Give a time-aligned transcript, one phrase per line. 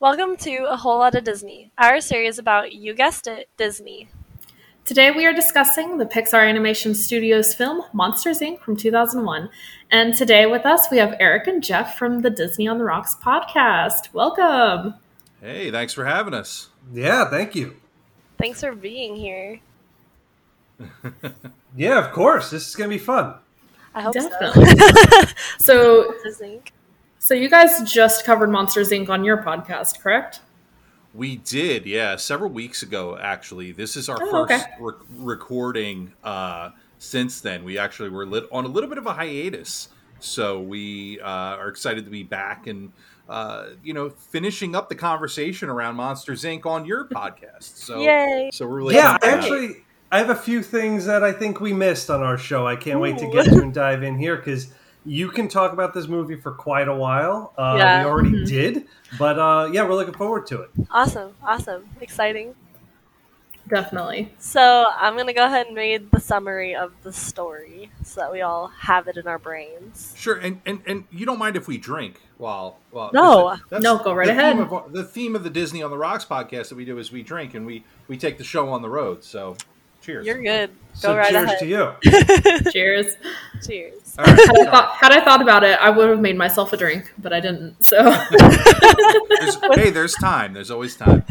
[0.00, 4.08] Welcome to A Whole Lot of Disney, our series about, you guessed it, Disney.
[4.86, 8.60] Today we are discussing the Pixar Animation Studios film Monsters Inc.
[8.60, 9.50] from 2001.
[9.90, 13.14] And today with us we have Eric and Jeff from the Disney on the Rocks
[13.22, 14.10] podcast.
[14.14, 14.94] Welcome.
[15.42, 16.70] Hey, thanks for having us.
[16.94, 17.76] Yeah, thank you.
[18.38, 19.60] Thanks for being here.
[21.76, 22.50] Yeah, of course.
[22.50, 23.34] This is going to be fun.
[23.94, 24.76] I hope Definitely.
[25.58, 26.14] so.
[26.14, 26.62] So Disney.
[27.22, 29.08] So you guys just covered Monsters Inc.
[29.10, 30.40] on your podcast, correct?
[31.12, 33.72] We did, yeah, several weeks ago, actually.
[33.72, 34.72] This is our Oh, first okay.
[34.80, 37.62] rec- recording uh, since then.
[37.62, 39.88] We actually were lit- on a little bit of a hiatus.
[40.20, 42.92] So we uh, are excited to be back and,
[43.28, 46.64] uh, you know, finishing up the conversation around Monsters Inc.
[46.64, 47.76] on your podcast.
[47.76, 48.50] So, Yay.
[48.52, 49.76] so we're really yeah, actually,
[50.10, 52.66] I have a few things that I think we missed on our show.
[52.66, 54.68] I can't wait to get to and dive in here because
[55.06, 57.52] you can talk about this movie for quite a while.
[57.56, 58.04] Uh, Yeah.
[58.04, 58.46] We already Mhm.
[58.48, 58.86] did,
[59.18, 60.70] but uh, yeah, we're looking forward to it.
[60.90, 62.54] Awesome, awesome, exciting.
[63.68, 64.32] Definitely.
[64.38, 68.32] So I'm going to go ahead and read the summary of the story so that
[68.32, 70.12] we all have it in our brains.
[70.16, 73.56] Sure, and, and and you don't mind if we drink while while No.
[73.68, 74.56] that's No, go right the ahead.
[74.56, 77.12] Theme of, the theme of the Disney on the Rocks podcast that we do is
[77.12, 79.22] we drink and we we take the show on the road.
[79.22, 79.56] So,
[80.00, 80.26] cheers.
[80.26, 80.70] You're good.
[80.70, 81.58] Go So right cheers ahead.
[81.60, 81.92] to you.
[82.72, 83.16] Cheers.
[83.64, 84.16] Cheers.
[84.18, 84.38] All right.
[84.38, 87.12] Had I, thought, had I thought about it, I would have made myself a drink,
[87.18, 87.84] but I didn't.
[87.84, 90.52] So There's, hey, there's time.
[90.52, 91.24] There's always time.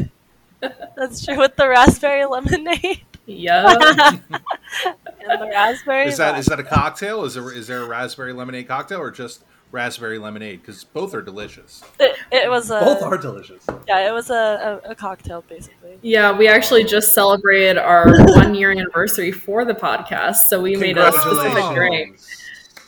[0.96, 3.66] That's true with the raspberry lemonade yeah.
[4.20, 6.06] and the raspberry.
[6.08, 6.38] Is that vodka.
[6.40, 7.24] is that a cocktail?
[7.24, 10.60] Is there is there a raspberry lemonade cocktail or just raspberry lemonade?
[10.60, 11.82] Because both are delicious.
[11.98, 13.64] It, it was a Both are delicious.
[13.88, 14.08] yeah.
[14.08, 15.98] It was a, a, a cocktail basically.
[16.02, 20.98] Yeah, we actually just celebrated our one year anniversary for the podcast, so we made
[20.98, 22.18] a specific drink.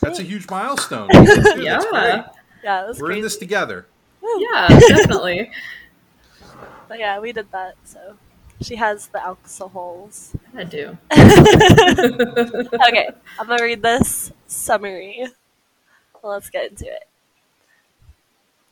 [0.01, 1.07] That's a huge milestone.
[1.13, 1.65] That's good.
[1.65, 2.27] That's Yeah.
[2.63, 3.19] Yeah, it was We're crazy.
[3.19, 3.87] in this together.
[4.21, 5.51] Yeah, definitely.
[6.87, 7.75] But yeah, we did that.
[7.83, 8.15] So
[8.61, 10.33] she has the alcohols.
[10.55, 10.97] I do.
[11.11, 15.25] okay, I'm gonna read this summary.
[16.23, 17.07] Let's get into it.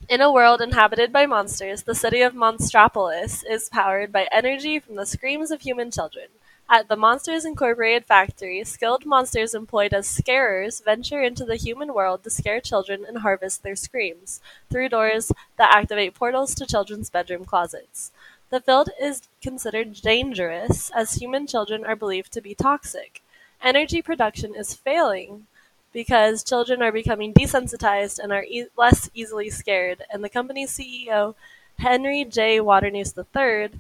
[0.10, 4.96] In a world inhabited by monsters, the city of Monstropolis is powered by energy from
[4.96, 6.28] the screams of human children.
[6.70, 12.24] At the Monsters Incorporated factory, skilled monsters employed as scarers venture into the human world
[12.24, 14.40] to scare children and harvest their screams
[14.70, 18.14] through doors that activate portals to children's bedroom closets.
[18.50, 23.22] The field is considered dangerous as human children are believed to be toxic.
[23.62, 25.48] Energy production is failing
[25.94, 31.36] because children are becoming desensitized and are e- less easily scared, and the company's CEO,
[31.80, 32.60] Henry J.
[32.60, 33.80] Waternoose III,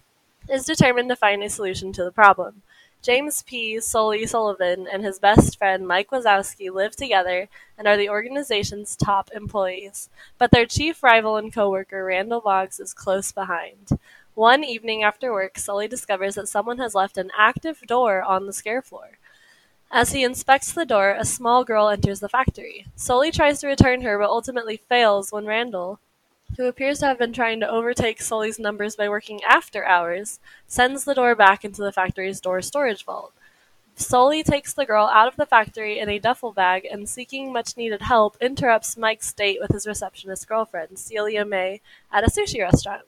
[0.49, 2.61] is determined to find a solution to the problem.
[3.01, 3.79] James P.
[3.79, 9.31] Sully Sullivan and his best friend Mike Wazowski live together and are the organization's top
[9.33, 10.07] employees,
[10.37, 13.97] but their chief rival and coworker Randall Boggs is close behind.
[14.35, 18.53] One evening after work, Sully discovers that someone has left an active door on the
[18.53, 19.17] scare floor.
[19.93, 22.87] As he inspects the door, a small girl enters the factory.
[22.95, 25.99] Sully tries to return her, but ultimately fails when Randall,
[26.55, 31.03] who appears to have been trying to overtake Sully's numbers by working after hours, sends
[31.03, 33.33] the door back into the factory's door storage vault.
[33.95, 37.75] Sully takes the girl out of the factory in a duffel bag and, seeking much
[37.75, 41.81] needed help, interrupts Mike's date with his receptionist girlfriend, Celia Mae,
[42.13, 43.03] at a sushi restaurant.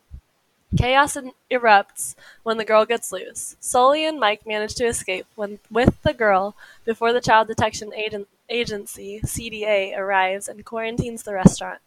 [0.77, 1.17] Chaos
[1.51, 3.55] erupts when the girl gets loose.
[3.59, 8.25] Sully and Mike manage to escape when, with the girl before the Child Detection Agen-
[8.49, 11.79] Agency (CDA) arrives and quarantines the restaurant.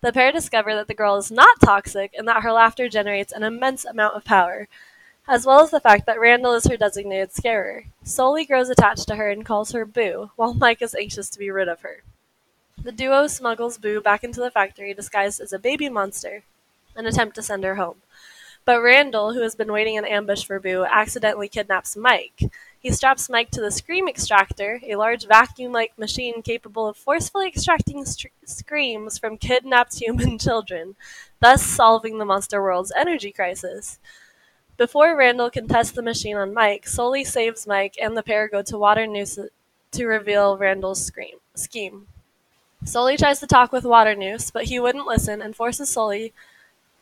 [0.00, 3.44] The pair discover that the girl is not toxic and that her laughter generates an
[3.44, 4.66] immense amount of power,
[5.28, 7.84] as well as the fact that Randall is her designated scarer.
[8.02, 11.50] Sully grows attached to her and calls her Boo, while Mike is anxious to be
[11.50, 12.02] rid of her.
[12.82, 16.42] The duo smuggles Boo back into the factory disguised as a baby monster
[16.96, 18.02] and attempt to send her home.
[18.64, 22.42] But Randall, who has been waiting in ambush for Boo, accidentally kidnaps Mike.
[22.78, 27.48] He straps Mike to the Scream Extractor, a large vacuum like machine capable of forcefully
[27.48, 28.04] extracting
[28.44, 30.94] screams from kidnapped human children,
[31.40, 33.98] thus solving the monster world's energy crisis.
[34.76, 38.62] Before Randall can test the machine on Mike, Sully saves Mike, and the pair go
[38.62, 39.38] to Waternoose
[39.92, 42.06] to reveal Randall's scream- scheme.
[42.84, 46.32] Sully tries to talk with Waternoose, but he wouldn't listen and forces Sully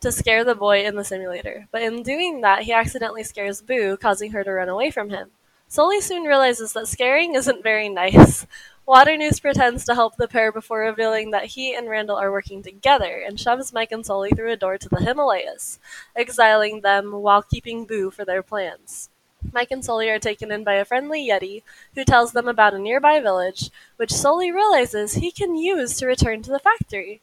[0.01, 1.67] to scare the boy in the simulator.
[1.71, 5.31] But in doing that, he accidentally scares Boo, causing her to run away from him.
[5.67, 8.45] Sully soon realizes that scaring isn't very nice.
[8.87, 13.23] Waternoose pretends to help the pair before revealing that he and Randall are working together
[13.25, 15.79] and shoves Mike and Sully through a door to the Himalayas,
[16.13, 19.09] exiling them while keeping Boo for their plans.
[19.53, 21.63] Mike and Sully are taken in by a friendly Yeti
[21.95, 26.41] who tells them about a nearby village, which Sully realizes he can use to return
[26.43, 27.21] to the factory.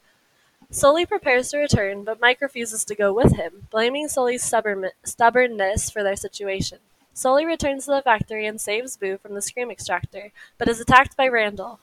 [0.70, 5.88] Sully prepares to return, but Mike refuses to go with him, blaming Sully's stubborn- stubbornness
[5.88, 6.80] for their situation.
[7.14, 11.16] Sully returns to the factory and saves Boo from the scream extractor, but is attacked
[11.16, 11.80] by Randall.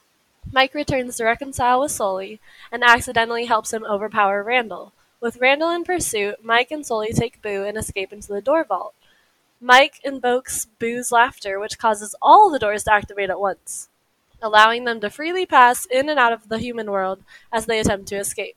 [0.52, 2.40] Mike returns to reconcile with Sully
[2.70, 4.92] and accidentally helps him overpower Randall.
[5.20, 8.94] With Randall in pursuit, Mike and Sully take Boo and escape into the door vault.
[9.60, 13.88] Mike invokes Boo's laughter, which causes all the doors to activate at once,
[14.40, 18.06] allowing them to freely pass in and out of the human world as they attempt
[18.08, 18.56] to escape.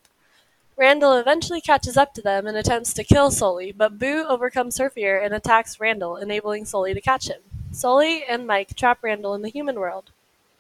[0.80, 4.90] Randall eventually catches up to them and attempts to kill Sully, but Boo overcomes her
[4.90, 7.42] fear and attacks Randall, enabling Sully to catch him.
[7.74, 10.12] Sully and Mike trap Randall in the human world,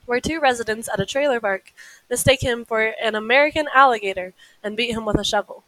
[0.06, 1.71] where two residents at a trailer park
[2.10, 5.63] mistake him for an American alligator and beat him with a shovel.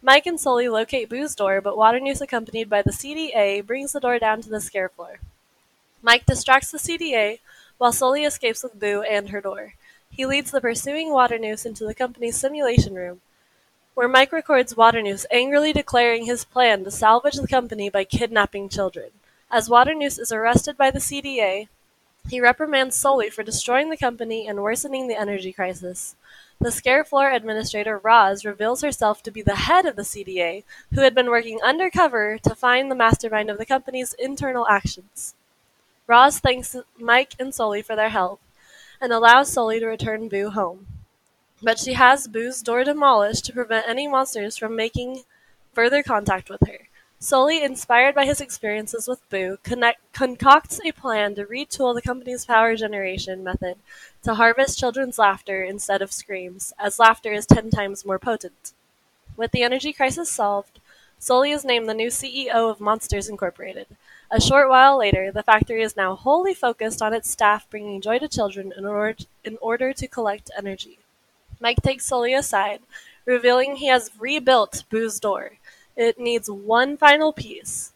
[0.00, 4.18] Mike and Sully locate Boo's door, but Waternoose, accompanied by the CDA, brings the door
[4.18, 5.20] down to the scare floor.
[6.00, 7.40] Mike distracts the CDA,
[7.76, 9.74] while Sully escapes with Boo and her door.
[10.10, 13.20] He leads the pursuing Waternoose into the company's simulation room,
[13.94, 19.10] where Mike records Waternoose angrily declaring his plan to salvage the company by kidnapping children.
[19.50, 21.68] As Waternoose is arrested by the CDA,
[22.28, 26.14] he reprimands Sully for destroying the company and worsening the energy crisis.
[26.60, 30.62] The scare floor administrator Roz reveals herself to be the head of the CDA,
[30.94, 35.34] who had been working undercover to find the mastermind of the company's internal actions.
[36.06, 38.40] Roz thanks Mike and Sully for their help
[39.00, 40.86] and allows Sully to return Boo home.
[41.64, 45.22] But she has Boo's door demolished to prevent any monsters from making
[45.72, 46.88] further contact with her.
[47.20, 52.46] Sully, inspired by his experiences with Boo, connect, concocts a plan to retool the company's
[52.46, 53.76] power generation method
[54.24, 58.72] to harvest children's laughter instead of screams, as laughter is ten times more potent.
[59.36, 60.80] With the energy crisis solved,
[61.20, 63.86] Sully is named the new CEO of Monsters Incorporated.
[64.32, 68.18] A short while later, the factory is now wholly focused on its staff bringing joy
[68.18, 70.98] to children in in order to collect energy.
[71.62, 72.80] Mike takes Sully aside,
[73.24, 75.58] revealing he has rebuilt Boo's door.
[75.96, 77.92] It needs one final piece,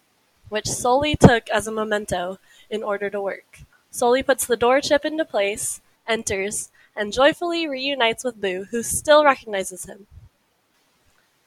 [0.51, 2.39] which Sully took as a memento
[2.71, 3.59] in order to work.
[3.91, 9.25] Sully puts the door chip into place, enters, and joyfully reunites with Boo, who still
[9.25, 10.07] recognizes him.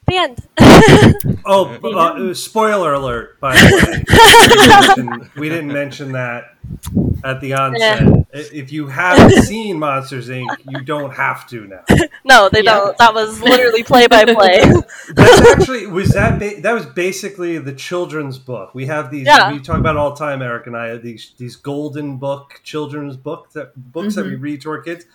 [0.10, 0.42] The end.
[1.46, 3.40] Oh, uh, spoiler alert!
[3.40, 4.06] By the
[4.98, 6.56] way, we, mentioned, we didn't mention that
[7.24, 8.02] at the onset.
[8.04, 8.24] I-
[8.54, 11.84] If you haven't seen Monsters Inc., you don't have to now.
[12.24, 12.76] no, they Yeah.
[12.76, 12.98] don't.
[13.00, 14.60] That was literally play by play.
[15.16, 18.76] That's actually was that ba- that was basically the children's book.
[18.76, 19.26] We have these.
[19.26, 19.52] Yeah.
[19.52, 20.98] We talk about it all the time, Eric and I.
[20.98, 25.06] These these golden book children's book that books that we read to our kids.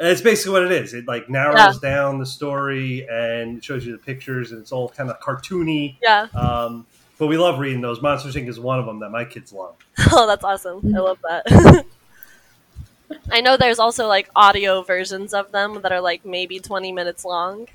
[0.00, 0.94] And it's basically what it is.
[0.94, 4.88] It like narrows down the story and it shows you the pictures, and it's all
[4.88, 5.96] kind of cartoony.
[6.02, 6.26] Yeah.
[6.34, 6.86] Um,
[7.18, 8.00] but we love reading those.
[8.00, 8.48] Monsters Inc.
[8.48, 9.76] is one of them that my kids love.
[10.12, 10.80] Oh, that's awesome.
[10.96, 11.84] I love that.
[13.30, 17.24] I know there's also like audio versions of them that are like maybe 20 minutes
[17.24, 17.66] long.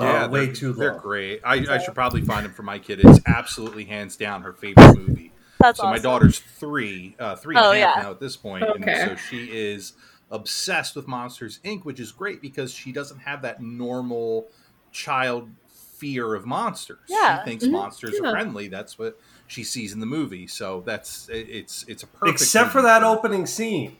[0.00, 0.78] Yeah, way too long.
[0.78, 1.40] They're great.
[1.44, 3.00] I, I should probably find them for my kid.
[3.02, 5.32] It's absolutely hands down her favorite movie.
[5.58, 8.02] That's so my daughter's three, uh, three and a Oh, half yeah.
[8.02, 8.92] now at this point, Okay.
[8.92, 9.94] and so she is
[10.32, 14.48] obsessed with Monsters Inc., which is great because she doesn't have that normal
[14.90, 16.98] child fear of monsters.
[17.06, 17.40] Yeah.
[17.44, 17.70] She thinks Mhm.
[17.72, 18.28] monsters Yeah.
[18.28, 18.66] are friendly.
[18.66, 20.46] That's what she sees in the movie.
[20.48, 22.40] So that's it's it's a perfect.
[22.40, 23.98] Except for movie that opening scene.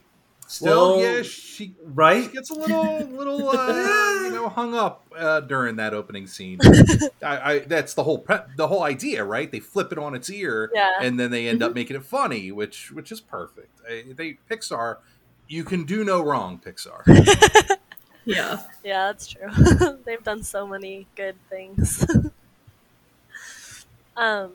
[0.49, 2.31] Still, Well, yeah, she she right?
[2.31, 6.59] gets a little little uh, you know hung up uh, during that opening scene.
[7.23, 9.51] I, I that's the whole pre- the whole idea, right?
[9.51, 10.91] They flip it on its ear, Yeah.
[11.01, 13.81] and then they end up making it funny, which which is perfect.
[14.17, 14.97] They Pixar,
[15.53, 17.03] you can do no wrong, Pixar.
[18.25, 18.61] Yeah.
[18.85, 19.51] Yeah, that's true.
[20.05, 22.07] They've done so many good things.
[24.17, 24.53] um,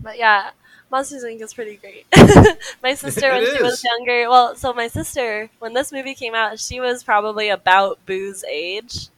[0.00, 0.50] but yeah,
[0.88, 1.42] Monsters Inc.
[1.42, 2.06] is pretty great.
[2.80, 6.36] my sister, when It she was younger, well, so my sister, when this movie came
[6.36, 9.08] out, she was probably about Boo's age.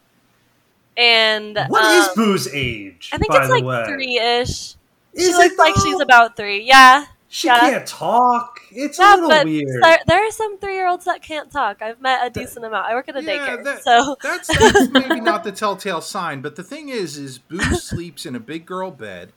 [0.96, 3.10] And What is um, Boo's age?
[3.12, 4.76] I think by it's the like three ish.
[5.14, 6.62] She looks it like she's about three.
[6.62, 7.04] Yeah.
[7.32, 7.60] She Yeah.
[7.60, 8.60] can't talk.
[8.72, 9.82] It's a little but weird.
[9.82, 11.80] there, there are some three year olds that can't talk.
[11.80, 12.86] I've met a decent amount.
[12.86, 13.64] I work at a Yeah, daycare.
[13.64, 17.60] that- so That's, that's maybe not the telltale sign, but the thing is, is Boo
[17.76, 19.32] sleeps in a big girl bed.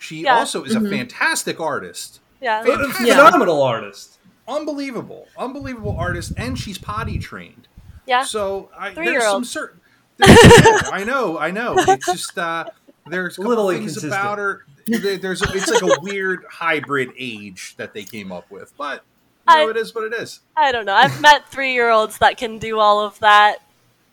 [0.00, 0.36] She Yeah.
[0.36, 2.62] also is a fantastic artist, yeah.
[2.64, 3.06] Ph- fantastic.
[3.08, 4.18] Phenomenal artist.
[4.48, 7.68] unbelievable, unbelievable artist, and she's potty trained.
[8.06, 8.24] Yeah.
[8.24, 9.80] So I, there's some certain.
[10.16, 11.74] there's- I know, I know.
[11.78, 12.64] It's just uh,
[13.10, 14.12] there's a A little things inconsistent.
[14.12, 14.64] about her.
[14.86, 19.04] There's a, it's like a weird hybrid age that they came up with, but
[19.48, 20.40] you know, I- it is what it is.
[20.56, 20.94] I don't know.
[20.94, 23.58] I've met three year olds that can do all of that,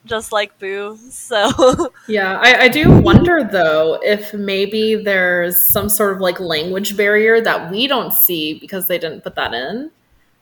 [0.06, 0.98] just like Boo.
[1.10, 1.50] So
[2.08, 7.40] Yeah, I, I do wonder though if maybe there's some sort of like language barrier
[7.42, 9.92] that we don't see because they didn't put that in.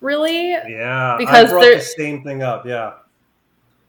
[0.02, 0.50] Really?
[0.52, 2.66] Yeah, Because I brought they're- the same thing up.
[2.66, 2.94] Yeah,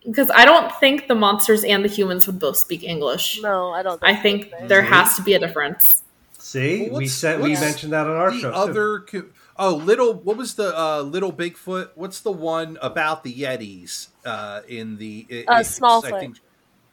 [0.07, 3.41] Because I don't think the monsters and the humans would both speak English.
[3.43, 3.99] no, I don't.
[4.03, 4.23] I so.
[4.23, 6.03] think there has to be a difference.
[6.39, 8.51] see, Well, we said we mentioned that on our the show.
[8.51, 13.33] other co- oh little what was the uh little bigfoot what's the one about the
[13.33, 16.39] yetis uh in the it, Uh, it's, Smallfoot.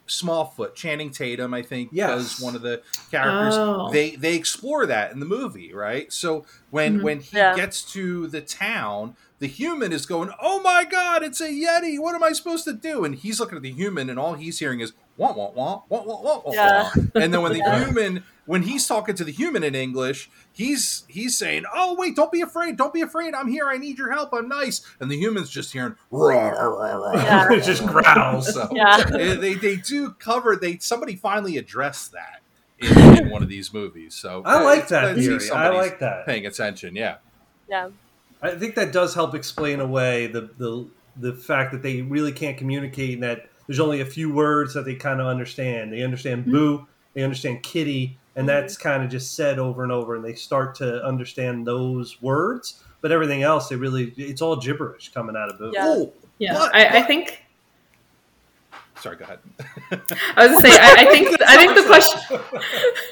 [0.08, 2.10] Smallfoot channing tatum i think Yes.
[2.10, 3.90] does one of the characters Oh.
[3.92, 7.04] they they explore that in the movie right so when Mhm.
[7.04, 7.56] when he Yeah.
[7.56, 12.16] gets to the town the human is going oh my god it's a yeti what
[12.16, 14.80] am i supposed to do and he's looking at the human and all he's hearing
[14.80, 16.90] is wah wah wah wah wah wah wah Yeah.
[17.16, 17.84] and then when the Yeah.
[17.86, 22.32] human when he's talking to the human in english he's he's saying oh wait don't
[22.32, 25.18] be afraid don't be afraid i'm here i need your help i'm nice and the
[25.18, 27.52] human's just hearing "Rah, rah, rah, rah." Yeah.
[27.54, 28.54] it just growls.
[28.54, 29.04] so Yeah.
[29.04, 32.42] they, they do cover they somebody finally addressed that
[32.80, 35.52] in, in one of these movies so I like that glad to see theory.
[35.52, 36.26] I like that.
[36.28, 37.18] paying attention yeah
[37.70, 37.90] Yeah.
[38.42, 42.58] I think that does help explain away the the the fact that they really can't
[42.58, 45.94] communicate and that there's only a few words that they kind of understand.
[45.94, 46.52] They understand mm-hmm.
[46.52, 48.56] boo, they understand kitty, and mm-hmm.
[48.56, 52.84] that's kind of just said over and over, and they start to understand those words.
[53.02, 55.72] But everything else, they really it's all gibberish coming out of boo.
[55.74, 55.86] Yeah.
[55.86, 57.40] oh Yeah, But- I, I think
[59.02, 59.40] sorry go ahead
[60.38, 62.40] I was gonna say I, I think I think the question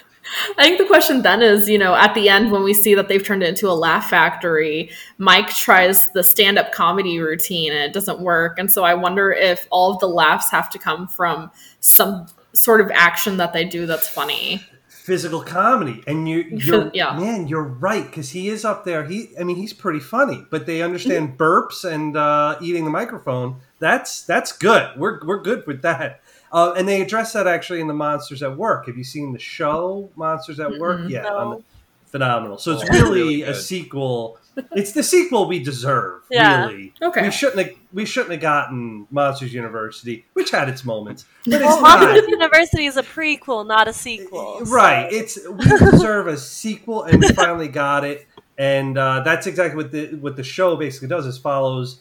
[0.57, 3.07] I think the question then is, you know, at the end when we see that
[3.07, 7.93] they've turned it into a laugh factory, Mike tries the stand-up comedy routine and it
[7.93, 8.59] doesn't work.
[8.59, 12.81] And so I wonder if all of the laughs have to come from some sort
[12.81, 14.63] of action that they do that's funny.
[14.87, 17.17] Physical comedy, and you you're yeah.
[17.17, 19.05] man, you're right because he is up there.
[19.05, 23.59] He, I mean, he's pretty funny, but they understand burps and uh, eating the microphone.
[23.79, 24.91] That's that's good.
[24.97, 26.21] We're we're good with that.
[26.51, 28.87] Uh, and they address that actually in the Monsters at Work.
[28.87, 31.01] Have you seen the show Monsters at Work?
[31.01, 31.09] Mm-mm.
[31.09, 31.37] Yeah, No.
[31.37, 31.63] on
[32.07, 32.57] phenomenal.
[32.57, 34.37] So it's Oh, really, really a sequel.
[34.71, 36.23] It's the sequel we deserve.
[36.31, 36.65] Yeah.
[36.65, 37.21] Really, Okay.
[37.21, 41.63] we shouldn't have we shouldn't have gotten Monsters University, which had its moments, but it's
[41.63, 41.99] Well, not.
[42.01, 44.65] Monsters University is a prequel, not a sequel.
[44.65, 45.07] so- Right.
[45.13, 48.25] It's we deserve a sequel, and we finally got it.
[48.57, 51.25] And uh, that's exactly what the what the show basically does.
[51.27, 51.99] Is follows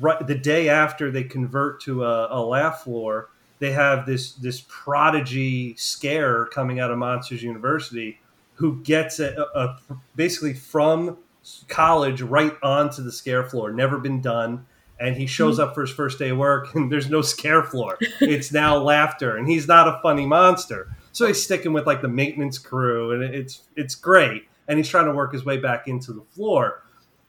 [0.00, 3.28] right the day after they convert to a, a laugh floor.
[3.58, 8.20] They have this this prodigy scare coming out of Monsters University,
[8.54, 9.76] who gets a, a,
[10.14, 11.18] basically from
[11.68, 13.72] college right onto the scare floor.
[13.72, 14.66] Never been done.
[15.00, 15.62] And he shows hmm.
[15.62, 17.98] up for his first day of work, and there's no scare floor.
[18.20, 20.88] It's now laughter, and he's not a funny monster.
[21.12, 24.44] So he's sticking with like the maintenance crew, and it's it's great.
[24.66, 26.82] And he's trying to work his way back into the floor.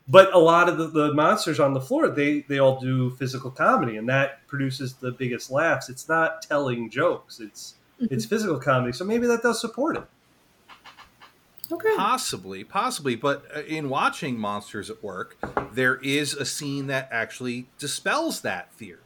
[0.10, 3.52] But a lot of the, the monsters on the floor, they they all do physical
[3.52, 5.88] comedy, and that produces the biggest laughs.
[5.88, 8.92] It's not telling jokes; it's it's physical comedy.
[8.92, 10.04] So maybe that does support it.
[11.72, 11.94] Okay.
[11.96, 15.38] Possibly, possibly, but uh, in watching Monsters at Work,
[15.74, 19.02] there is a scene that actually dispels that theory.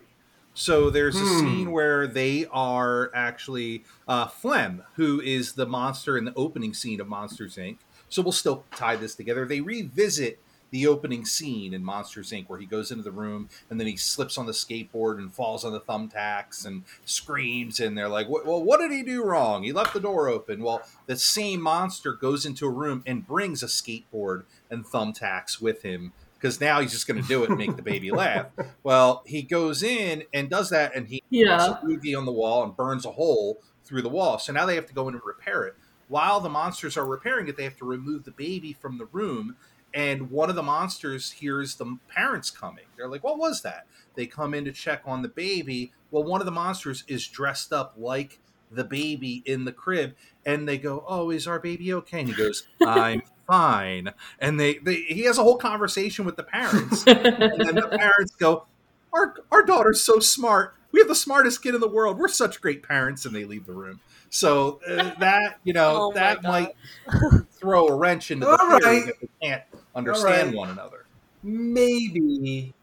[0.53, 1.39] So there's a Hmm.
[1.39, 7.01] scene where they are actually uh, Flem, who is the monster in the opening scene
[7.01, 7.79] of Monsters Inc.
[8.07, 9.45] So we'll still tie this together.
[9.45, 10.42] They revisit
[10.73, 13.95] the opening scene in Monsters Inc., where he goes into the room and then he
[13.95, 17.79] slips on the skateboard and falls on the thumbtacks and screams.
[17.79, 19.61] And they're like, "Well, what did he do wrong?
[19.61, 23.61] He left the door open." Well, the same monster goes into a room and brings
[23.61, 27.57] a skateboard and thumbtacks with him because now he's just going to do it and
[27.59, 28.47] make the baby laugh.
[28.83, 31.75] Well, he goes in and does that, and he Yeah.
[31.81, 34.39] puts a on the wall and burns a hole through the wall.
[34.39, 35.75] So now they have to go in and repair it.
[36.09, 39.55] While the monsters are repairing it, they have to remove the baby from the room.
[39.93, 42.85] And one of the monsters hears the parents coming.
[42.97, 43.85] They're like, "What was that?"
[44.15, 45.91] They come in to check on the baby.
[46.11, 48.39] Well, one of the monsters is dressed up like
[48.71, 52.35] the baby in the crib, and they go, "Oh, is our baby okay?" And he
[52.35, 57.25] goes, "I'm fine." And they, they he has a whole conversation with the parents, and
[57.25, 58.65] then the parents go,
[59.13, 60.75] "Our our daughter's so smart.
[60.91, 62.17] We have the smartest kid in the world.
[62.17, 63.99] We're such great parents." And they leave the room.
[64.29, 66.49] So uh, that you know Oh that God.
[66.49, 69.05] might throw a wrench into the All theory right.
[69.05, 69.63] that they can't
[69.95, 70.55] understand right.
[70.55, 71.05] one another.
[71.43, 72.73] Maybe,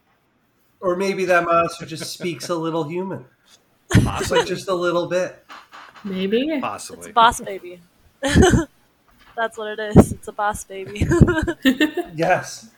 [0.79, 3.25] or maybe that monster just speaks a little human,
[4.03, 5.43] Possibly, like just a little bit.
[6.03, 6.49] Maybe.
[6.49, 7.09] It's possibly.
[7.09, 7.79] a boss baby.
[8.21, 10.11] That's what it is.
[10.11, 11.07] It's a boss baby.
[12.13, 12.69] Yes.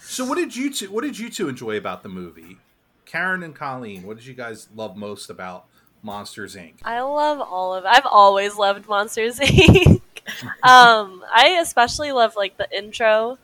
[0.00, 0.90] So, what did you two?
[0.90, 2.58] What did you two enjoy about the movie?
[3.06, 5.66] Karen and Colleen, what did you guys love most about
[6.02, 6.74] Monsters Inc.
[6.84, 7.84] I love all of.
[7.84, 10.00] I've always loved Monsters Inc.
[10.62, 13.38] um, I especially love like the intro,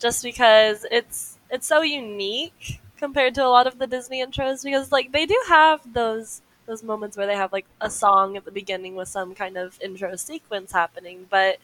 [0.00, 4.64] just because it's it's so unique compared to a lot of the Disney intros.
[4.64, 8.44] Because like they do have those those moments where they have like a song at
[8.44, 11.58] the beginning with some kind of intro sequence happening, but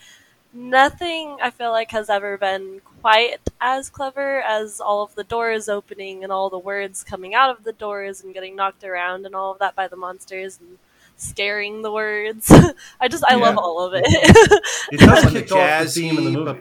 [0.53, 5.69] nothing I feel like has ever been quite as clever as all of the doors
[5.69, 9.35] opening and all the words coming out of the doors and getting knocked around and
[9.35, 10.79] all of that by the monsters and
[11.16, 12.50] scaring the words.
[13.00, 13.42] I just I Yeah.
[13.44, 14.04] love all of it.
[14.92, 16.58] It does When the kick the jazz theme in the movie.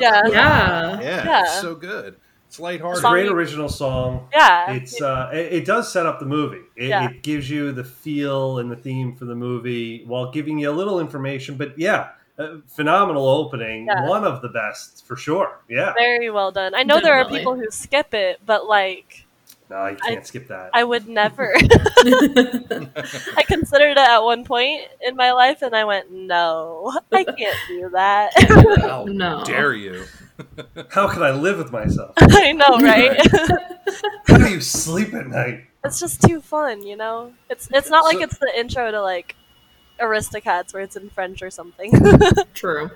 [0.00, 0.22] Yeah.
[0.28, 1.42] yeah, Yeah.
[1.42, 2.16] it's so good.
[2.46, 3.02] It's lighthearted.
[3.02, 4.28] Song- Great original song.
[4.32, 4.72] yeah.
[4.72, 6.62] It's uh, it, it does set up the movie.
[6.76, 7.10] It, Yeah.
[7.10, 10.72] it gives you the feel and the theme for the movie while giving you a
[10.72, 11.56] little information.
[11.56, 12.08] But yeah,
[12.38, 13.86] uh, phenomenal opening.
[13.86, 14.08] Yeah.
[14.08, 15.60] One of the best for sure.
[15.68, 15.92] Yeah.
[15.94, 16.74] very well done.
[16.74, 19.26] I know there are people who skip it, but like
[19.70, 20.70] No, you can't skip that.
[20.72, 21.54] I would never.
[23.36, 27.56] I considered it at one point in my life and I went, "No, I can't
[27.68, 28.32] do that."
[28.80, 29.42] How No.
[29.44, 30.04] dare you?
[30.90, 32.14] How can I live with myself?
[32.18, 33.20] I know, right?
[34.26, 35.64] How do you sleep at night?
[35.84, 37.32] it's just too fun, you know.
[37.50, 39.36] It's it's not like it's the intro to like
[40.00, 41.92] Aristocats where it's in French or something.
[42.54, 42.90] True.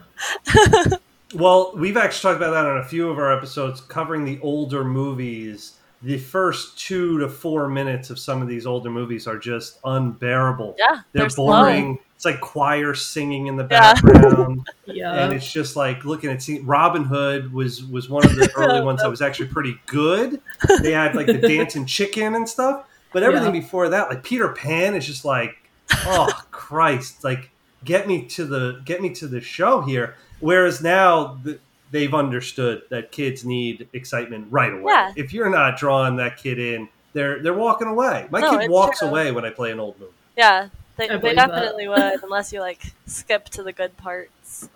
[1.34, 4.84] Well, we've actually talked about that on a few of our episodes covering the older
[4.84, 5.78] movies.
[6.02, 10.74] The first two to four minutes of some of these older movies are just unbearable.
[10.78, 11.46] yeah, They're, they're slow.
[11.46, 11.98] boring.
[12.16, 14.66] It's like choir singing in the background.
[14.84, 15.24] Yeah.
[15.24, 18.80] and it's just like looking at see Robin Hood was was one of the early
[18.84, 20.40] ones that was actually pretty good.
[20.82, 24.94] They had like the dancing chicken and stuff, but everything before that, like Peter Pan,
[24.94, 25.56] is just like,
[26.04, 27.50] oh Christ, like
[27.84, 30.16] get me to the get me to the show here.
[30.40, 31.58] Whereas now the,
[31.92, 34.92] they've understood that kids need excitement right away.
[34.92, 35.12] Yeah.
[35.14, 38.26] If you're not drawing that kid in, they're they're walking away.
[38.30, 39.08] My No, kid walks true.
[39.08, 40.10] away when I play an old movie.
[40.36, 41.48] Yeah, they, they believe that.
[41.48, 44.68] definitely would unless you like skip to the good parts.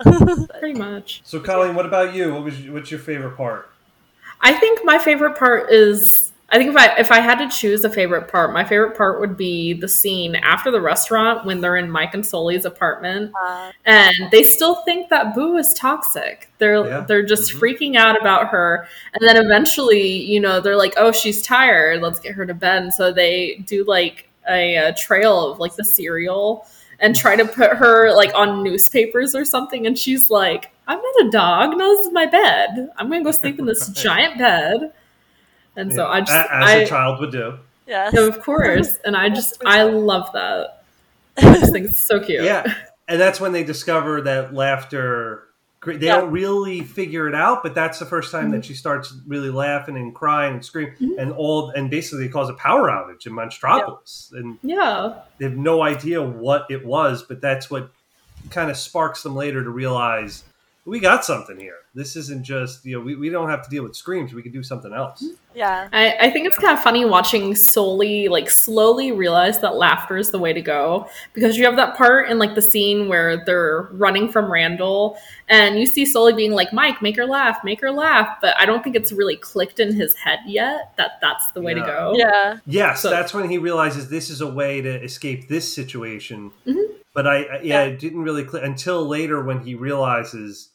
[0.61, 1.23] Pretty much.
[1.25, 2.33] So, Colleen, what about you?
[2.33, 3.71] What was what's your favorite part?
[4.41, 7.85] I think my favorite part is I think if I if I had to choose
[7.85, 11.75] a favorite part, my favorite part would be the scene after the restaurant when they're
[11.77, 16.49] in Mike and Sully's apartment Uh, and they still think that Boo is toxic.
[16.59, 17.01] They're Yeah.
[17.09, 17.59] they're just Mhm.
[17.61, 22.01] freaking out about her, and then eventually, you know, they're like, "Oh, she's tired.
[22.01, 25.75] Let's get her to bed." And so they do like a, a trail of like
[25.75, 26.65] the cereal
[27.01, 31.27] and try to put her like on newspapers or something, and she's like, "I'm not
[31.27, 31.77] a dog.
[31.77, 32.89] No, this is my bed.
[32.97, 34.93] I'm gonna go sleep in this giant bed."
[35.77, 37.59] And so I just, as I, a child would do.
[37.87, 38.13] yes.
[38.15, 40.83] yeah, of course, and I just, I love that.
[41.39, 42.45] I just think it's so cute.
[42.45, 42.65] Yeah,
[43.09, 45.43] and that's when they discover that laughter.
[45.85, 46.17] They Yeah.
[46.21, 49.97] don't really figure it out, but that's the first time that she starts really laughing
[49.97, 51.19] and crying and screaming, Mhm.
[51.19, 55.13] and all and basically cause a power outage in Monstropolis, and yeah.
[55.39, 57.91] they have no idea what it was, but that's what
[58.51, 60.43] kind of sparks them later to realize
[60.85, 61.79] we got something here.
[61.97, 64.35] This isn't just you know we, we don't have to deal with screams.
[64.35, 65.25] We can do something else.
[65.55, 65.89] Yeah.
[65.95, 70.31] I, I think it's kind of funny watching Sully like slowly realize that laughter is
[70.31, 73.89] the way to go because you have that part in like the scene where they're
[73.93, 75.17] running from Randall
[75.49, 78.67] and you see Sully being like Mike make her laugh make her laugh but I
[78.67, 82.13] don't think it's really clicked in his head yet that that's the way to go
[82.15, 82.59] Yeah.
[82.67, 86.53] Yes, So- that's when he realizes this is a way to escape this situation.
[86.67, 86.85] Mhm.
[87.15, 90.69] But I, I- yeah, it didn't really click until later when he realizes.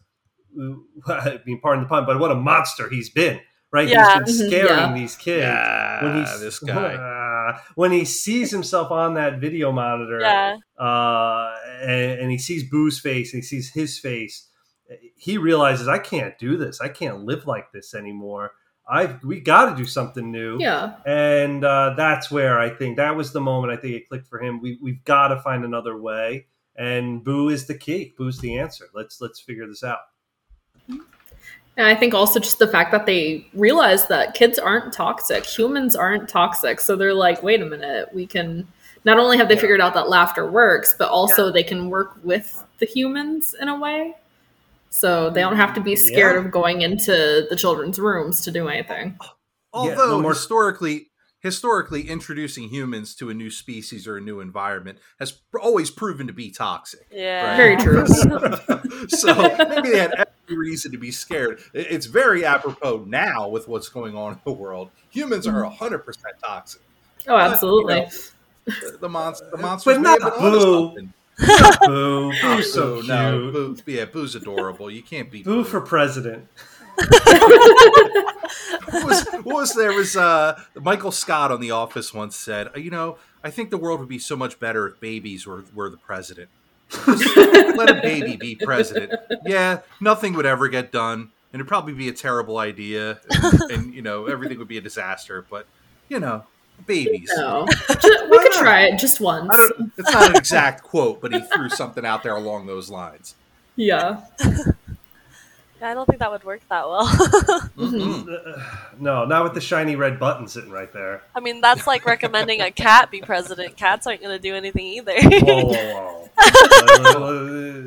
[1.07, 3.39] I mean, pardon the pun, but what a monster he's been!
[3.71, 3.87] Right?
[3.87, 4.19] Yeah.
[4.25, 4.49] He's been Mhm.
[4.51, 4.93] scaring Yeah.
[4.93, 5.41] these kids.
[5.43, 6.93] Yeah, when he's this guy.
[6.95, 10.57] uh, when he sees himself on that video monitor, Yeah.
[10.77, 14.49] uh, and, and he sees Boo's face and he sees his face,
[15.15, 16.81] he realizes I can't do this.
[16.81, 18.51] I can't live like this anymore.
[18.89, 23.15] I we got to do something new yeah and uh, that's where I think that
[23.15, 24.59] was the moment I think it clicked for him.
[24.59, 28.13] We we've got to find another way, and Boo is the key.
[28.17, 28.85] Boo's the answer.
[28.93, 29.99] Let's let's figure this out.
[30.89, 35.95] And I think also just the fact that they realize that kids aren't toxic humans
[35.95, 38.67] aren't toxic so they're like wait a minute we can
[39.05, 39.61] not only have they Yeah.
[39.61, 43.79] figured out that laughter works but also they can work with the humans in a
[43.79, 44.15] way
[44.89, 46.45] so they don't have to be scared Yeah.
[46.45, 49.17] of going into the children's rooms to do anything
[49.73, 51.10] Although no more- historically,
[51.41, 56.27] historically, introducing humans to a new species or a new environment has pr- always proven
[56.27, 57.07] to be toxic.
[57.11, 57.57] Yeah.
[57.57, 58.05] Very true.
[59.07, 59.33] so
[59.69, 61.59] maybe they had every reason to be scared.
[61.73, 64.91] It's very apropos now with what's going on in the world.
[65.09, 65.75] Humans are mm-hmm.
[65.75, 66.81] hundred percent toxic.
[67.27, 68.07] oh absolutely
[68.65, 72.31] The, the monster, the monsters, But may have not been Boo.
[72.31, 74.91] Boo, Boo's so Boo, no, Boo, yeah, Boo's adorable.
[74.91, 76.47] You can't beat Boo for president.
[78.89, 82.79] What was, what was there was uh, Michael Scott on The Office once said, "Uh,
[82.79, 85.89] you know, I think the world would be so much better if babies were were
[85.89, 86.49] the president.
[87.07, 89.13] Let a baby be president.
[89.45, 93.93] Yeah, nothing would ever get done, and it'd probably be a terrible idea, and, and
[93.93, 95.45] you know everything would be a disaster.
[95.49, 95.67] But
[96.09, 96.43] you know,
[96.85, 97.31] babies.
[97.35, 97.65] No.
[98.29, 99.49] We could try it just once.
[99.51, 102.89] I don't, it's not an exact quote, but he threw something out there along those
[102.89, 103.35] lines.
[103.75, 104.21] Yeah.
[105.81, 107.07] Yeah, I don't think that would work that well.
[107.07, 108.27] Mm-mm.
[108.29, 108.63] Uh,
[108.99, 111.23] no, not with the shiny red button sitting right there.
[111.33, 113.77] I mean, that's like recommending a cat be president.
[113.77, 115.15] Cats aren't going to do anything either.
[115.19, 116.27] Whoa, whoa, whoa.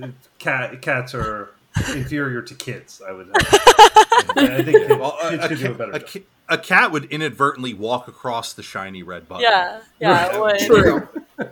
[0.04, 1.50] Uh, cat, cats are
[1.94, 5.74] inferior to kids, I would I think kids, Well, a, kids a could do a
[5.74, 6.22] better a job.
[6.48, 9.42] a cat would inadvertently walk across the shiny red button.
[9.42, 10.58] yeah, yeah, it would.
[10.60, 11.08] True.
[11.38, 11.50] or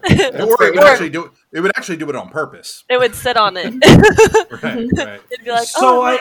[0.65, 2.85] it would Or- actually do it It would actually do it on purpose.
[2.89, 3.75] It would sit on it.
[4.63, 5.21] Right, right.
[5.31, 6.19] It'd be like, so oh, I.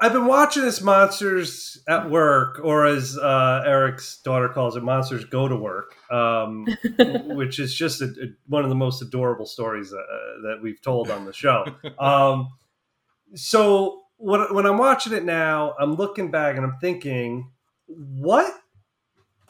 [0.00, 5.24] I've been watching this Monsters at Work, or as uh, Eric's daughter calls it, Monsters
[5.24, 6.66] Go to Work, um,
[7.26, 9.96] which is just a, a- one of the most adorable stories uh,
[10.44, 11.64] that we've told on the show.
[11.98, 12.48] Um,
[13.34, 17.50] so when, when I'm watching it now, I'm looking back and I'm thinking,
[17.86, 18.52] what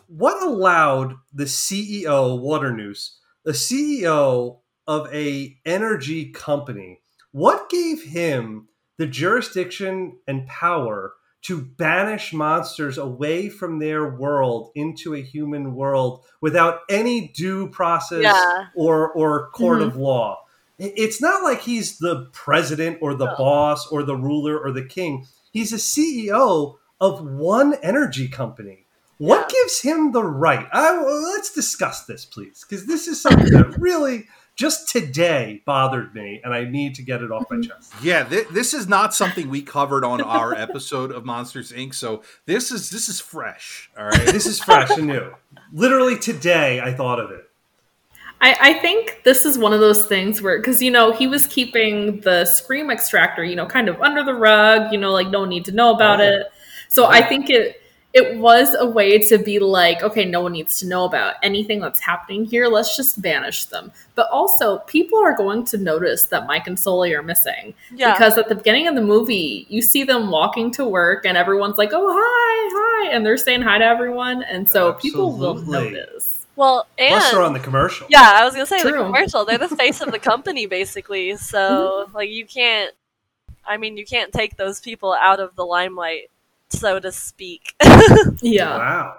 [0.06, 8.68] what allowed the CEO Water Waternoose, the CEO of a energy company, what gave him
[8.96, 11.12] the jurisdiction and power
[11.42, 18.22] to banish monsters away from their world into a human world without any due process
[18.22, 18.66] Yeah.
[18.74, 20.00] or or court of mm-hmm.
[20.00, 20.44] law.
[20.80, 23.36] I- It's not like he's the president or the No.
[23.36, 25.26] boss or the ruler or the king.
[25.52, 28.86] He's a CEO of one energy company.
[29.18, 30.66] What gives him the right?
[30.72, 36.40] I, let's discuss this, please, because this is something that really just today bothered me,
[36.42, 37.70] and I need to get it off my mm-hmm.
[37.70, 37.94] chest.
[38.02, 41.94] Yeah, th- this is not something we covered on our episode of Monsters Inc.
[41.94, 43.90] So this is this is fresh.
[43.96, 44.26] All right.
[44.26, 45.32] This is fresh and new.
[45.72, 47.47] Literally today, I thought of it.
[48.40, 51.46] I, I think this is one of those things where, because, you know, he was
[51.46, 55.44] keeping the Scream extractor, you know, kind of under the rug, you know, like no
[55.44, 56.46] need to know about it.
[56.88, 57.82] So I think it
[58.14, 61.78] it was a way to be like, okay, no one needs to know about anything
[61.78, 62.66] that's happening here.
[62.66, 63.92] Let's just banish them.
[64.14, 67.74] But also, people are going to notice that Mike and Sully are missing.
[67.94, 68.14] yeah.
[68.14, 71.76] Because at the beginning of the movie, you see them walking to work and everyone's
[71.76, 73.14] like, oh, hi, hi.
[73.14, 74.42] And they're saying hi to everyone.
[74.42, 76.37] And so people will notice.
[76.58, 78.06] Well, and Plus, they're on the commercial.
[78.10, 79.44] yeah, I was gonna say the commercial.
[79.44, 81.36] They're the face of the company, basically.
[81.36, 82.16] So mm-hmm.
[82.16, 82.92] like, you can't.
[83.64, 86.30] I mean, you can't take those people out of the limelight,
[86.70, 87.74] so to speak.
[88.40, 88.76] Yeah.
[88.76, 89.16] Wow.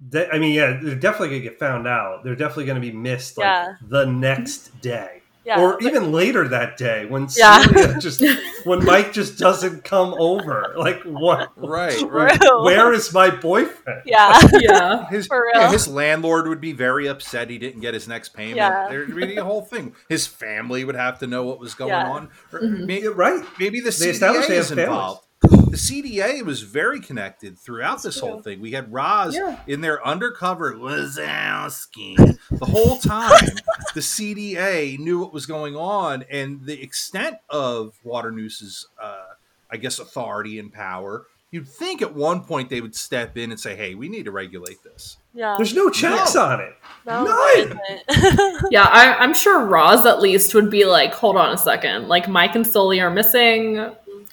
[0.00, 2.24] They- I mean, yeah, they're definitely going to get found out.
[2.24, 3.74] They're definitely going to be missed like Yeah.
[3.86, 5.19] the next day.
[5.44, 7.62] Yeah, or but- even later that day when Yeah.
[7.62, 8.22] Celia just
[8.64, 10.74] when Mike just doesn't come over.
[10.76, 11.52] Like what?
[11.56, 12.38] right, right.
[12.62, 14.02] Where is my boyfriend?
[14.04, 15.08] Yeah, Yeah.
[15.08, 18.56] His, For yeah, his landlord would be very upset he didn't get his next payment.
[18.56, 18.88] Yeah.
[18.88, 19.94] There'd be a whole thing.
[20.08, 22.08] His family would have to know what was going Yeah.
[22.10, 22.28] on.
[22.52, 22.86] Or Mhm.
[22.86, 23.42] may- You're right.
[23.58, 25.26] maybe the They CDA is involved.
[25.70, 28.60] The CDA was very connected throughout this whole thing.
[28.60, 29.58] We had Roz Yeah.
[29.66, 32.16] in their undercover Wazowski
[32.50, 33.30] the whole time.
[33.94, 39.24] the CDA knew what was going on, and the extent of Waternoose's, uh,
[39.70, 41.26] I guess, authority and power.
[41.52, 44.30] You'd think at one point they would step in and say, "Hey, we need to
[44.30, 45.54] regulate this." yeah.
[45.56, 46.42] There's no checks No.
[46.44, 46.74] on it.
[47.06, 47.80] no, none.
[48.70, 52.06] Yeah, I, I'm sure Roz at least would be like, hold on a second.
[52.08, 53.90] Like, Mike and Sully are missing,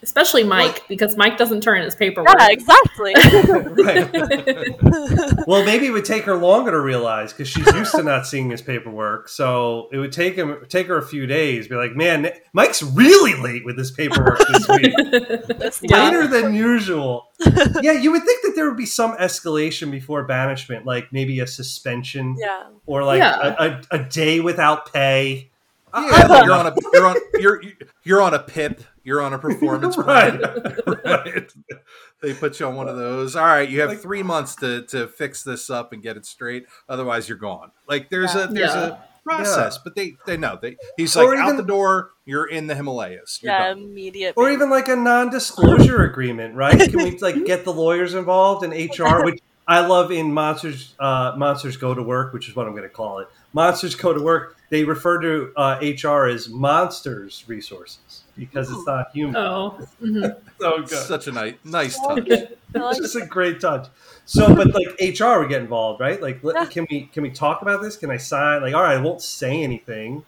[0.07, 2.33] especially Mike, because Mike doesn't turn his paperwork.
[2.39, 3.13] yeah, exactly.
[5.47, 8.49] Well, maybe it would take her longer to realize because she's used to not seeing
[8.49, 9.29] his paperwork.
[9.29, 11.67] So it would take him take her a few days.
[11.67, 14.93] Be like, man, Mike's really late with his paperwork this week.
[15.59, 16.13] This time.
[16.13, 17.27] later than usual.
[17.81, 21.47] yeah, you would think that there would be some escalation before banishment, like maybe a
[21.47, 23.55] suspension Yeah, or like Yeah.
[23.59, 25.49] a, a, a day without pay.
[25.95, 27.61] Yeah, you're on a you're on you're
[28.03, 28.81] you're on a PIP.
[29.07, 30.41] You're on a performance plan.
[30.41, 31.53] right, right.
[32.21, 33.37] They put you on one of those.
[33.37, 36.25] All right, you have Like- three months to to fix this up and get it
[36.25, 36.65] straight.
[36.89, 37.71] Otherwise, you're gone.
[37.87, 38.43] Like there's Yeah.
[38.43, 38.85] a there's Yeah.
[38.87, 40.75] a process, but they they know they.
[40.97, 42.11] He's Or like out even- the door.
[42.25, 43.39] You're in the Himalayas.
[43.41, 43.77] You're yeah, done.
[43.83, 44.33] immediate.
[44.35, 46.77] Or even like a non-disclosure agreement, right?
[46.77, 49.39] Can we like get the lawyers involved in HR, which
[49.69, 52.89] I love in Monsters uh, Monsters Go to Work, which is what I'm going to
[52.89, 53.29] call it.
[53.53, 54.55] Monsters Go to Work.
[54.69, 57.99] They refer to uh, HR as monsters resources
[58.37, 59.35] because it's not human.
[59.35, 59.79] oh.
[60.01, 60.35] mhm.
[60.59, 60.89] So good.
[60.89, 62.17] Such a nice nice touch.
[62.17, 62.57] like it.
[62.75, 63.87] I like It's just a great touch.
[64.25, 66.19] So, but like HR would get involved, right?
[66.21, 67.95] Like, let, can we can we talk about this?
[67.95, 68.61] Can I sign?
[68.61, 70.25] Like, all right, I won't say anything,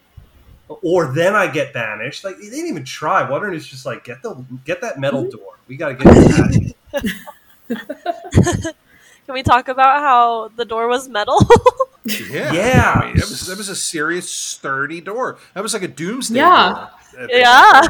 [0.67, 2.24] or then I get banished.
[2.24, 3.28] Like they didn't even try.
[3.28, 5.56] Waternoose just like get the get that metal door.
[5.67, 6.74] We got to get that.
[9.26, 11.38] Can we talk about how the door was metal?
[12.32, 12.93] Yeah, Yeah.
[12.95, 15.38] I mean, it was, it was a serious, sturdy door.
[15.54, 16.38] That was like a doomsday.
[16.38, 16.74] Yeah.
[16.74, 16.89] door.
[17.28, 17.82] Yeah.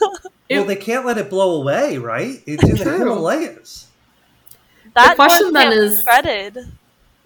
[0.50, 2.42] well, they can't let it blow away, right?
[2.46, 3.88] It's in the Himalayas.
[4.94, 6.58] that question then is- shredded.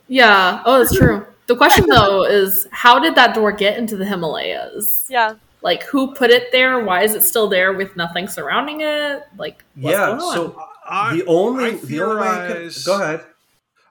[0.09, 0.63] Yeah.
[0.65, 1.27] Oh, that's true.
[1.47, 5.07] The question though is how did that door get into the Himalayas?
[5.11, 5.35] Yeah.
[5.63, 6.85] Like who put it there?
[6.85, 9.23] Why is it still there with nothing surrounding it?
[9.37, 10.07] Like what's yeah.
[10.07, 10.35] going on?
[10.35, 13.25] So I, the only I the only way it could, theorize- go ahead.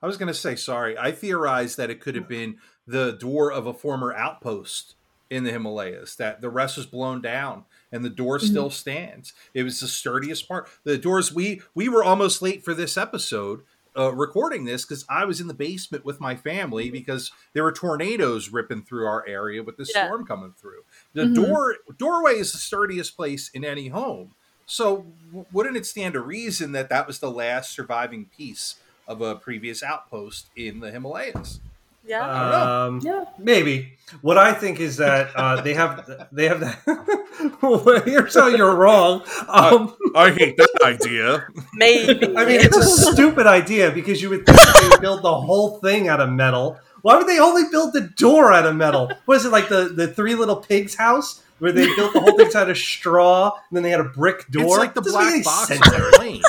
[0.03, 0.97] I was going to say, sorry.
[0.97, 2.57] I theorized that it could have been
[2.87, 4.95] the door of a former outpost
[5.31, 9.33] in the Himalayas, that the rest was blown down and the door still stands.
[9.53, 10.67] It was the sturdiest part.
[10.83, 13.61] The doors, we, we were almost late for this episode.
[13.97, 17.73] Uh, recording this because I was in the basement with my family because there were
[17.73, 20.05] tornadoes ripping through our area with the Yeah.
[20.07, 20.83] storm coming through.
[21.13, 21.35] The Mhm.
[21.35, 24.33] door doorway is the sturdiest place in any home.
[24.65, 28.75] So w- wouldn't it stand to reason that that was the last surviving piece
[29.07, 31.59] of a previous outpost in the Himalayas?
[32.05, 32.83] Yeah.
[32.85, 33.25] Um, yeah.
[33.37, 33.97] Maybe.
[34.21, 38.01] What I think is that uh, they have they have that.
[38.05, 39.21] here's how you're wrong.
[39.47, 41.47] Um, I hate that idea.
[41.73, 42.35] Maybe.
[42.35, 45.79] I mean, it's a stupid idea because you would think they would build the whole
[45.79, 46.77] thing out of metal.
[47.03, 49.11] Why would they only build the door out of metal?
[49.27, 52.51] Was it like the the Three Little Pigs house where they built the whole thing
[52.53, 54.63] out of straw and then they had a brick door?
[54.63, 55.87] It's like the Doesn't black box sense.
[55.87, 56.41] on the plane.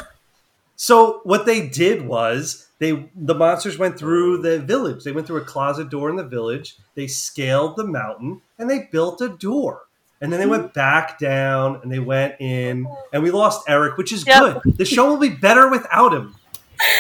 [0.83, 5.05] So what they did was they the monsters went through the village.
[5.05, 6.75] They went through a closet door in the village.
[6.97, 9.83] They scaled the mountain and they built a door.
[10.21, 14.13] And then they went back down and they went in and we lost Eric, which
[14.13, 14.63] is Yep.
[14.65, 14.77] good.
[14.77, 16.35] The show will be better without him.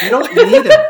[0.04, 0.80] You don't need him.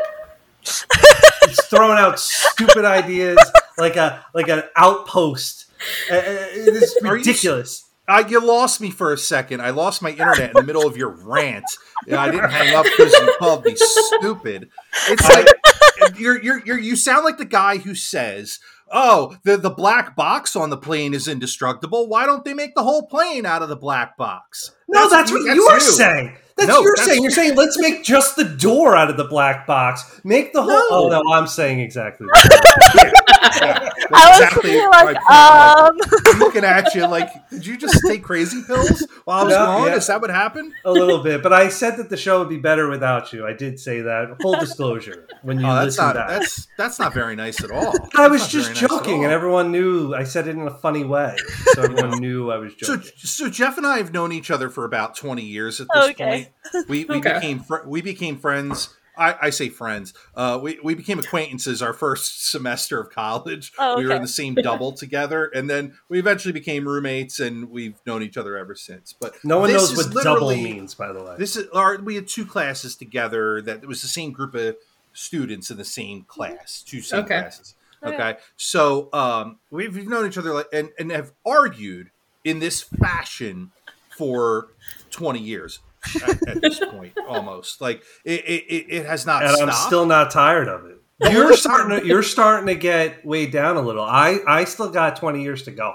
[0.61, 3.39] He's throwing out stupid ideas
[3.75, 5.65] like a like an outpost.
[6.11, 7.85] Uh, uh, it is Are you- ridiculous.
[8.07, 9.61] Uh, you lost me for a second.
[9.61, 11.65] I lost my internet in the middle of your rant.
[12.05, 14.69] Yeah, I didn't hang up because you called me stupid.
[15.07, 15.47] It's like
[16.17, 18.59] you're, you're, you're, you sound like the guy who says,
[18.91, 22.07] "Oh, the the black box on the plane is indestructible.
[22.07, 25.43] Why don't they make the whole plane out of the black box?" No, that's, what
[25.45, 25.79] that's you are you.
[25.81, 26.37] saying.
[26.55, 27.21] That's No, what you're that's- saying.
[27.23, 30.21] You're saying let's make just the door out of the black box.
[30.23, 31.09] Make the whole.
[31.09, 31.17] No.
[31.17, 32.27] Oh no, I'm saying exactly.
[33.59, 33.89] That.
[34.11, 35.25] Yeah, I was exactly thinking my like, point.
[35.29, 39.41] I'm like, um, I'm looking at you like, did you just take crazy pills while
[39.41, 39.87] I was No, gone?
[39.87, 39.95] yeah.
[39.95, 40.73] Is that what happened?
[40.85, 43.45] a little bit, but I said that the show would be better without you.
[43.45, 44.37] I did say that.
[44.41, 45.27] Full disclosure.
[45.43, 47.93] When you Oh, that's listen not back, that's that's not very nice at all.
[48.15, 50.13] I was just very nice at joking, and everyone knew.
[50.13, 51.35] I said it in a funny way,
[51.73, 53.09] so everyone knew I was joking.
[53.17, 56.49] so Jeff and I have known each other for about twenty years at this Okay.
[56.73, 56.87] point.
[56.89, 57.33] We we Okay.
[57.33, 58.89] became fr- we became friends.
[59.15, 60.11] I, I say friends.
[60.33, 63.71] Uh, we we became acquaintances our first semester of college.
[63.77, 67.69] Oh, We were in the same double together, and then we eventually became roommates, and
[67.69, 69.13] we've known each other ever since.
[69.13, 71.35] But no one knows what double means, by the way.
[71.37, 71.97] This is our.
[71.99, 73.61] We had two classes together.
[73.61, 74.77] That it was the same group of
[75.13, 76.81] students in the same class.
[76.81, 77.39] Two same Okay.
[77.41, 77.75] classes.
[78.03, 78.15] Okay.
[78.15, 78.37] Okay.
[78.57, 82.09] So um, we've, we've known each other like, and and have argued
[82.43, 83.71] in this fashion
[84.17, 84.67] for
[85.09, 85.79] twenty years
[86.23, 87.79] at, at this point, almost.
[87.81, 89.71] Like it, it, it- it has not and stopped.
[89.71, 90.97] I'm still not tired of it.
[91.31, 91.99] You're starting.
[92.01, 94.03] To, you're starting to get weighed down a little.
[94.03, 95.93] I I still got 20 years to go.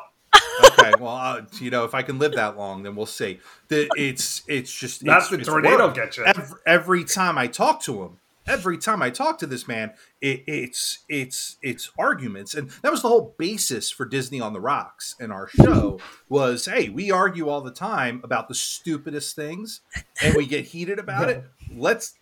[0.64, 0.92] okay.
[0.98, 3.40] Well, uh, you know, if I can live that long, then we'll see.
[3.66, 6.24] The, it's it's just that's the tornado gets you.
[6.24, 8.18] every, every time I talk to him,
[8.48, 13.02] every time I talk to this man, it, it's it's it's arguments, and that was
[13.02, 17.48] the whole basis for Disney on the Rocks and our show was, hey, we argue
[17.48, 19.80] all the time about the stupidest things,
[20.22, 21.44] and we get heated about it.
[21.76, 22.14] Let's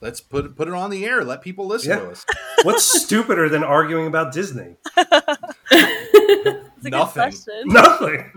[0.00, 1.24] let's put it, put it on the air.
[1.24, 2.00] Let people listen Yeah.
[2.00, 2.26] to us.
[2.62, 4.76] What's stupider than arguing about Disney?
[6.82, 7.32] Nothing.
[7.66, 8.30] Nothing.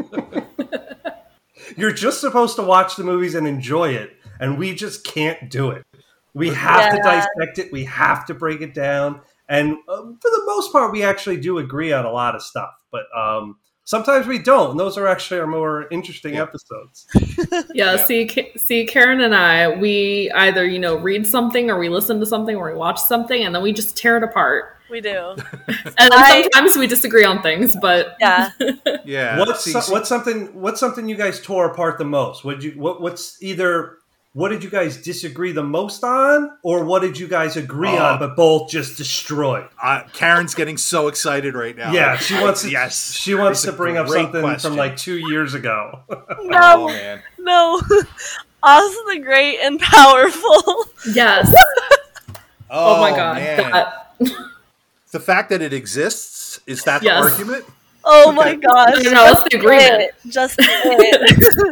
[1.75, 5.71] You're just supposed to watch the movies and enjoy it, and we just can't do
[5.71, 5.85] it.
[6.37, 7.71] We have to dissect it.
[7.71, 11.57] We have to break it down, and uh, for the most part, we actually do
[11.57, 12.71] agree on a lot of stuff.
[12.91, 16.43] But um, sometimes we don't, and those are actually our more interesting Yeah.
[16.43, 17.07] episodes.
[17.73, 18.05] Yeah, Yeah.
[18.05, 22.25] see, see, Karen and I, we either you know read something or we listen to
[22.25, 24.73] something or we watch something, and then we just tear it apart.
[24.89, 25.35] We do.
[25.99, 28.51] And I- sometimes we disagree on things, but Yeah.
[29.05, 29.39] Yeah.
[29.39, 32.43] what's see- so- what's something what's something you guys tore apart the most?
[32.45, 33.96] What you what what's either
[34.37, 37.97] what did you guys disagree the most on, or what did you guys agree Oh.
[38.05, 39.67] on but both just destroyed?
[39.81, 41.91] uh, Karen's getting so excited right now.
[41.91, 44.69] Yeah, she wants to, Yes, she wants to bring up something question.
[44.71, 46.01] from like two years ago.
[46.43, 47.21] No, Oh man.
[47.39, 47.81] no.
[48.63, 50.85] Oz the Great and Powerful.
[51.11, 51.51] yes.
[52.69, 53.71] Oh, my god, man.
[53.71, 54.09] that
[55.11, 57.23] the fact that it exists is that Yes.
[57.23, 57.65] the argument?
[58.09, 59.03] Oh my gosh.
[59.03, 60.01] No, no, that's the agreement.
[60.01, 60.15] It.
[60.29, 60.65] Just it.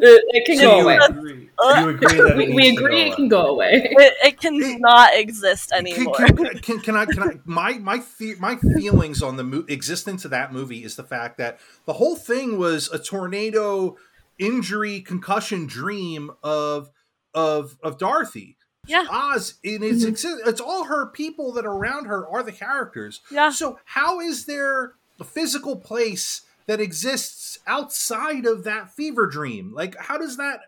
[0.03, 0.97] it, it can So go you away.
[1.01, 3.69] agree, you agree that We, we agree it can go away.
[3.89, 6.13] It, it cannot exist anymore.
[6.15, 7.05] can, can, can I?
[7.05, 7.39] Can I?
[7.45, 11.37] My my the, my feelings on the mo- existence of that movie is the fact
[11.37, 13.95] that the whole thing was a tornado
[14.37, 16.89] injury concussion dream of
[17.33, 18.57] of of Dorothy.
[18.87, 19.05] Yeah.
[19.09, 20.11] Oz in its Mhm.
[20.11, 23.21] exi- it's all her people that are around her are the characters.
[23.31, 23.49] Yeah.
[23.49, 24.89] So how is there a
[25.23, 29.73] physical place that exists outside of that fever dream?
[29.73, 30.62] Like how does that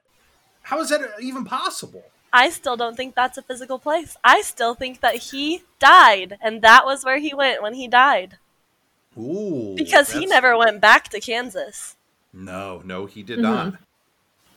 [0.64, 2.04] how is that even possible?
[2.34, 4.18] I still don't think that's a physical place.
[4.24, 8.38] I still think that he died, and that was where he went when he died.
[9.18, 9.74] Ooh.
[9.76, 11.96] Because he never went back to Kansas.
[12.34, 13.42] No, no, he did Mhm.
[13.42, 13.74] not.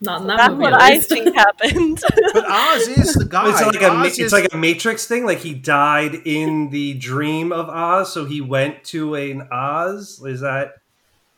[0.03, 0.63] Not in that That's movie.
[0.63, 2.01] what I think happened.
[2.33, 3.51] But Oz is the guy.
[3.51, 5.27] It's like a ma- it's like a Matrix thing.
[5.27, 10.23] Like he died in the dream of Oz, so he went to an Oz.
[10.25, 10.75] Is that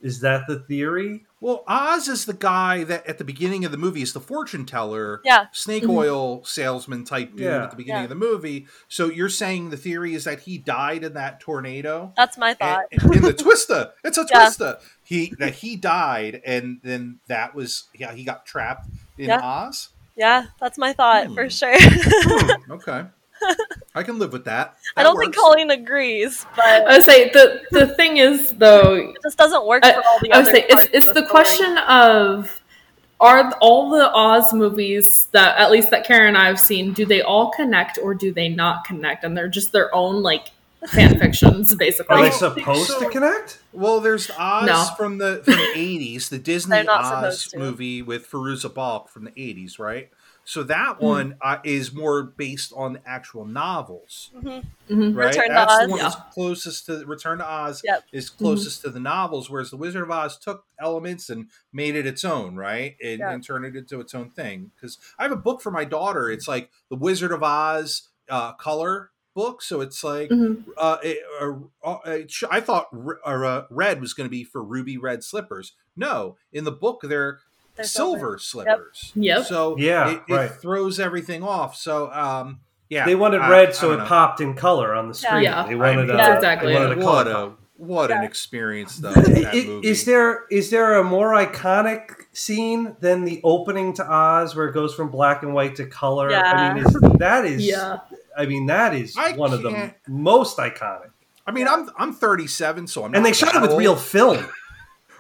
[0.01, 1.25] is that the theory?
[1.42, 4.64] Well, Oz is the guy that at the beginning of the movie is the fortune
[4.64, 5.46] teller, yeah.
[5.52, 5.90] snake Mhm.
[5.96, 7.64] oil salesman type dude Yeah.
[7.64, 8.05] at the beginning Yeah.
[8.05, 8.66] of the movie.
[8.88, 12.12] So you're saying the theory is that he died in that tornado?
[12.16, 12.85] That's my thought.
[12.92, 14.46] And- in the twista, it's a Yeah.
[14.48, 14.81] twista.
[15.02, 18.87] He that he died, and then that was yeah he got trapped
[19.18, 19.40] in Yeah.
[19.42, 19.88] Oz.
[20.16, 21.35] Yeah, that's my thought Hmm.
[21.35, 21.74] for sure.
[21.81, 23.05] Hmm, okay,
[23.94, 24.76] I can live with that.
[24.96, 25.35] I don't think.
[25.35, 29.85] Colleen agrees, but I would say the the thing is though, it just doesn't work
[29.85, 31.31] I- for all the I would other say it's parts it's of the story.
[31.31, 32.61] question of
[33.20, 37.07] are all the Oz movies that at least that Karen and I have seen, do
[37.07, 39.22] they all connect or do they not connect?
[39.22, 40.48] And they're just their own like
[40.88, 42.16] fan fictions, basically.
[42.16, 42.98] Are they supposed so.
[42.98, 43.61] to connect?
[43.72, 44.85] Well, there's Oz No.
[44.96, 49.78] from the from the eighties, the Disney Oz movie with Fairuza Balk from the eighties,
[49.78, 50.11] right?
[50.44, 51.05] So that Hmm.
[51.05, 54.64] one uh, is more based on the actual novels, Mhm.
[54.90, 55.16] Mhm.
[55.16, 55.28] right?
[55.28, 55.88] Return to that's the Oz.
[55.90, 56.09] one Yeah.
[56.09, 57.81] that's closest to Return to Oz.
[57.85, 58.05] Yep.
[58.12, 62.07] Is closest to the novels, whereas the Wizard of Oz took elements and made it
[62.07, 62.96] its own, right?
[63.02, 63.31] And, Yeah.
[63.31, 64.72] and turned it into its own thing.
[64.74, 66.28] Because I have a book for my daughter.
[66.31, 70.64] It's like the Wizard of Oz uh, color book, so it's like Mhm.
[70.76, 71.52] uh, it, uh,
[71.85, 75.22] uh, it sh- I thought r- uh, red was going to be for ruby red
[75.24, 75.74] slippers.
[75.96, 77.40] No, in the book they're,
[77.76, 79.12] They're silver, slippers.
[79.14, 79.44] Yep.
[79.46, 80.50] So Yeah, it, it right.
[80.50, 81.74] throws everything off.
[81.76, 84.08] So um, yeah, They wanted I- red, I so don't it know.
[84.08, 85.42] popped in color on the screen.
[85.44, 85.66] Yeah.
[85.66, 87.02] They wanted I a, mean, That's exactly they wanted it.
[87.02, 87.58] a What a pop.
[87.76, 89.12] what an experience though.
[89.14, 89.88] That I- movie.
[89.88, 94.72] Is there is there a more iconic scene than the opening to Oz where it
[94.74, 96.30] goes from black and white to color?
[96.30, 96.42] Yeah.
[96.42, 97.98] I mean, is, that is Yeah.
[98.37, 101.11] I mean, that is I one of the most iconic.
[101.46, 103.96] I mean, I'm I'm 37, so I'm not And they shot that it with real
[103.96, 104.46] film.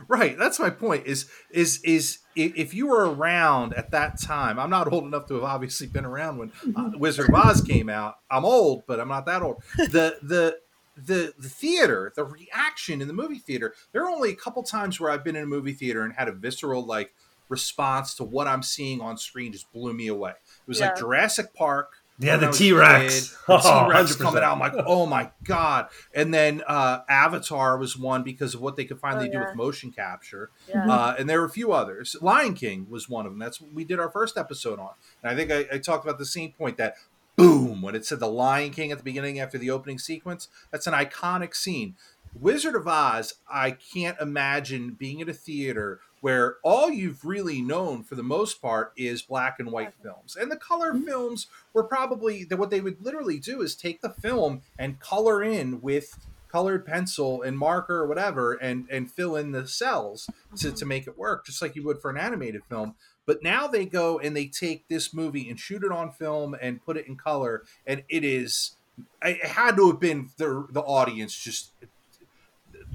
[0.08, 0.36] Right.
[0.36, 1.06] That's my point.
[1.06, 4.58] Is is is i- if you were around at that time?
[4.58, 7.88] I'm not old enough to have obviously been around when uh, Wizard of Oz came
[7.88, 8.16] out.
[8.30, 9.62] I'm old, but I'm not that old.
[9.76, 10.58] The the
[10.96, 13.74] the the theater, the reaction in the movie theater.
[13.92, 16.28] There are only a couple times where I've been in a movie theater and had
[16.28, 17.14] a visceral like
[17.48, 19.52] response to what I'm seeing on screen.
[19.52, 20.30] Just blew me away.
[20.30, 22.01] It was like Jurassic Park.
[22.22, 23.30] Yeah, the I was a T-Rex.
[23.30, 24.52] The Oh, T-Rex coming out.
[24.52, 25.88] I'm like, oh my god!
[26.14, 29.54] And then uh, Avatar was one because of what they could finally Oh, do with
[29.56, 30.50] motion capture.
[30.68, 30.90] Yeah.
[30.90, 32.16] Uh, and there were a few others.
[32.20, 33.38] Lion King was one of them.
[33.38, 34.90] That's what we did our first episode on.
[35.22, 36.94] And I think I, I talked about the same point that
[37.36, 40.48] boom when it said the Lion King at the beginning after the opening sequence.
[40.70, 41.96] That's an iconic scene.
[42.38, 43.34] Wizard of Oz.
[43.50, 48.62] I can't imagine being in a theater where all you've really known for the most
[48.62, 51.04] part is black and white films, and the color mm-hmm.
[51.04, 55.42] films were probably that what they would literally do is take the film and color
[55.42, 60.68] in with colored pencil and marker or whatever and and fill in the cells to,
[60.68, 60.76] mm-hmm.
[60.76, 62.94] to make it work just like you would for an animated film.
[63.26, 66.84] But now they go and they take this movie and shoot it on film and
[66.84, 68.76] put it in color and it is
[69.22, 71.72] it had to have been the the audience just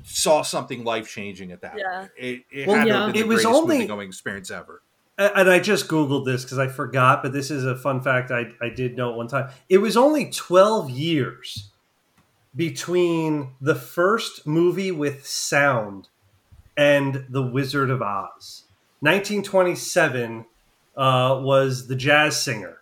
[0.09, 1.99] saw something life changing at that Yeah.
[1.99, 2.11] point.
[2.17, 2.93] it, it Well, had yeah.
[3.05, 4.81] have been It the was greatest only- movie going experience ever
[5.19, 8.53] And I just Googled this because I forgot, but this is a fun fact I,
[8.61, 9.49] I did know at one time.
[9.67, 11.71] It was only 12 years
[12.55, 16.07] between the first movie with sound
[16.77, 18.63] and The Wizard of Oz.
[19.01, 20.45] 1927
[20.95, 22.77] uh, was The Jazz Singer.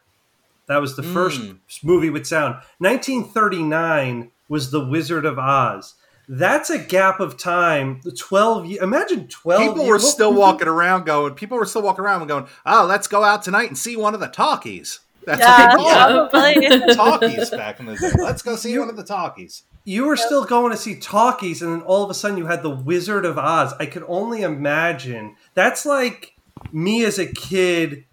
[0.68, 1.60] That was the first Mm.
[1.84, 2.56] movie with sound.
[2.80, 5.96] 1939 was The Wizard of Oz.
[6.28, 8.02] That's a gap of time.
[8.04, 8.82] The 12 years.
[8.84, 9.90] Imagine 12 people years.
[9.90, 13.24] were still walking around going people were still walking around and going oh let's go
[13.24, 16.66] out tonight and see one of the talkies that's Yeah, what they called probably.
[16.66, 16.96] it.
[16.96, 20.46] talkies back in the day let's go see one of the talkies you were still
[20.46, 23.38] going to see talkies and then all of a sudden you had the wizard of
[23.38, 26.34] oz i could only imagine that's like
[26.72, 28.06] me as a kid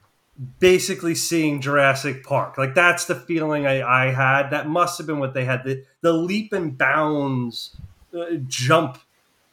[0.58, 5.18] basically seeing jurassic park like that's the feeling i, I had that must have been
[5.18, 7.76] what they had the, the leap and bounds
[8.46, 8.98] jump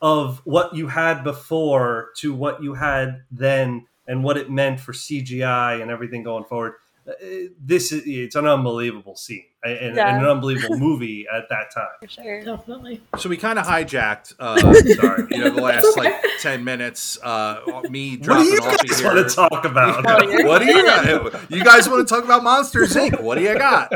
[0.01, 4.93] of what you had before to what you had then and what it meant for
[4.93, 6.73] CGI and everything going forward.
[7.09, 11.87] Uh, This is it's an unbelievable scene and, and an unbelievable movie at that time.
[12.01, 12.43] For sure.
[12.43, 13.01] Definitely.
[13.17, 14.57] So we kind of hijacked, uh,
[14.95, 15.27] Sorry.
[15.31, 17.17] you know, the last like ten minutes.
[17.21, 20.03] Uh, me What do dropping you off guys want to talk about?
[20.05, 20.45] Yeah.
[20.47, 21.51] What do you got?
[21.51, 23.21] You guys want to talk about Monsters Inc?
[23.21, 23.91] What do you got?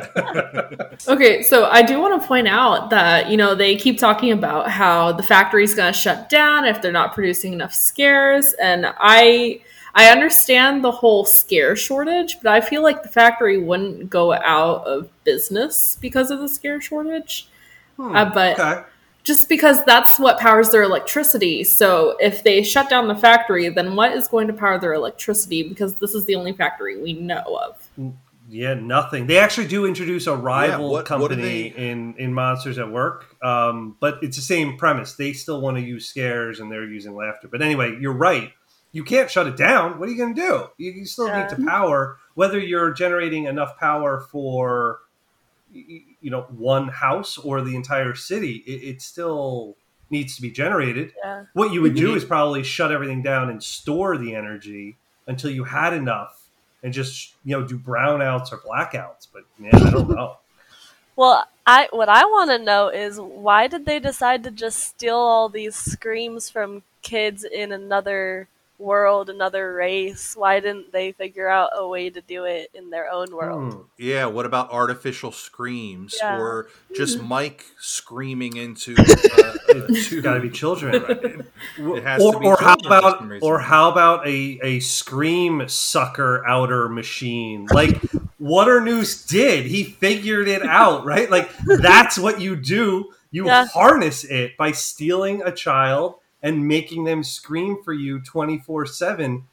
[1.07, 4.70] Okay, so I do want to point out that, you know, they keep talking about
[4.70, 9.61] how the factory's going to shut down if they're not producing enough scares and I
[9.96, 14.86] I understand the whole scare shortage, but I feel like the factory wouldn't go out
[14.86, 17.48] of business because of the scare shortage.
[17.98, 18.82] Hmm, Uh, but okay.
[19.24, 21.64] just because that's what powers their electricity.
[21.64, 25.62] So if they shut down the factory, then what is going to power their electricity?
[25.62, 28.14] Because this is the only factory we know of.
[28.50, 29.28] Yeah, nothing.
[29.28, 32.91] They actually do introduce a rival what- what do company they- in in Monsters at
[32.91, 35.14] Work, um, but it's the same premise.
[35.14, 37.48] They still want to use scares, and they're using laughter.
[37.48, 38.52] But anyway, you're right.
[38.94, 40.00] You can't shut it down.
[40.00, 40.68] What are you going to do?
[40.78, 41.48] You, you still Yeah.
[41.48, 42.18] need to power.
[42.36, 45.00] Whether you're generating enough power for
[45.72, 49.76] you know one house or the entire city, it, it still
[50.10, 51.14] needs to be generated.
[51.24, 51.46] Yeah.
[51.54, 54.96] What you would do is probably shut everything down and store the energy
[55.28, 56.48] until you had enough
[56.84, 59.28] and just you know do brownouts or blackouts.
[59.34, 60.38] But man, I don't know.
[61.16, 65.16] Well, I what I want to know is why did they decide to just steal
[65.16, 68.48] all these screams from kids in another
[68.84, 70.36] world, another race?
[70.36, 73.74] Why didn't they figure out a way to do it in their own world?
[73.74, 73.80] Hmm.
[73.98, 76.38] Yeah, what about artificial screams Yeah.
[76.40, 78.94] or just Mike screaming into?
[78.98, 80.94] Uh, It's to- got to be children.
[81.78, 86.46] It has or, to be or how about or how about a, a scream sucker
[86.46, 88.00] outer machine like
[88.40, 93.66] Waternoose did he figured it out right like that's what you do you Yeah.
[93.68, 99.44] harness it by stealing a child and making them scream for you 24 7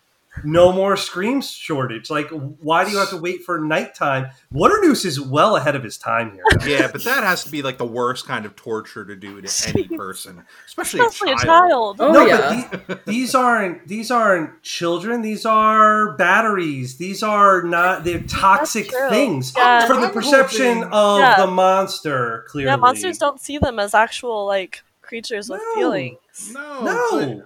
[0.44, 2.28] no more scream shortage like
[2.60, 6.30] why do you have to wait for nighttime Waternoose is well ahead of his time
[6.30, 6.44] here
[6.78, 9.68] Yeah, but that has to be like the worst kind of torture to do to
[9.70, 11.96] any person, especially, Especially a a child.
[11.98, 12.00] child.
[12.00, 12.68] Oh, no, yeah.
[12.70, 15.22] but the- these aren't these aren't children.
[15.22, 16.96] These are batteries.
[16.98, 18.04] These are not.
[18.04, 19.84] They're toxic things Yeah.
[19.88, 21.40] for the perception of Yeah.
[21.44, 22.44] the monster.
[22.48, 25.74] Clearly, Yeah, monsters don't see them as actual like creatures with No.
[25.74, 26.18] feelings.
[26.52, 27.42] No, No.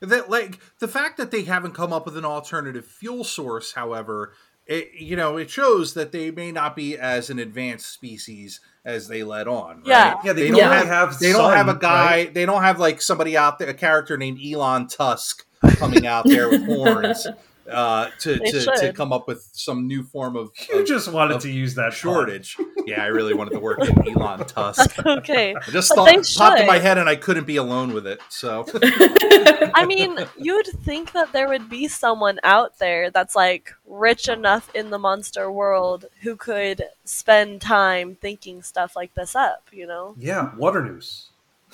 [0.00, 3.72] but that like the fact that they haven't come up with an alternative fuel source,
[3.74, 4.32] however,
[4.66, 9.08] it you know it shows that they may not be as an advanced species as
[9.08, 9.78] they let on.
[9.78, 9.86] Right?
[9.86, 10.14] Yeah.
[10.24, 11.18] Yeah, they, They don't don't really have- have.
[11.18, 12.04] They don't have a guy.
[12.04, 12.34] right?
[12.34, 16.48] They don't have like somebody out there, a character named Elon Tusk coming out there
[16.50, 17.26] with horns
[17.70, 21.40] uh, to, to, to come up with some new form of, You of just wanted
[21.40, 21.92] to use that pun.
[21.92, 22.56] shortage.
[22.86, 24.98] Yeah, I really wanted to work in Elon Tusk.
[25.06, 25.54] okay.
[25.54, 28.20] I just thought they popped in my head, and I couldn't be alone with it.
[28.28, 28.66] So
[29.74, 34.70] I mean, you'd think that there would be someone out there that's like rich enough
[34.74, 40.14] in the monster world who could spend time thinking stuff like this up, you know?
[40.18, 41.30] Yeah, Waternoose.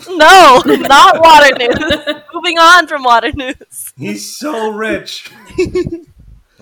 [0.09, 2.23] No, not Waternoose.
[2.35, 3.93] Moving on from Waternoose.
[3.97, 5.31] He's so rich.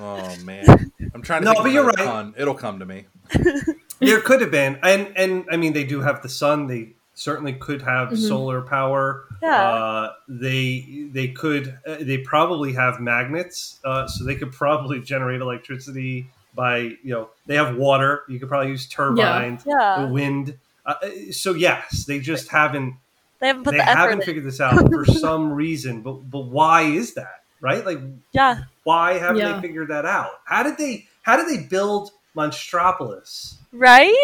[0.01, 1.47] Oh man, I'm trying to.
[1.47, 1.97] No, think but you're right.
[1.97, 2.33] pun.
[2.37, 3.07] It'll come to me.
[3.99, 6.69] there could have been, and and I mean, they do have the sun.
[6.69, 8.29] They certainly could have Mhm.
[8.29, 9.25] solar power.
[9.43, 9.61] Yeah.
[9.61, 15.41] Uh, they they could uh, they probably have magnets, uh, so they could probably generate
[15.41, 18.23] electricity by you know they have water.
[18.29, 20.05] You could probably use turbines, Yeah.
[20.05, 20.57] wind.
[20.87, 20.95] Uh,
[21.33, 22.95] so yes, they just haven't
[23.41, 24.25] They haven't put they the effort haven't in.
[24.27, 26.03] figured this out for some reason.
[26.03, 27.45] But but why is that?
[27.61, 27.85] Right?
[27.85, 28.01] Like
[28.33, 28.63] Yeah.
[28.85, 29.55] why haven't Yeah.
[29.55, 30.41] they figured that out?
[30.45, 34.15] How did they how did they build Monstropolis Right?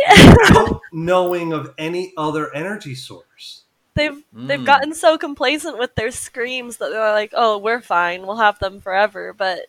[0.92, 3.62] knowing of any other energy source?
[3.94, 4.66] they've they've Mm.
[4.66, 8.26] gotten so complacent with their screams that they're like, "Oh, we're fine.
[8.26, 9.66] We'll have them forever." But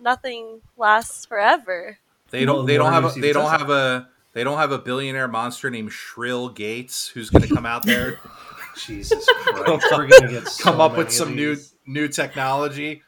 [0.00, 1.98] nothing lasts forever.
[2.30, 2.64] They don't.
[2.64, 3.04] They don't have.
[3.16, 4.08] A, they don't have a.
[4.32, 8.18] They don't have a billionaire monster named Shrill Gates who's going to come out there,
[8.76, 11.56] Jesus Christ, we're gonna get so come up many with some new
[11.86, 13.02] new technology.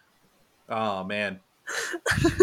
[0.68, 1.40] Oh man,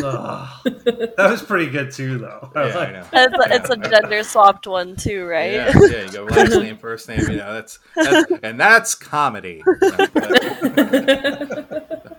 [0.04, 0.50] Ugh.
[0.66, 2.52] that was pretty good too, though.
[2.56, 3.06] yeah, I know.
[3.14, 5.54] It's a, it's a gender swapped one too, right?
[5.54, 9.64] Yeah, yeah, you go last name, first name, you know that's, that's and that's comedy.
[9.80, 12.18] But- But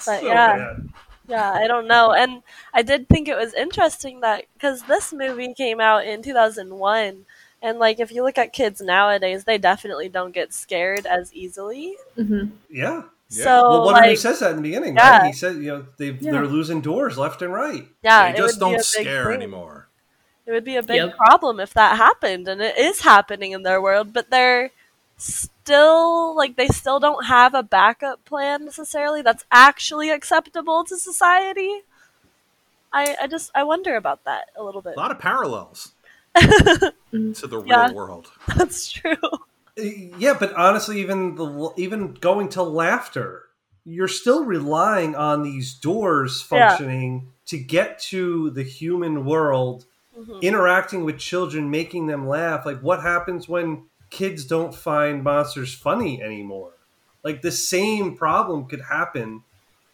[0.00, 0.56] So yeah.
[0.56, 0.88] bad.
[1.26, 2.12] Yeah, I don't know.
[2.12, 2.42] And
[2.74, 7.24] I did think it was interesting that because this movie came out in 2001,
[7.64, 11.96] and like if you look at kids nowadays, they definitely don't get scared as easily.
[12.16, 12.52] Mhm.
[12.70, 13.02] Yeah.
[13.30, 13.44] Yeah.
[13.44, 15.18] So Well, what like, he says that in the beginning, Yeah.
[15.18, 15.26] right?
[15.26, 16.32] He said, you know, they Yeah.
[16.32, 17.88] they're losing doors left and right.
[18.02, 19.34] yeah, they just would be a don't scare thing.
[19.34, 19.88] anymore.
[20.46, 21.16] It would be a big Yep.
[21.16, 24.12] problem if that happened, and it is happening in their world.
[24.12, 24.70] But they're
[25.16, 31.82] still like they still don't have a backup plan necessarily that's actually acceptable to society.
[32.92, 34.96] I I just I wonder about that a little bit.
[34.96, 35.93] A lot of parallels
[36.34, 36.92] to
[37.46, 37.92] the real Yeah.
[37.92, 38.30] world.
[38.56, 39.16] That's true.
[39.76, 43.42] Yeah, but honestly, even the even going to laughter,
[43.84, 46.68] you're still relying on these doors Yeah.
[46.68, 49.84] functioning to get to the human world,
[50.16, 50.40] Mhm.
[50.42, 52.64] interacting with children, making them laugh.
[52.64, 56.70] Like, what happens when kids don't find monsters funny anymore?
[57.24, 59.42] Like, the same problem could happen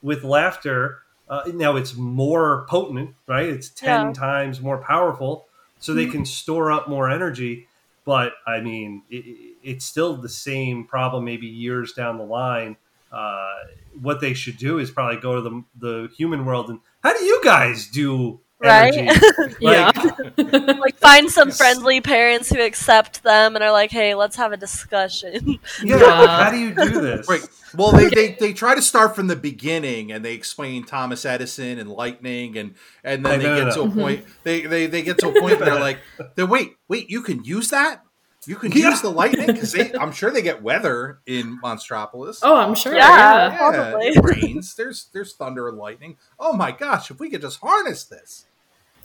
[0.03, 0.99] with laughter.
[1.28, 3.49] Uh, now, it's more potent, right?
[3.49, 4.12] It's 10 Yeah.
[4.12, 5.47] times more powerful,
[5.81, 7.66] so they can store up more energy
[8.07, 11.24] but I mean, it, it- it's still the same problem.
[11.26, 12.76] Maybe years down the line,
[13.12, 13.53] uh,
[14.01, 17.22] what they should do is probably go to the the human world and how do
[17.24, 18.95] you guys do Right?
[18.95, 19.57] energy?
[19.61, 19.93] Yeah.
[20.37, 24.53] Like, like find some friendly parents who accept them and are like, "Hey, let's have
[24.53, 26.45] a discussion." yeah, Yeah.
[26.45, 27.29] how do you do this?
[27.29, 27.47] Right.
[27.77, 31.79] Well, they, they, they try to start from the beginning and they explain Thomas Edison
[31.79, 33.75] and lightning and and then Hey, they no, no, get no.
[33.75, 34.01] to a mm-hmm.
[34.01, 35.99] point they, they, they get to a point where they're like,
[36.35, 38.03] then wait, wait, you can use that?
[38.47, 38.91] You can Yeah.
[38.91, 42.39] use the lightning because I'm sure they get weather in Monstropolis.
[42.43, 42.95] Oh, I'm sure.
[42.95, 43.51] Yeah.
[43.51, 43.57] Yeah.
[43.57, 44.07] probably.
[44.07, 44.75] it rains.
[44.75, 46.17] There's there's thunder and lightning.
[46.39, 48.47] Oh my gosh, if we could just harness this.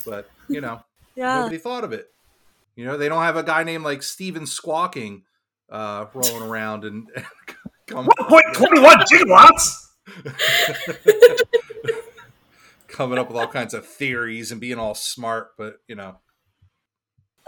[0.05, 0.83] But you know,
[1.15, 1.39] yeah.
[1.39, 2.07] nobody thought of it.
[2.75, 5.23] You know, they don't have a guy named like Steven Squawking
[5.69, 7.07] uh, rolling around and
[7.87, 9.81] come, one point twenty one gigawatts.
[12.87, 15.49] coming up with all kinds of theories and being all smart.
[15.57, 16.17] But you know,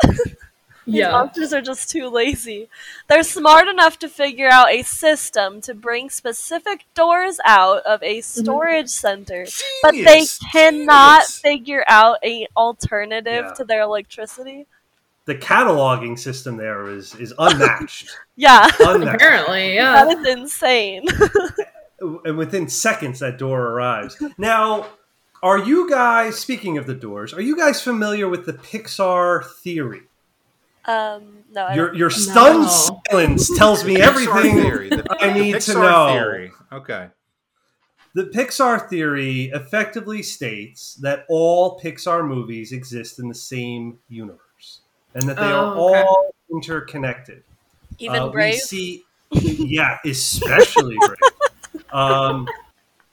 [0.88, 1.12] These Yeah.
[1.12, 2.70] monsters are just too lazy.
[3.08, 8.20] They're smart enough to figure out a system to bring specific doors out of a
[8.20, 8.42] mm-hmm.
[8.42, 9.46] storage center,
[9.84, 11.40] but they cannot Genius!
[11.40, 13.54] figure out a alternative Yeah.
[13.56, 14.66] to their electricity.
[15.26, 18.10] The cataloging system there is is unmatched.
[18.40, 19.16] Yeah, unmatched.
[19.16, 20.06] Apparently, yeah.
[20.06, 21.06] that is insane.
[22.00, 24.16] and within seconds that door arrives.
[24.38, 24.86] Now,
[25.44, 27.34] are you guys speaking of the doors?
[27.34, 30.04] Are you guys familiar with the Pixar theory?
[30.88, 33.02] Um, no, Your your stunned No.
[33.10, 36.08] silence tells me everything theory, I need to know.
[36.10, 36.52] Theory.
[36.72, 37.10] Okay.
[38.16, 44.82] The Pixar theory effectively states that all Pixar movies exist in the same universe
[45.14, 46.02] and that they are Oh, okay.
[46.04, 47.44] all interconnected.
[48.00, 48.56] even Uh, Brave.
[48.56, 51.84] see, yeah, especially Brave.
[51.92, 52.48] Um,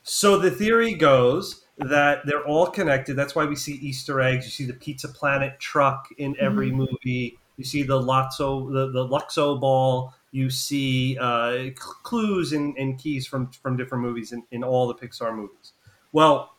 [0.03, 3.15] so the theory goes that they're all connected.
[3.15, 4.45] That's why we see Easter eggs.
[4.45, 6.77] You see the Pizza Planet truck in every Mm-hmm.
[6.77, 7.37] movie.
[7.57, 10.13] You see the Lotso, the, the Luxo ball.
[10.31, 14.95] You see uh, clues and, and keys from from different movies in, in all the
[14.95, 15.73] Pixar movies.
[16.11, 16.55] Well,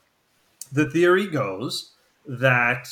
[0.72, 1.92] the theory goes
[2.26, 2.88] that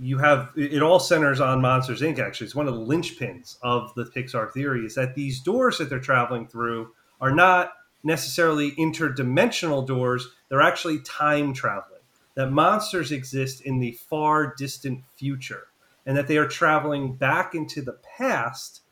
[0.00, 2.18] you have it all centers on Monsters Inc.
[2.18, 5.88] Actually, it's one of the linchpins of the Pixar theory is that these doors that
[5.88, 7.72] they're traveling through are not
[8.04, 11.92] necessarily interdimensional doors; they're actually time traveling.
[12.34, 15.68] That monsters exist in the far distant future,
[16.06, 18.82] and that they are traveling back into the past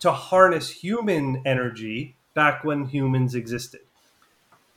[0.00, 3.82] to harness human energy back when humans existed.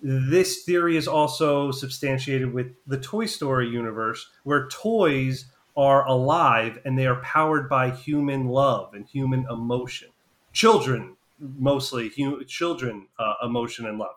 [0.02, 6.98] This theory is also substantiated with the Toy Story universe, where toys are alive and
[6.98, 10.10] they are powered by human love and human emotion.
[10.54, 14.16] Children, mostly hu- children, uh, emotion and love.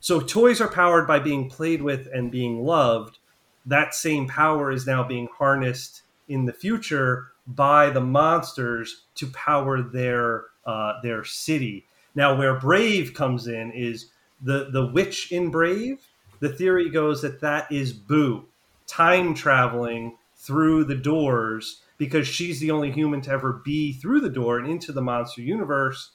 [0.00, 3.18] So toys are powered by being played with and being loved.
[3.64, 9.82] That same power is now being harnessed in the future by the monsters to power
[9.82, 11.86] their uh, their city.
[12.14, 14.10] Now, where Brave comes in is
[14.40, 16.06] the the witch in Brave.
[16.40, 18.46] The theory goes that that is Boo,
[18.86, 24.28] time traveling through the doors because she's the only human to ever be through the
[24.28, 26.10] door and into the monster universe.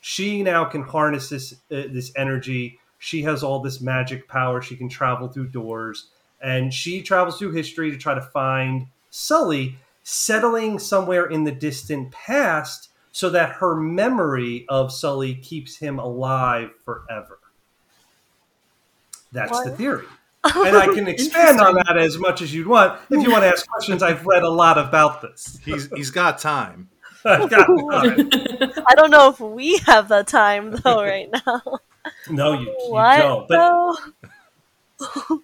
[0.00, 2.78] She now can harness this uh, this energy.
[2.98, 4.62] She has all this magic power.
[4.62, 6.08] She can travel through doors,
[6.40, 8.86] and she travels through history to try to find
[9.16, 16.00] Sully, settling somewhere in the distant past, so that her memory of Sully keeps him
[16.00, 17.38] alive forever.
[19.30, 20.06] That's the theory.
[20.44, 23.00] And I can expand on that as much as you'd want.
[23.08, 25.58] If you want to ask questions, I've read a lot about this.
[25.64, 26.90] He's he's got time.
[27.24, 28.82] I've got it.
[28.86, 31.62] I don't know if we have the time though right now.
[32.28, 33.48] No, you, you don't.
[33.48, 33.96] But
[35.08, 35.40] though?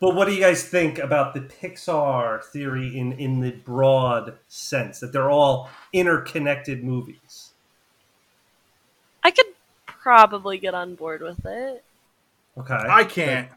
[0.00, 5.00] But what do you guys think about the Pixar theory in in the broad sense
[5.00, 7.52] that they're all interconnected movies?
[9.24, 9.46] I could
[9.86, 11.84] probably get on board with it.
[12.56, 13.48] Okay, I can't.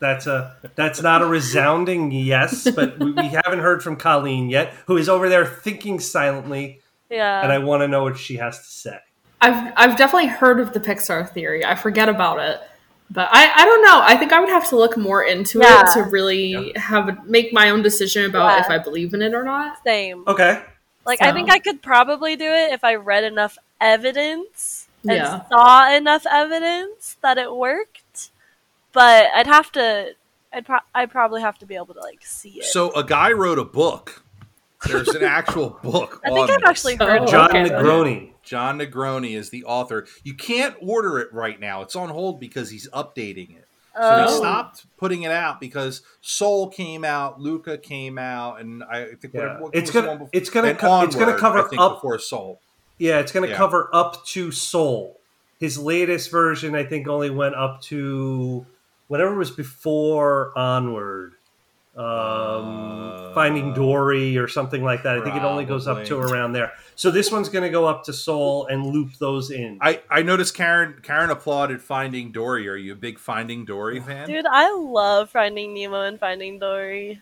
[0.00, 4.74] That's a that's not a resounding yes, but we, we haven't heard from Colleen yet,
[4.86, 6.80] who is over there thinking silently,
[7.10, 7.42] Yeah.
[7.42, 8.98] and I want to know what she has to say.
[9.40, 11.64] I've I've definitely heard of the Pixar theory.
[11.64, 12.60] I forget about it,
[13.10, 14.00] but I I don't know.
[14.02, 15.82] I think I would have to look more into Yeah.
[15.82, 18.60] it to really have make my own decision about Yeah.
[18.64, 19.78] if I believe in it or not.
[19.84, 20.24] Same.
[20.26, 20.62] Okay.
[21.06, 25.40] Like I think I could probably do it if I read enough evidence and Yeah.
[25.48, 28.30] saw enough evidence that it worked.
[28.92, 30.14] But I'd have to.
[30.52, 32.64] I'd pro- I'd probably have to be able to like see it.
[32.64, 34.22] So a guy wrote a book.
[34.86, 36.20] There's an actual book.
[36.24, 36.68] I think I've this.
[36.68, 37.68] actually Oh, heard of Jon okay.
[37.70, 38.30] Negroni.
[38.42, 40.06] Jon Negroni is the author.
[40.22, 41.82] You can't order it right now.
[41.82, 43.66] It's on hold because he's updating it.
[43.96, 44.26] So Oh.
[44.26, 49.34] they stopped putting it out because Soul came out, Luca came out, and I think
[49.34, 49.54] Yeah.
[49.54, 50.28] what, what It's gonna- before?
[50.32, 52.60] it's gonna and co- it's gonna cover I think, up- before Soul.
[52.98, 53.56] Yeah, it's going to Yeah.
[53.56, 55.18] cover up to Soul.
[55.58, 58.66] His latest version, I think, only went up to
[59.08, 61.32] whatever was before Onward.
[61.96, 65.18] Um, Uh, Finding Dory or something like that.
[65.18, 66.32] I think it only goes up to probably.
[66.32, 66.72] around there.
[66.94, 69.78] So this one's going to go up to Soul and loop those in.
[69.80, 72.68] I, I noticed Karen Karen applauded Finding Dory.
[72.68, 74.26] Are you a big Finding Dory fan?
[74.28, 77.20] Dude, I love Finding Nemo and Finding Dory.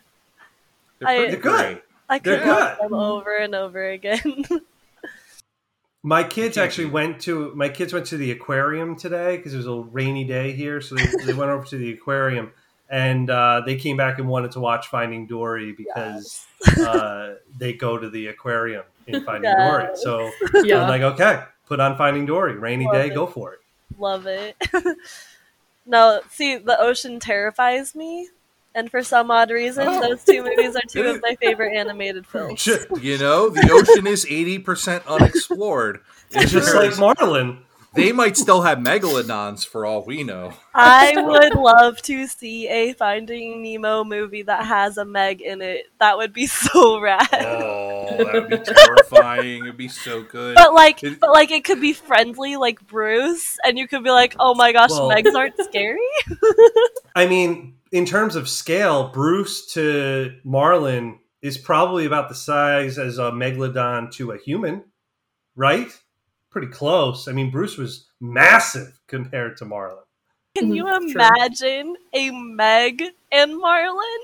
[0.99, 1.81] They're I- pretty They're good.
[2.09, 4.43] I They're could watch them over and over again.
[6.05, 9.57] My kids can't actually went to my kids went to the aquarium today because it
[9.57, 12.51] was a rainy day here, so they, they went over to the aquarium
[12.93, 16.45] and uh, they came back and wanted to watch Finding Dory because
[16.79, 20.03] uh, they go to the aquarium in Finding Yes.
[20.03, 20.31] Dory.
[20.31, 20.31] So
[20.63, 20.83] Yeah.
[20.83, 23.13] I'm like, okay, put on Finding Dory, rainy Love day, it.
[23.15, 23.59] go for it.
[23.97, 24.55] love it.
[25.85, 28.29] no, see, the ocean terrifies me.
[28.75, 30.01] And for some odd reason, Oh.
[30.01, 32.65] those two movies are two of my favorite animated films.
[32.65, 35.99] You know, the ocean is eighty percent unexplored.
[36.31, 37.59] it's just like Marlin.
[37.93, 40.53] They might still have megalodons for all we know.
[40.73, 45.85] I would love to see a Finding Nemo movie that has a Meg in it.
[45.99, 47.27] That would be so rad.
[47.31, 49.63] Oh, that would be terrifying.
[49.63, 50.55] It'd be so good.
[50.55, 54.09] But like, It- but like, it could be friendly, like Bruce, and you could be
[54.11, 55.99] like, "Oh my gosh, Well- Megs aren't scary."
[57.15, 63.17] I mean, in terms of scale, Bruce to Marlin is probably about the size as
[63.19, 64.83] a megalodon to a human,
[65.55, 65.91] right?
[66.53, 67.27] Pretty close.
[67.27, 69.97] I mean, Bruce was massive compared to Marlin.
[70.55, 71.21] Can you Mhm, true.
[71.21, 74.19] imagine a Meg and Marlin?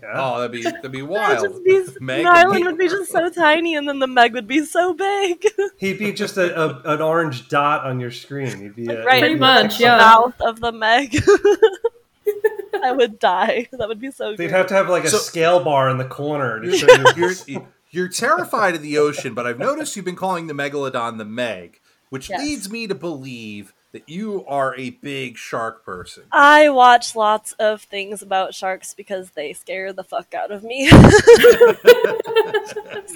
[0.00, 0.12] Yeah.
[0.14, 1.52] oh, that'd be that'd be That wild.
[1.54, 4.64] would be, Meg Marlin would be just so tiny, and then the Meg would be
[4.64, 5.44] so big.
[5.78, 8.60] He'd be just a, a an orange dot on your screen.
[8.60, 9.96] He'd be a, right, Pretty much, yeah.
[9.96, 11.16] mouth of the Meg.
[12.84, 13.66] I would die.
[13.72, 14.50] That would be so They'd good.
[14.52, 16.86] have to have like a So- scale bar in the corner to show
[17.48, 17.66] you.
[17.90, 21.24] You're, you're terrified of the ocean, but I've noticed you've been calling the megalodon the
[21.24, 21.80] Meg,
[22.10, 22.40] which Yes.
[22.40, 26.24] leads me to believe that you are a big shark person.
[26.30, 30.88] I watch lots of things about sharks because they scare the fuck out of me.
[30.90, 30.96] so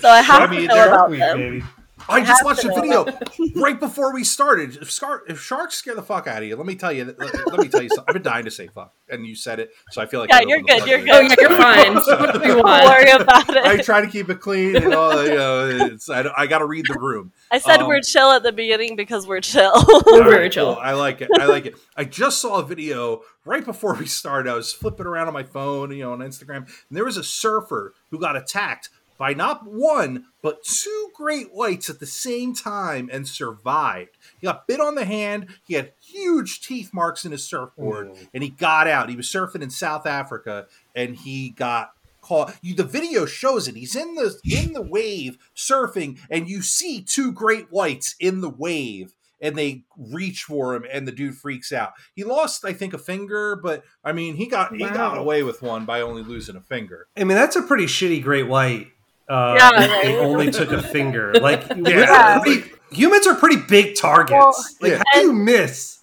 [0.08, 1.38] I have I to mean, know they're about Sweet, them.
[1.38, 1.62] baby.
[2.09, 3.07] I have just watched to a video
[3.57, 4.76] right before we started.
[4.76, 7.05] If, scar- if sharks scare the fuck out of you, let me tell you.
[7.18, 8.05] Let, let me tell you something.
[8.09, 10.40] I've been dying to say fuck, and you said it, so I feel like Yeah,
[10.46, 11.11] you're good, you're good.
[11.11, 12.03] Oh yeah, you're fine.
[12.03, 12.84] So what do we Don't want?
[12.84, 13.64] worry about it.
[13.64, 15.22] I try to keep it clean, and all.
[15.22, 17.32] You know, it's, I, I got to read the room.
[17.50, 19.72] I said Um, we're chill at the beginning because we're chill.
[20.07, 20.74] We're very right, chill.
[20.74, 20.82] cool.
[20.82, 21.30] I like it.
[21.38, 21.74] I like it.
[21.96, 24.50] I just saw a video right before we started.
[24.50, 27.24] I was flipping around on my phone, you know, on Instagram, and there was a
[27.24, 28.88] surfer who got attacked
[29.22, 34.18] by not one but two great whites at the same time and survived.
[34.40, 35.46] He got bit on the hand.
[35.64, 38.28] He had huge teeth marks in his surfboard, Mm.
[38.34, 39.08] and he got out.
[39.08, 40.66] He was surfing in South Africa,
[40.96, 42.56] and he got caught.
[42.62, 43.76] You, the video shows it.
[43.76, 48.50] He's in the in the wave surfing, and you see two great whites in the
[48.50, 51.92] wave and they reach for him and the dude freaks out.
[52.14, 55.60] He lost, I think, a finger, but I mean he got he got away with
[55.62, 57.08] one by only losing a finger.
[57.16, 58.91] I mean, that's a pretty shitty great white.
[59.28, 60.02] Uh, Yeah, right.
[60.02, 61.32] They only took a finger.
[61.40, 62.40] Like Yeah.
[62.42, 64.32] pretty- humans are pretty big targets.
[64.32, 65.02] Well, like yeah.
[65.12, 65.98] how do you miss?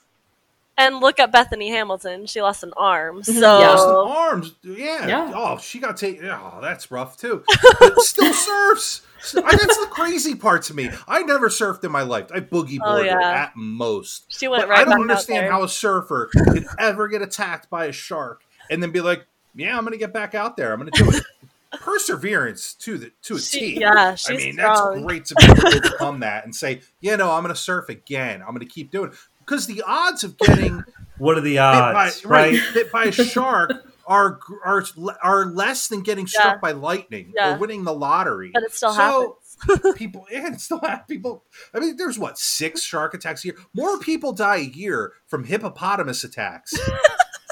[0.78, 2.26] and look at Bethany Hamilton.
[2.26, 3.22] She lost an arm.
[3.22, 3.70] So Yeah.
[3.70, 5.07] Lost the arms, yeah.
[5.07, 5.32] Yeah.
[5.36, 6.26] Oh, she got taken.
[6.30, 7.43] Oh, that's rough too.
[7.80, 9.01] But still surfs.
[9.36, 10.89] I- that's the crazy part to me.
[11.05, 12.28] I never surfed in my life.
[12.34, 13.20] I boogie Oh, yeah.
[13.20, 14.24] at most.
[14.30, 15.51] she went But right I don't back out understand there.
[15.51, 18.41] how a surfer could ever get attacked by a shark
[18.72, 20.72] and then be like, "Yeah, I'm going to get back out there.
[20.72, 21.24] I'm going to do it."
[21.72, 23.80] Perseverance to the to a She- T.
[23.82, 24.93] yeah, she's I mean, strong.
[24.95, 27.59] that's great to be able to overcome that and say, "Yeah, no, I'm going to
[27.59, 28.41] surf again.
[28.41, 30.84] I'm going to keep doing it." Because the odds of getting
[31.17, 32.74] What are the bit by, odds, right, right?
[32.74, 33.72] hit by a shark
[34.07, 34.84] are are
[35.22, 36.59] are less than getting struck Yeah.
[36.59, 37.55] by lightning Yeah.
[37.55, 38.51] or winning the lottery.
[38.53, 39.95] but it still So, happens.
[39.97, 41.43] people, yeah, it still have people.
[41.74, 43.57] I mean, there's what six shark attacks a year.
[43.76, 46.74] More people die a year from hippopotamus attacks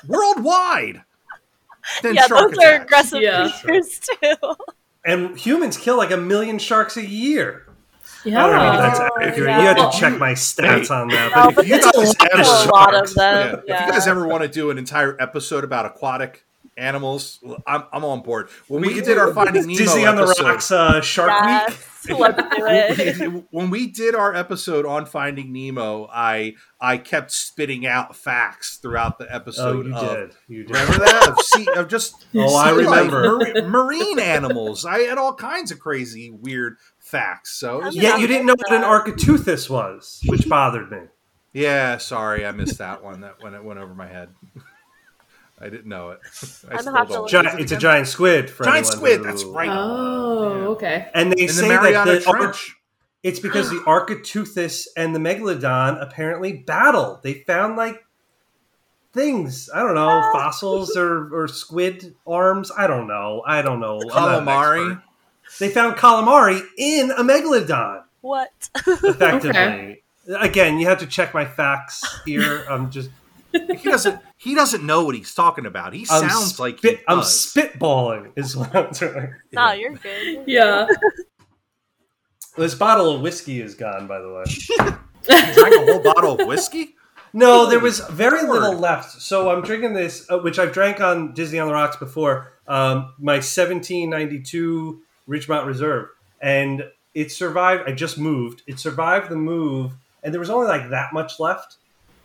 [0.07, 1.03] worldwide
[2.01, 3.49] than yeah, shark those are aggressive Yeah.
[3.63, 4.35] creatures too.
[5.05, 7.63] And humans kill like a million sharks a year.
[8.25, 8.43] Yeah.
[8.43, 9.49] I don't know if that's accurate.
[9.49, 9.61] yeah.
[9.61, 11.31] You had to check my stats on that.
[11.33, 13.47] No, But but if you there's guys a lot of Yeah.
[13.47, 13.63] them.
[13.67, 16.43] If you guys ever want to do an entire episode about aquatic
[16.77, 18.49] animals, I'm, I'm on board.
[18.67, 21.77] When we, We did our Finding Nemo Disney on the episode, Rocks uh, Shark Week.
[22.07, 22.65] yes, let's do
[23.37, 23.43] it.
[23.51, 29.17] when we did our episode on Finding Nemo, I I kept spitting out facts throughout
[29.17, 29.75] the episode.
[29.75, 29.87] Oh, episode.
[29.87, 30.37] you of, did.
[30.47, 30.75] You did.
[30.75, 33.61] Remember that of, sea, of just Oh, I sea life, remember.
[33.61, 34.85] mar- marine animals.
[34.85, 37.59] I had all kinds of crazy, weird facts.
[37.59, 40.99] So it was- Yet you didn't know what an Architeuthis was, which bothered me.
[41.53, 43.21] yeah, sorry, I missed that one.
[43.21, 44.29] That when it went over my head.
[45.59, 46.19] I didn't know it.
[46.69, 47.21] I I'm still have to don't.
[47.33, 48.49] look Gi- it's a giant squid.
[48.49, 49.69] For Giant anyone squid, who- that's right.
[49.69, 50.67] Oh, oh Yeah.
[50.67, 51.07] okay.
[51.13, 52.75] And they in the say Mariana that the Arch-
[53.23, 57.19] it's because the Architeuthis and the Megalodon apparently battle.
[57.23, 58.03] They found like
[59.13, 59.69] things.
[59.73, 62.71] I don't know, fossils or, or squid arms.
[62.77, 63.41] I don't know.
[63.45, 63.99] I don't know.
[64.01, 64.91] I'm not an Calamari.
[64.91, 65.03] expert.
[65.59, 68.03] They found calamari in a megalodon.
[68.21, 68.51] What?
[68.85, 70.03] Effectively.
[70.39, 72.65] Again, you have to check my facts here.
[72.69, 73.09] I'm just
[73.53, 74.19] He doesn't.
[74.37, 75.93] He doesn't know what he's talking about.
[75.93, 77.53] He I'm sounds like he spit, I'm does.
[77.53, 78.31] spitballing.
[78.35, 79.33] Is what I'm doing.
[79.53, 80.43] No, you're good.
[80.47, 80.87] Yeah.
[82.57, 84.43] This bottle of whiskey is gone, by the way.
[85.29, 86.95] He drank a whole bottle of whiskey.
[87.33, 88.61] No, there was very Lord.
[88.61, 89.21] little left.
[89.21, 92.53] So I'm drinking this, uh, which I've drank on Disney on the Rocks before.
[92.67, 96.07] Um, my 1792 Ridgemont Reserve,
[96.41, 96.83] and
[97.13, 97.83] it survived.
[97.87, 98.63] I just moved.
[98.67, 99.93] It survived the move,
[100.23, 101.75] and there was only like that much left,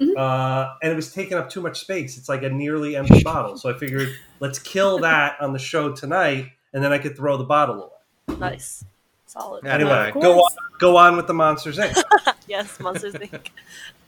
[0.00, 2.16] uh, and it was taking up too much space.
[2.18, 3.56] It's like a nearly empty bottle.
[3.56, 7.36] So I figured, let's kill that on the show tonight, and then I could throw
[7.36, 7.90] the bottle
[8.28, 8.38] away.
[8.38, 8.84] Nice.
[9.26, 9.64] Solid.
[9.64, 12.00] Yeah, Anyway, go on, go on with the Monsters Inc.
[12.48, 13.48] Yes, Monsters Inc.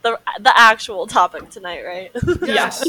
[0.03, 2.11] The the actual topic tonight, right?
[2.43, 2.85] Yes.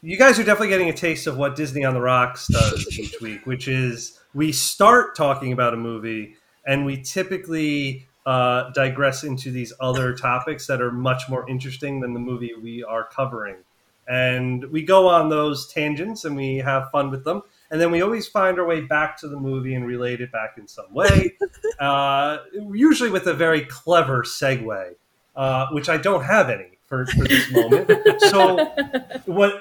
[0.00, 3.20] you guys are definitely getting a taste of what Disney on the Rocks does each
[3.20, 6.36] week, which is we start talking about a movie
[6.66, 12.14] and we typically uh, digress into these other topics that are much more interesting than
[12.14, 13.56] the movie we are covering.
[14.06, 17.42] And we go on those tangents and we have fun with them.
[17.70, 20.56] And then we always find our way back to the movie and relate it back
[20.58, 21.36] in some way,
[21.78, 22.38] uh,
[22.72, 24.94] usually with a very clever segue,
[25.34, 27.90] uh, which I don't have any for, for this moment.
[28.20, 28.66] So
[29.26, 29.52] when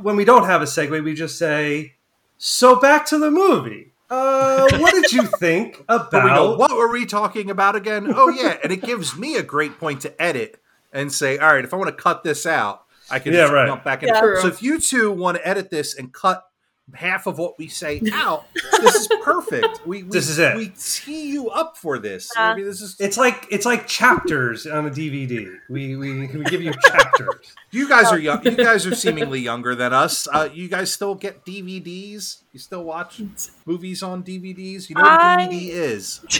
[0.00, 1.94] when we don't have a segue, we just say,
[2.38, 3.89] "So back to the movie.
[4.10, 8.12] Uh, what did you think But we go, about?" what were we talking about again?
[8.14, 10.60] Oh yeah, and it gives me a great point to edit
[10.92, 13.52] and say, all right, if I want to cut this out, I can Yeah, just
[13.52, 13.66] right.
[13.66, 14.08] jump back in.
[14.08, 14.20] Yeah.
[14.40, 16.44] So if you two want to edit this and cut
[16.94, 18.46] half of what we say out,
[18.80, 19.86] this is perfect.
[19.86, 20.56] We, we This is it.
[20.56, 22.30] We tee you up for this.
[22.36, 22.50] Yeah.
[22.50, 25.56] I mean, this is It's like it's like chapters on a DVD.
[25.68, 27.54] We we, we give you chapters.
[27.70, 28.44] you guys are young.
[28.44, 30.26] You guys are seemingly younger than us.
[30.32, 32.42] Uh, you guys still get DVDs.
[32.52, 33.20] You still watch
[33.64, 34.88] movies on DVDs.
[34.88, 36.20] You know what a I- DVD is.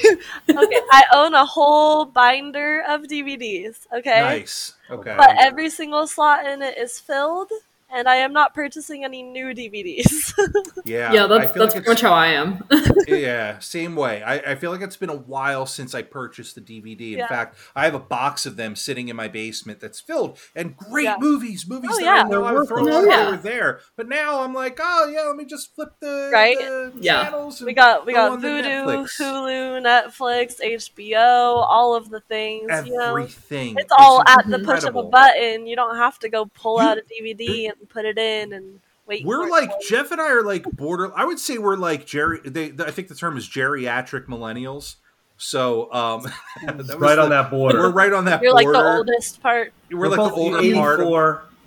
[0.49, 3.87] okay, I own a whole binder of DVDs.
[3.97, 4.75] Okay, Nice.
[4.91, 5.15] Okay.
[5.17, 7.51] but every single slot in it is filled,
[7.93, 10.33] and I am not purchasing any new DVDs.
[10.85, 11.13] yeah.
[11.13, 12.65] Yeah, that's that's like pretty much how I am.
[13.09, 14.23] yeah, same way.
[14.23, 17.13] I, I feel like it's been a while since I purchased the DVD.
[17.13, 17.29] In Yeah.
[17.29, 21.05] fact, I have a box of them sitting in my basement that's filled and great
[21.05, 21.17] Yeah.
[21.19, 22.23] movies, movies Oh, that yeah.
[22.25, 23.31] I know I would throw Oh, yeah.
[23.31, 23.81] were there.
[23.97, 26.59] But now I'm like, oh yeah, let me just flip the, Right?
[26.59, 27.25] the Yeah.
[27.25, 27.61] channels.
[27.61, 29.21] We got we go got on to Vudu, Netflix.
[29.21, 32.71] Hulu, Netflix, HBO, all of the things.
[32.87, 33.75] You know, everything.
[33.79, 35.67] it's all at the push of a button.
[35.67, 38.81] You don't have to go pull You- out a DVD and put it in and
[39.07, 39.25] wait.
[39.25, 41.13] We're like to- Jeff and I are like border.
[41.17, 42.41] I would say we're like Jerry.
[42.45, 44.97] They, I think the term is geriatric millennials.
[45.37, 46.23] So um,
[46.67, 47.79] that was right on the- that border.
[47.79, 49.73] We're right on that You're like the oldest part.
[49.91, 50.83] We're, like the both older 84.
[50.97, 51.01] part.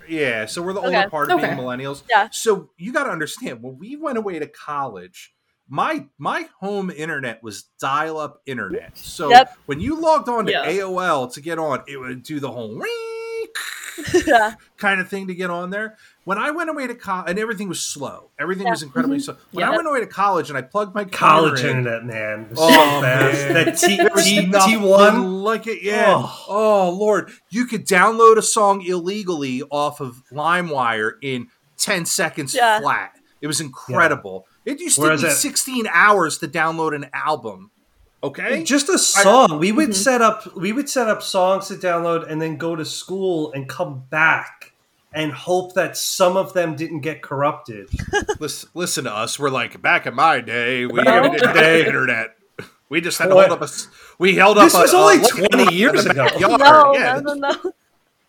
[0.03, 1.47] Of, Yeah, so we're the older part of Okay.
[1.47, 2.03] being millennials.
[2.09, 2.27] Yeah.
[2.31, 5.33] So you got to understand when we went away to college,
[5.69, 8.97] my my home internet was dial up internet.
[8.97, 9.57] So Yep.
[9.65, 10.65] when you logged on to Yeah.
[10.67, 13.12] AOL to get on, it would do the whole ring
[14.25, 14.55] yeah.
[14.77, 15.97] kind of thing to get on there.
[16.25, 18.29] When I went away to college, and everything was slow.
[18.39, 18.71] Everything Yeah.
[18.71, 19.23] was incredibly mm-hmm.
[19.23, 19.37] slow.
[19.51, 22.47] When I went away to college and I plugged my College computer in, internet, man.
[22.55, 23.53] Oh, so man.
[23.53, 25.43] That T T one.
[25.43, 25.81] like it.
[25.83, 26.13] Yeah.
[26.15, 26.45] Oh.
[26.47, 26.89] Oh.
[26.91, 32.79] Lord, you could download a song illegally off of LimeWire in ten seconds Yeah.
[32.79, 33.19] flat.
[33.41, 34.47] It was incredible.
[34.65, 37.71] It used to Whereas be at- sixteen hours to download an album.
[38.23, 38.63] Okay.
[38.63, 39.59] Just a song.
[39.59, 39.95] we would Mhm.
[39.95, 40.55] set up.
[40.55, 44.71] We would set up songs to download, and then go to school and come back
[45.13, 47.89] and hope that some of them didn't get corrupted.
[48.39, 49.37] listen, listen to us.
[49.37, 50.85] We're like back in my day.
[50.85, 52.35] We Back didn't have the internet.
[52.89, 53.67] We just had to hold up a.
[54.19, 54.65] We held up.
[54.65, 56.27] This a, was a only looking 20 years ago.
[56.39, 57.73] No, yeah, no, no, no,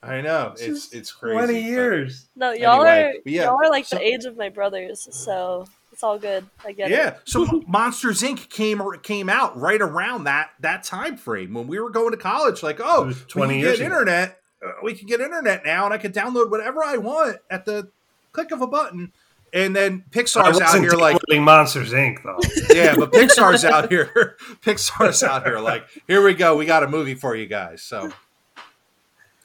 [0.02, 0.54] I know.
[0.58, 1.36] It's it's crazy.
[1.38, 2.26] Twenty years.
[2.34, 2.52] no.
[2.52, 6.02] Y'all Anyway, are yeah, y'all are like so- the age of my brothers, so It's
[6.02, 6.44] all good.
[6.64, 6.94] I get it.
[6.94, 7.14] Yeah.
[7.24, 8.48] So Monsters Inc.
[8.50, 12.64] came came out right around that that time frame when we were going to college.
[12.64, 13.94] Like, oh, It was we 20 can years get ago.
[14.00, 14.40] internet.
[14.60, 17.90] Uh, we can get internet now, and I can download whatever I want at the
[18.32, 19.12] click of a button.
[19.52, 22.24] And then Pixar's out here like, Monsters Inc.
[22.24, 22.40] though.
[22.74, 24.36] yeah, but Pixar's out here.
[24.62, 26.56] Pixar's out here like, here we go.
[26.56, 27.82] We got a movie for you guys.
[27.82, 28.10] So,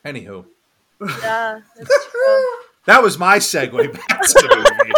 [0.04, 0.46] anywho,
[1.00, 2.46] Yeah, it's true.
[2.88, 4.94] that was my segue back to the movie.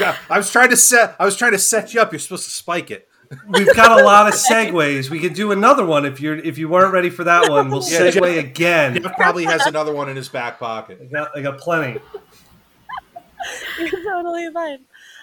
[0.00, 1.14] Yeah, I was trying to set.
[1.20, 2.12] I was trying to set you up.
[2.12, 3.06] You're supposed to spike it.
[3.46, 5.08] We've got a lot of segues.
[5.08, 7.70] We could do another one if you're if you weren't ready for that one.
[7.70, 9.00] We'll Yeah, segue again.
[9.00, 10.98] Jeff probably has another one in his back pocket.
[11.00, 12.00] I got, I got plenty.
[13.78, 14.80] You're totally fine.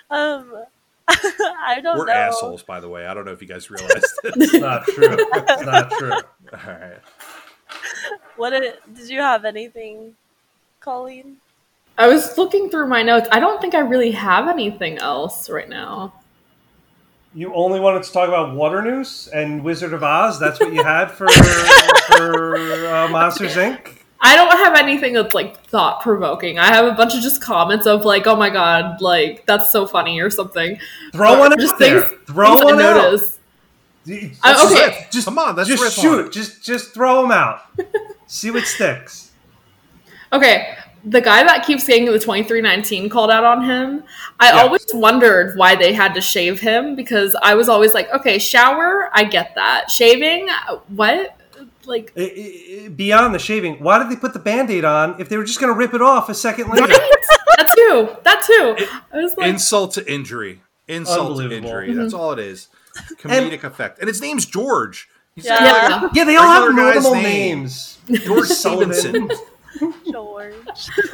[0.10, 0.64] Um,
[1.10, 2.14] I don't We're know.
[2.14, 3.06] assholes, by the way.
[3.06, 4.34] I don't know if you guys realized it.
[4.38, 5.18] It's not true.
[5.20, 6.12] It's not true.
[6.14, 6.22] All
[6.66, 7.00] right.
[8.38, 10.16] What did, did you have anything,
[10.80, 11.38] Colleen?
[11.98, 13.28] I was looking through my notes.
[13.32, 16.14] I don't think I really have anything else right now.
[17.34, 20.40] You only wanted to talk about Waternoose and Wizard of Oz.
[20.40, 23.94] That's what you had for for uh, Monsters Inc.
[24.20, 26.58] I don't have anything that's like thought provoking.
[26.58, 29.86] I have a bunch of just comments of like, "Oh my god, like that's so
[29.86, 30.80] funny" or something.
[31.14, 32.02] Throw one Just out there.
[32.26, 32.96] Throw Things I one out.
[33.12, 33.40] notice.
[34.44, 35.06] Uh, okay.
[35.12, 36.26] just Come on, let's just shoot.
[36.26, 36.32] on.
[36.32, 37.62] Just just throw them out.
[38.28, 39.32] See what sticks.
[40.34, 40.76] Okay,
[41.10, 44.04] the guy that keeps getting the 2319 called out on him,
[44.40, 44.62] I Yeah.
[44.64, 49.10] always wondered why they had to shave him because I was always like, okay, shower,
[49.14, 49.90] I get that.
[49.90, 50.50] Shaving,
[50.90, 51.36] what?
[51.86, 55.60] Like, Beyond the shaving, why did they put the band-aid on if they were just
[55.62, 56.88] going to rip it off a second later?
[56.88, 58.88] that too, that too.
[59.14, 60.62] I was like, Insult to injury.
[60.90, 61.56] Insult to Unbelievable.
[61.70, 61.90] injury.
[61.90, 62.00] Mm-hmm.
[62.02, 62.68] That's all it is.
[63.22, 64.00] Comedic effect.
[64.00, 65.08] And his name's George.
[65.36, 65.64] He's Yeah.
[65.64, 66.10] yeah.
[66.14, 67.24] Yeah, they all have normal name.
[67.64, 67.98] names.
[68.26, 68.94] George Sullivan.
[68.94, 69.30] Stevenson.
[70.12, 70.54] George.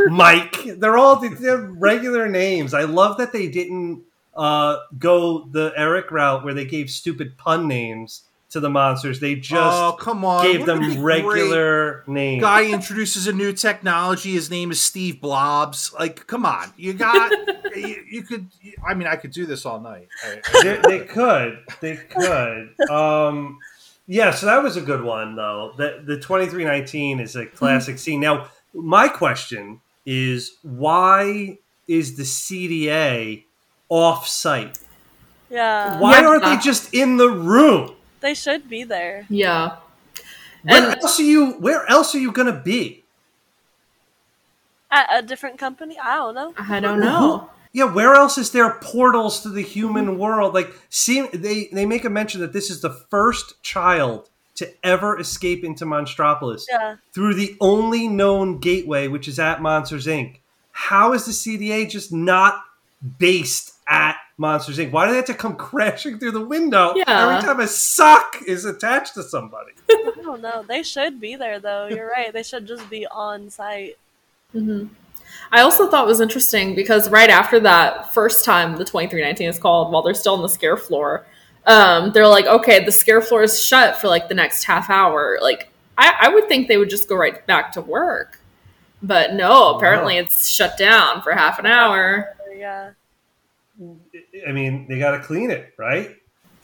[0.10, 0.64] Mike.
[0.78, 2.74] They're all they're regular names.
[2.74, 4.04] I love that they didn't
[4.36, 9.20] uh, go the Eric route where they gave stupid pun names to the monsters.
[9.20, 10.44] They just oh, come on.
[10.46, 11.26] gave Wouldn't it be them great?
[11.26, 12.42] regular names.
[12.42, 14.34] Guy introduces a new technology.
[14.34, 15.92] His name is Steve Blobs.
[15.94, 16.72] Like, come on.
[16.78, 17.32] You got,
[17.76, 18.48] you, you could,
[18.86, 20.08] I mean, I could do this all night.
[20.24, 21.64] I- I- they, they could.
[21.82, 22.80] They could.
[22.90, 23.58] Um,
[24.06, 25.74] yeah, so that was a good one, though.
[25.78, 28.20] The, the 2319 is a classic scene.
[28.20, 31.58] Now, my question is why
[31.88, 33.44] is the CDA
[33.90, 34.80] off site?
[35.50, 36.00] Yeah.
[36.00, 36.28] Why Yeah.
[36.28, 37.96] aren't they just in the room?
[38.22, 39.26] They should be there.
[39.30, 39.78] yeah.
[40.64, 41.52] Where And- else are you?
[41.60, 43.04] Where else are you going to be?
[44.90, 45.98] At a different company?
[46.02, 46.54] I don't know.
[46.58, 47.50] I don't know.
[47.74, 50.54] Yeah, where else is there portals to the human world?
[50.54, 55.20] Like, see, they they make a mention that this is the first child to ever
[55.20, 56.96] escape into Monstropolis Yeah.
[57.14, 60.38] through the only known gateway, which is at Monsters Inc.
[60.72, 62.64] How is the CDA just not
[63.20, 64.92] based at Monsters Inc?
[64.92, 67.04] Why do they have to come crashing through the window Yeah.
[67.08, 69.72] every time a sock is attached to somebody?
[69.90, 70.64] I don't know.
[70.68, 71.88] They should be there though.
[71.88, 72.32] You're right.
[72.32, 73.98] They should just be on site.
[74.52, 74.86] hmm
[75.52, 79.58] I also thought it was interesting because right after that first time the 2319 is
[79.58, 81.26] called, while they're still on the scare floor,
[81.66, 85.40] um, they're like, okay, the scare floor is shut for like the next half hour.
[85.42, 88.40] Like, I, I would think they would just go right back to work.
[89.02, 92.36] But no, apparently it's shut down for half an hour.
[92.56, 92.92] Yeah.
[94.48, 96.16] I mean, they got to clean it, right?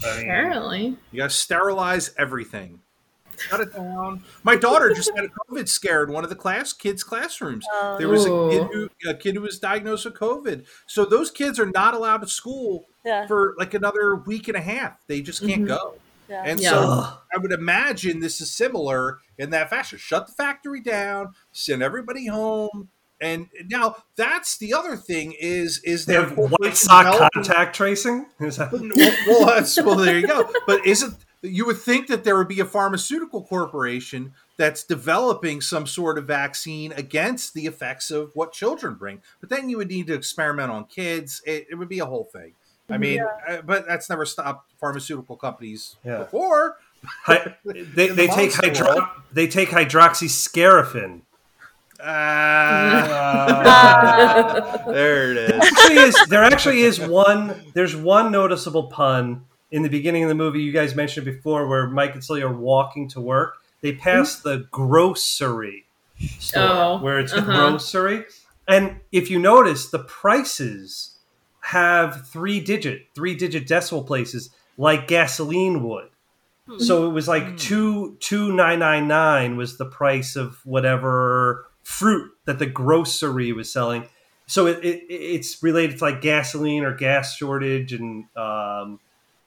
[0.03, 0.97] I mean, Apparently.
[1.11, 2.79] You got to sterilize everything.
[3.39, 4.23] Shut it down.
[4.43, 7.65] My daughter just had a COVID scare in one of the class kids' classrooms.
[7.71, 10.65] Oh, There was a kid, who, a kid who was diagnosed with COVID.
[10.87, 13.27] So those kids are not allowed to school Yeah.
[13.27, 15.05] for like another week and a half.
[15.07, 15.67] They just can't Mhm.
[15.67, 15.95] go.
[16.27, 16.43] Yeah.
[16.45, 16.69] And Yeah.
[16.71, 17.17] so Ugh.
[17.33, 19.97] I would imagine this is similar in that fashion.
[19.97, 22.89] Shut the factory down, send everybody home.
[23.21, 28.27] And now that's the other thing is is they there white sock contact tracing.
[28.39, 28.81] Is that- well,
[29.27, 30.49] well, that's, well, there you go.
[30.67, 35.87] But isn't you would think that there would be a pharmaceutical corporation that's developing some
[35.87, 40.07] sort of vaccine against the effects of what children bring, but then you would need
[40.07, 41.41] to experiment on kids.
[41.45, 42.53] It, it would be a whole thing.
[42.89, 46.17] I mean, uh, but that's never stopped pharmaceutical companies Yeah.
[46.19, 46.77] before.
[47.05, 51.21] Hy- they, In they take monster hydro- they take hydroxyscaraffin.
[53.11, 55.51] Ah, there it is.
[55.61, 60.35] actually is there actually is one there's one noticeable pun in the beginning of the
[60.35, 63.57] movie you guys mentioned before where Mike and Celia are walking to work.
[63.81, 65.85] They pass the grocery
[66.39, 67.69] store Oh, where it's uh-huh.
[67.69, 68.25] grocery.
[68.67, 71.17] And if you notice, the prices
[71.61, 76.09] have three digit, three digit decimal places like gasoline would.
[76.77, 82.31] So it was like two two nine nine nine was the price of whatever fruit
[82.45, 84.07] that the grocery was selling.
[84.45, 88.99] so it, it it's related to like gasoline or gas shortage and um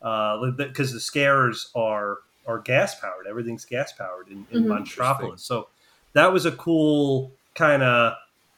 [0.03, 3.27] uh because the scares are are gas powered.
[3.29, 4.85] Everything's gas powered in, in Mhm.
[4.87, 5.69] Monstropolis so
[6.13, 8.15] that was a cool kind of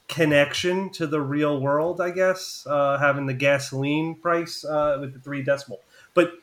[0.07, 5.19] connection to the real world i guess uh having the gasoline price uh with the
[5.19, 5.79] three decimal.
[6.13, 6.33] But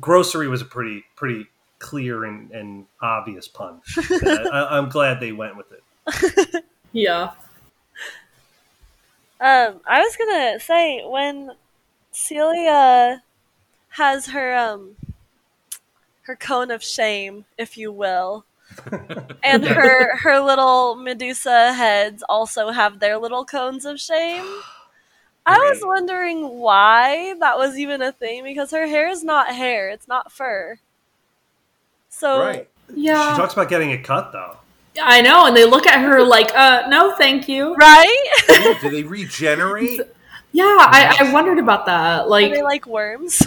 [0.00, 1.46] grocery was a pretty pretty
[1.78, 6.64] clear and, and obvious pun I, i'm glad they went with it.
[6.92, 7.32] Yeah.
[9.40, 11.52] Um, I was gonna say when
[12.10, 13.22] Celia
[13.98, 14.96] has her um
[16.22, 18.44] her cone of shame, if you will,
[19.42, 24.46] and her her little Medusa heads also have their little cones of shame.
[25.46, 29.88] I was wondering why that was even a thing because her hair is not hair;
[29.90, 30.78] it's not fur.
[32.10, 32.68] So Right.
[32.94, 33.32] Yeah.
[33.32, 34.58] she talks about getting it cut though
[35.00, 37.74] I know, and they look at her like, uh, no, thank you.
[37.76, 38.26] right?
[38.50, 40.00] Ooh, do they regenerate?
[40.52, 42.22] Yeah, I, I wondered about that.
[42.22, 43.46] Are Like, they like worms?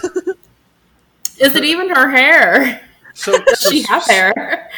[1.42, 2.82] Is it even her hair?
[3.14, 4.70] So, Does so she have hair?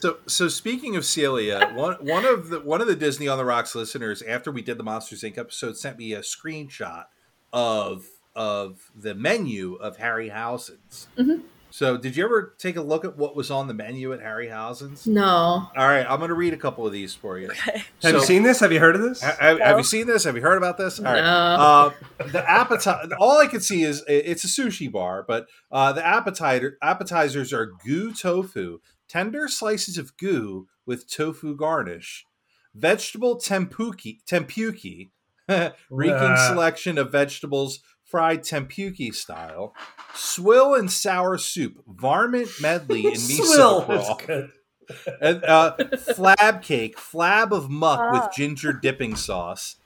[0.00, 3.44] So, so speaking of Celia, one one of the one of the Disney on the
[3.44, 5.38] Rocks listeners, after we did the Monsters Inc.
[5.38, 7.04] episode, sent me a screenshot
[7.52, 11.08] of of the menu of Harryhausen's.
[11.18, 11.42] Mhm.
[11.72, 15.06] So, did you ever take a look at what was on the menu at Harryhausen's?
[15.06, 15.24] No.
[15.24, 17.48] All right, I'm going to read a couple of these for you.
[17.48, 17.82] okay.
[18.02, 20.24] have you seen this have you heard of this Ha- Have, have you seen this?
[20.24, 20.98] Have you heard about this?
[20.98, 21.20] All right.
[21.22, 21.26] No.
[21.26, 21.92] Uh,
[22.28, 23.08] the appetizer.
[23.18, 27.72] All I can see is it's a sushi bar, but uh, the appetizer appetizers are
[27.84, 32.26] goo tofu, tender slices of goo with tofu garnish,
[32.74, 35.10] vegetable tempuki, tempuki,
[35.90, 36.48] reeking Ah.
[36.48, 37.80] selection of vegetables
[38.12, 39.74] fried tempuki style,
[40.14, 44.50] swill and sour soup, varmint medley and miso Swill is broth good.
[45.22, 48.12] and uh, flab cake, flab of muck Ah.
[48.12, 49.76] with ginger dipping sauce,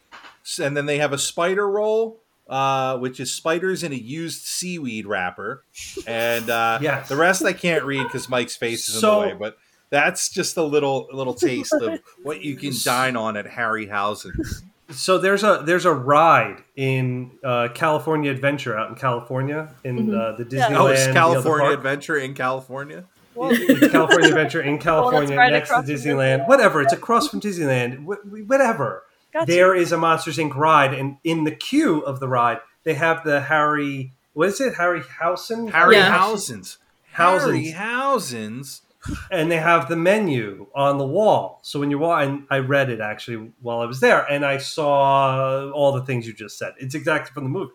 [0.61, 2.18] and then they have a spider roll,
[2.49, 5.62] uh, which is spiders in a used seaweed wrapper,
[6.07, 7.09] and uh, Yes.
[7.09, 9.59] the rest I can't read because Mike's face is So- in the way, but.
[9.89, 14.64] That's just a little little taste of what you can dine on at Harryhausen's.
[14.91, 20.32] So there's a there's a ride in uh, California Adventure out in California in uh,
[20.39, 20.70] the Disneyland.
[20.70, 20.78] Yeah.
[20.78, 21.70] Oh, it's you know, the California.
[21.76, 23.05] Adventure in California.
[23.39, 26.39] It's California Adventure in California right next to Disneyland.
[26.45, 26.49] Disneyland.
[26.49, 28.05] Whatever, it's across from Disneyland.
[28.05, 29.03] Wh- Whatever.
[29.32, 29.47] gotcha.
[29.51, 30.55] There is a Monsters Inc.
[30.55, 34.12] ride, and in the queue of the ride, they have the Harry.
[34.34, 34.74] What is it?
[34.74, 36.03] harry housen Harryhausen.
[36.05, 36.78] Harryhausen's.
[37.12, 37.72] Houses.
[37.72, 38.82] Harryhausen's.
[39.31, 41.61] And they have the menu on the wall.
[41.63, 44.59] So when you walk, and I read it actually while I was there, and I
[44.59, 46.75] saw all the things you just said.
[46.79, 47.73] It's exactly from the movie.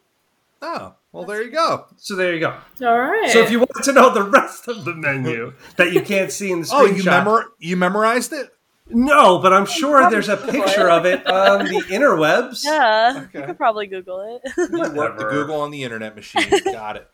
[0.62, 1.88] Oh, well, there you go.
[1.98, 2.56] So there you go.
[2.84, 3.32] All right.
[3.32, 6.52] So if you want to know the rest of the menu that you can't see
[6.52, 8.50] in the Oh, you screenshot, memor- you memorized it?
[8.94, 12.64] no, but I'm sure there's a picture of it on the interwebs.
[12.66, 14.52] yeah, you could probably Google it.
[14.58, 16.50] You work the Google on the internet machine.
[16.66, 17.08] Got it.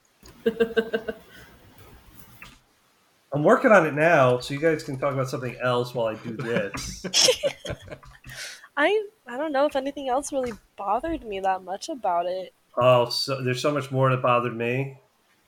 [3.33, 6.15] I'm working on it now, so you guys can talk about something else while I
[6.15, 7.05] do this.
[8.77, 12.53] I I don't know if anything else really bothered me that much about it.
[12.77, 14.97] oh, so there's so much more that bothered me.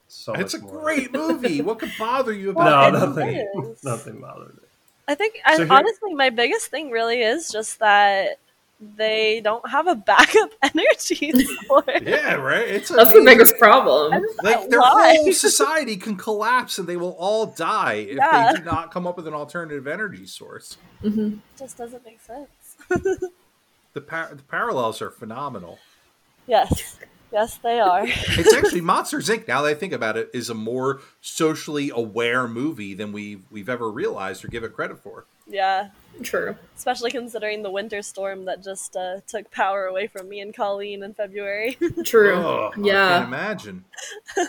[0.08, 0.80] So It's a more.
[0.82, 1.62] great movie.
[1.62, 3.06] What could bother you No, about Well, it?
[3.06, 3.70] nothing.
[3.72, 3.84] is.
[3.84, 4.62] Nothing bothered me.
[5.06, 8.38] I think I, here- honestly my biggest thing really is just that
[8.96, 11.32] they don't have a backup energy
[11.66, 11.84] source.
[12.02, 12.66] Yeah, right.
[12.68, 14.24] It's a That's the biggest problem.
[14.42, 15.16] Like their Why?
[15.18, 18.52] whole society can collapse and they will all die if Yeah.
[18.52, 20.78] they do not come up with an alternative energy source.
[21.02, 21.38] Mm-hmm.
[21.58, 22.48] just doesn't make sense.
[23.92, 25.78] The, par- the parallels are phenomenal.
[26.46, 26.98] yes.
[27.32, 28.02] Yes, they are.
[28.08, 29.46] It's actually Monsters Inc.
[29.46, 33.68] Now that I think about it, is a more socially aware movie than we've we've
[33.68, 35.26] ever realized or give it credit for.
[35.50, 35.88] Yeah.
[36.22, 36.56] True.
[36.76, 41.02] Especially considering the winter storm that just uh, took power away from me and Colleen
[41.02, 41.76] in February.
[42.04, 42.34] True.
[42.34, 43.26] Oh, I can't yeah.
[43.26, 43.84] imagine.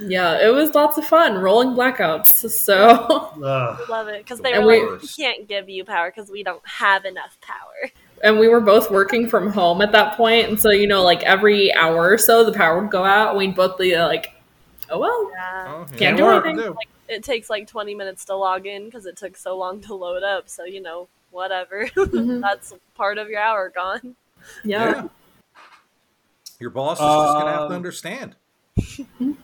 [0.00, 0.44] Yeah.
[0.44, 2.50] It was lots of fun rolling blackouts.
[2.50, 2.74] So
[3.44, 3.80] Ugh.
[3.88, 6.66] Love it because they The were like, "We can't give you power because we don't
[6.66, 7.90] have enough power."
[8.24, 11.22] and we were both working from home at that point, and so you know, like
[11.22, 13.28] every hour or so, the power would go out.
[13.30, 14.32] and We'd both be like,
[14.90, 15.64] "Oh well." Yeah.
[15.68, 15.96] Oh, yeah.
[15.96, 16.56] Can't do anything.
[16.56, 16.74] to
[17.08, 20.22] It takes like 20 minutes to log in because it took so long to load
[20.22, 20.48] up.
[20.48, 21.86] So you know, whatever.
[21.94, 22.40] Mhm.
[22.40, 24.16] That's part of your hour gone.
[24.64, 24.90] Yeah.
[24.90, 25.08] Yeah.
[26.60, 28.36] Your boss is just going to have to Um, understand.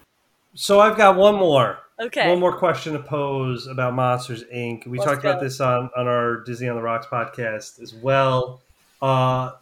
[0.54, 1.78] So I've got one more.
[2.00, 2.28] Okay.
[2.28, 4.84] One more question to pose about Monsters Inc.
[4.86, 8.60] We Let's talked about this on, on our Disney on the Rocks podcast as well.
[9.00, 9.52] Uh,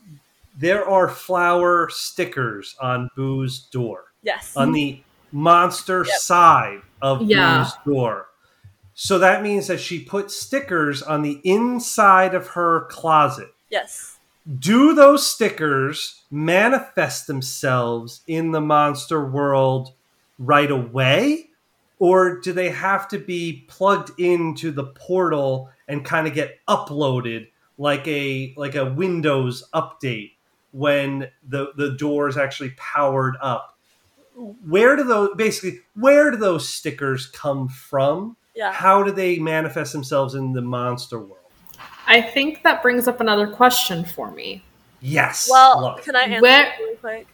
[0.59, 4.57] there are flower stickers on Boo's door, Yes.
[4.57, 6.17] on the monster Yep.
[6.19, 7.65] side of Yeah.
[7.85, 8.27] Boo's door.
[8.95, 13.53] So that means that she put stickers on the inside of her closet.
[13.71, 14.19] yes.
[14.59, 19.93] do those stickers manifest themselves in the monster world
[20.39, 21.45] right away
[21.99, 27.47] or do they have to be plugged into the portal and kind of get uploaded
[27.77, 30.33] like a like a windows update
[30.73, 33.77] when the the door is actually powered up
[34.67, 38.73] where do those basically where do those stickers come from Yeah.
[38.73, 41.35] how do they manifest themselves in the monster world
[42.07, 44.63] I think that brings up another question for me.
[45.01, 47.27] yes Well, love can I answer Where- it really quick?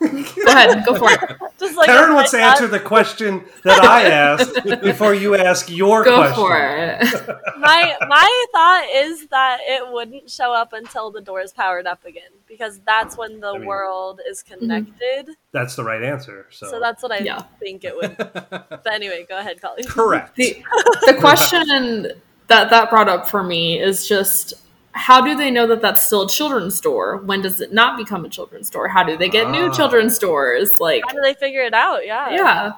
[0.00, 0.06] Go
[0.46, 1.36] ahead, go for it.
[1.58, 5.70] Just like Karen wants to heads answer the question that I asked before you ask
[5.70, 6.34] your Go question.
[6.36, 7.00] for it.
[7.58, 12.04] my my thought is that it wouldn't show up until the door is powered up
[12.04, 14.58] again because that's when the I mean- world is mhm.
[14.58, 15.36] connected.
[15.52, 16.46] That's the right answer.
[16.50, 17.42] So, So that's what I Yeah.
[17.60, 18.16] think it would.
[18.16, 19.86] But anyway, go ahead, Colleen.
[19.86, 20.34] Correct.
[20.36, 20.62] The,
[21.06, 22.12] the question
[22.48, 24.54] that that brought up for me is just
[24.96, 27.16] how do they know that that's still a children's store?
[27.18, 28.88] When does it not become a children's store?
[28.88, 29.70] How do they get new Ah.
[29.74, 30.78] children's stores?
[30.80, 32.06] Like, How do they figure it out?
[32.06, 32.30] Yeah.
[32.30, 32.72] yeah,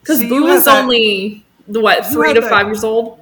[0.00, 3.20] because See, Boo is that- only what You three to that- five years old.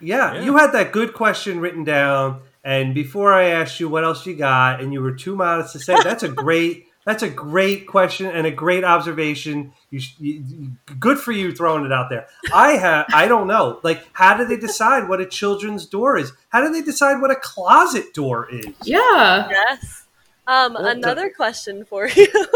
[0.00, 0.42] yeah, Yeah.
[0.42, 4.34] you had that good question written down, and before I asked you what else you
[4.36, 6.86] got, and you were too modest to say that's a great.
[7.04, 9.72] That's a great question and a great observation.
[9.90, 12.26] You, you, you- good for you throwing it out there.
[12.52, 13.78] I have, I don't know.
[13.82, 16.32] Like, how do they decide what a children's door is?
[16.48, 18.66] How do they decide what a closet door is?
[18.84, 20.06] Yeah, Yes.
[20.46, 22.26] Um, Well, another question for you.
[22.32, 22.46] A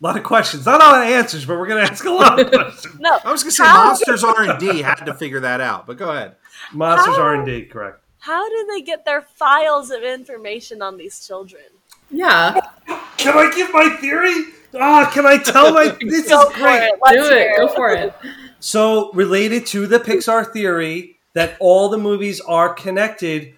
[0.00, 2.38] lot of questions, not a lot of answers, but we're going to ask a lot
[2.38, 2.98] of questions.
[3.00, 3.18] no.
[3.24, 5.96] I was gonna say How- Monsters R and D had to figure that out, but
[5.96, 6.36] go ahead.
[6.72, 8.02] Monsters R and D, correct.
[8.18, 11.62] How do they get their files of information on these children?
[12.10, 12.60] Yeah.
[13.16, 14.34] Can I give my theory?
[14.78, 15.88] Ah, can I tell my?
[16.00, 16.82] This is for great.
[16.88, 16.98] it.
[17.02, 17.56] Let's Do hear it.
[17.56, 18.14] Go for it.
[18.60, 23.54] So, related to the Pixar theory that all the movies are connected,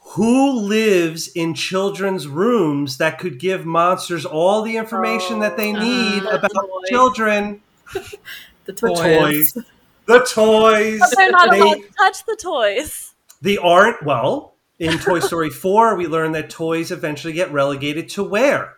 [0.00, 6.24] who lives in children's rooms that could give monsters all the information that they need
[6.24, 6.88] Uh, about toys.
[6.88, 7.60] children?
[7.92, 8.18] The
[8.66, 9.52] The toys.
[9.52, 9.64] toys.
[10.06, 11.00] The toys.
[11.00, 13.12] But they're not They- allowed to touch the toys.
[13.42, 18.24] They aren't, well, in Toy Story 4, we learn that toys eventually get relegated to
[18.24, 18.76] where?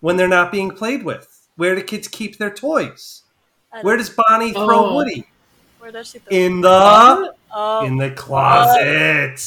[0.00, 1.48] When they're not being played with.
[1.56, 3.22] Where do kids keep their toys?
[3.82, 4.94] Where does Bonnie throw Oh.
[4.94, 5.26] Woody?
[5.78, 6.18] Where does she?
[6.18, 9.40] Throw In the oh, in the closet.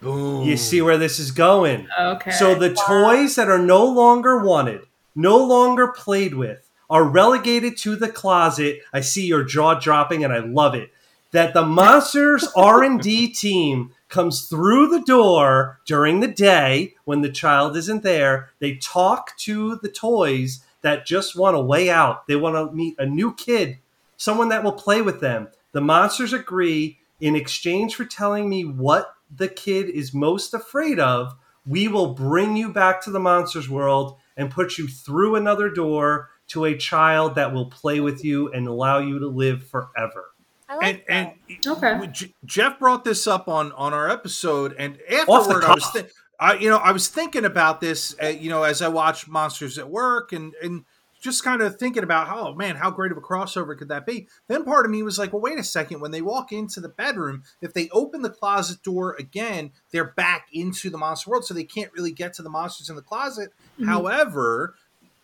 [0.00, 0.44] Boom.
[0.46, 1.86] You see where this is going.
[1.98, 2.30] Okay.
[2.30, 7.96] So the toys that are no longer wanted, no longer played with, are relegated to
[7.96, 8.80] the closet.
[8.92, 10.90] I see your jaw dropping and I love it.
[11.32, 17.76] That the Monsters R&D team comes through the door during the day when the child
[17.76, 18.50] isn't there.
[18.58, 22.26] They talk to the toys that just want a way out.
[22.26, 23.78] They want to meet a new kid,
[24.16, 25.48] someone that will play with them.
[25.72, 31.34] The monsters agree in exchange for telling me what the kid is most afraid of,
[31.66, 36.30] we will bring you back to the monsters world and put you through another door
[36.48, 40.29] to a child that will play with you and allow you to live forever.
[40.70, 41.36] I like and that.
[41.48, 42.06] and Okay.
[42.12, 44.98] J- Jeff brought this up on on our episode, and
[45.28, 45.92] Off afterward, I was cuff.
[45.94, 46.06] thi-
[46.38, 49.78] I you know I was thinking about this, uh, you know, as I watched Monsters
[49.78, 50.84] at Work, and and
[51.20, 54.26] just kind of thinking about, oh man, how great of a crossover could that be?
[54.48, 56.00] Then part of me was like, well, wait a second.
[56.00, 60.46] When they walk into the bedroom, if they open the closet door again, they're back
[60.50, 63.50] into the monster world, so they can't really get to the monsters in the closet.
[63.84, 64.76] However,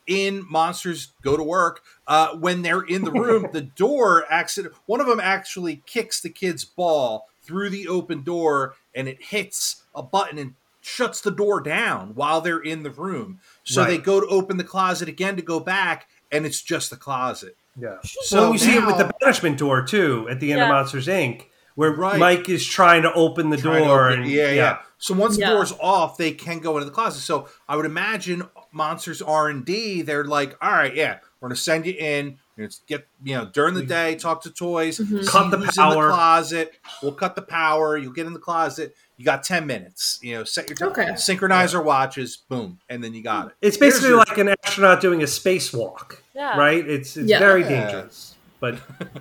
[0.07, 4.75] in Monsters Go to Work, uh, when they're in the room, the door accident.
[4.87, 9.83] One of them actually kicks the kid's ball through the open door, and it hits
[9.95, 13.41] a button and shuts the door down while they're in the room.
[13.65, 13.91] So Right.
[13.91, 17.57] they go to open the closet again to go back, and it's just the closet.
[17.81, 17.97] Yeah.
[18.03, 21.07] So well, you see it with the banishment door too at the end of Monsters
[21.09, 21.43] Inc.,
[21.75, 22.19] where Right.
[22.19, 24.09] Mike is trying to open the trying door.
[24.09, 25.51] open- and, yeah, yeah, So once Yeah.
[25.51, 27.21] the door's off, they can go into the closet.
[27.21, 30.03] So I would imagine Monsters R and D.
[30.03, 32.39] They're like, all right, yeah, we're gonna send you in.
[32.57, 35.27] We're get you know during the day, talk to toys, Mhm.
[35.27, 36.09] Cut the who's in the power.
[36.11, 36.73] closet.
[37.03, 37.97] We'll cut the power.
[37.97, 38.95] You'll get in the closet.
[39.17, 40.19] You got ten minutes.
[40.23, 40.89] You know, set your time.
[40.91, 41.05] Okay.
[41.15, 42.37] Synchronizer watches.
[42.37, 43.55] Boom, and then you got it.
[43.63, 46.57] It's Here's basically your- like an astronaut doing a spacewalk, yeah.
[46.59, 46.87] right?
[46.87, 47.39] It's it's Yeah.
[47.39, 47.69] very Yeah.
[47.69, 48.79] dangerous, but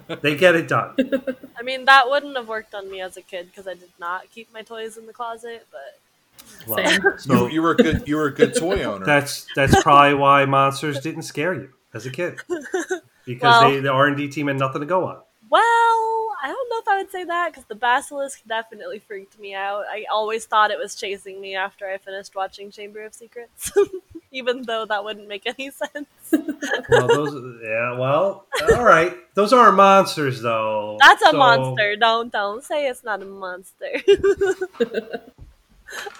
[0.21, 0.95] they get it done.
[1.57, 4.29] I mean, that wouldn't have worked on me as a kid because I did not
[4.31, 5.65] keep my toys in the closet.
[5.71, 5.99] But
[6.67, 8.07] Well, You, so you were a good.
[8.07, 9.05] You were a good toy owner.
[9.05, 12.39] that's that's probably why monsters didn't scare you as a kid
[13.25, 15.17] because Well- they, the R and D team had nothing to go on.
[15.49, 15.61] well,
[16.43, 19.85] I don't know if I would say that because the basilisk definitely freaked me out.
[19.89, 23.71] I always thought it was chasing me after I finished watching Chamber of Secrets,
[24.31, 26.07] even though that wouldn't make any sense.
[26.89, 28.45] Well, those yeah, well,
[28.75, 29.13] all right.
[29.33, 30.97] Those aren't monsters though.
[30.99, 31.95] That's a So- monster.
[31.95, 33.89] Don't don't say it's not a monster.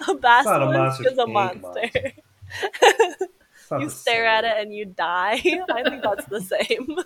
[0.08, 1.62] A not a basilisk is a monster.
[1.62, 2.12] monster.
[3.72, 5.32] You the stare at it and you die.
[5.72, 6.96] I think that's the same.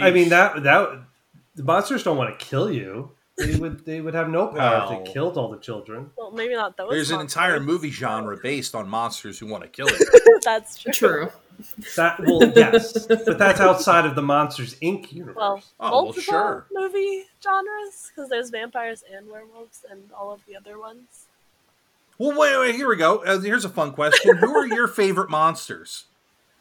[0.02, 1.02] I mean that that
[1.54, 3.12] the monsters don't want to kill you.
[3.38, 5.04] They would they would have no power if Well.
[5.04, 6.10] they killed all the children.
[6.16, 6.90] well, maybe not those.
[6.90, 10.42] There's an entire movie genre based on monsters who want to kill it.
[10.44, 10.92] that's true.
[10.92, 11.32] True.
[11.96, 15.12] That well, yes, but that's outside of the Monsters Inc.
[15.12, 15.34] universe.
[15.36, 16.66] Well, Oh, well, multiple sure.
[16.72, 21.26] movie genres because there's vampires and werewolves and all of the other ones.
[22.16, 23.24] Well, wait, wait, here we go.
[23.24, 24.36] Uh, here's a fun question.
[24.36, 26.04] who are your favorite monsters?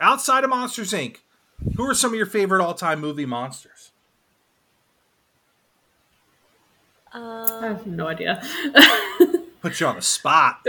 [0.02, 1.18] Outside of Monsters Inc.,
[1.76, 3.77] who are some of your favorite all time movie monsters?
[7.14, 8.42] I Um, have no idea.
[9.62, 10.60] Put you on the spot.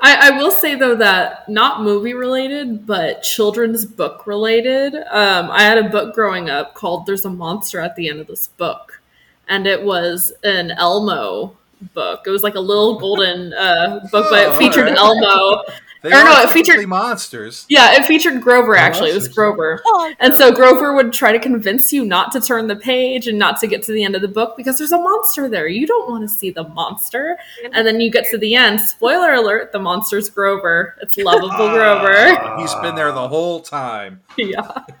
[0.00, 4.94] I, I will say though that not movie related, but children's book related.
[4.94, 8.26] Um, I had a book growing up called "There's a Monster at the End of
[8.28, 9.00] this Book,"
[9.48, 11.56] and it was an Elmo
[11.94, 12.22] book.
[12.26, 14.98] It was like a little golden uh, book, but Oh, it featured alright.
[14.98, 15.62] Elmo.
[16.02, 17.66] They Or no, it featured- monsters.
[17.68, 18.76] Yeah, it featured Grover.
[18.76, 19.82] Oh, Actually, it was Grover.
[19.84, 23.38] oh, And so Grover would try to convince you not to turn the page and
[23.38, 25.66] not to get to the end of the book because there's a monster there.
[25.66, 27.36] You don't want to see the monster.
[27.72, 28.80] And then you get to the end.
[28.80, 30.96] Spoiler alert: the monster's Grover.
[31.02, 32.14] It's lovable Grover.
[32.40, 34.20] Ah, He's been there the whole time.
[34.38, 34.60] yeah,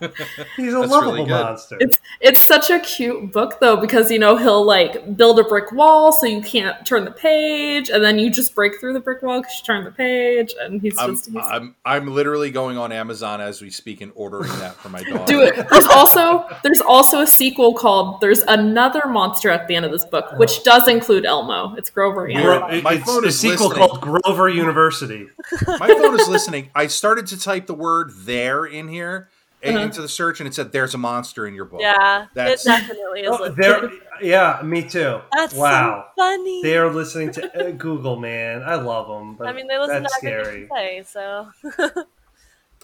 [0.56, 1.76] He's a That's lovable really monster.
[1.80, 5.70] it's it's such a cute book though because you know he'll like build a brick
[5.72, 9.22] wall so you can't turn the page, and then you just break through the brick
[9.22, 12.78] wall because you turn the page, and he's I'm, just he's, I'm I'm literally going
[12.78, 15.24] on Amazon as we speak and ordering that for my daughter.
[15.26, 15.54] do it.
[15.70, 20.04] There's also there's also a sequel called "There's Another Monster" at the end of this
[20.04, 21.74] book, which does include Elmo.
[21.76, 23.88] It's Grover and Gro- Gro- My it's phone a sequel listening.
[23.88, 25.26] called Grover University.
[25.66, 26.70] My phone is listening.
[26.74, 29.28] I started to type the word "there" in here
[29.62, 29.78] a- Uh-huh.
[29.80, 32.68] into the search, and it said, "There's a monster in your book." yeah, That's- it
[32.68, 33.28] definitely is.
[33.30, 34.00] Oh, listed.
[34.20, 35.20] They're, yeah, me too.
[35.36, 36.06] That's wow.
[36.16, 36.62] so funny.
[36.62, 38.62] They are listening to uh, Google, man.
[38.62, 39.36] I love them.
[39.36, 40.96] But I mean, they listen that's to everything scary.
[40.96, 42.04] you say, so.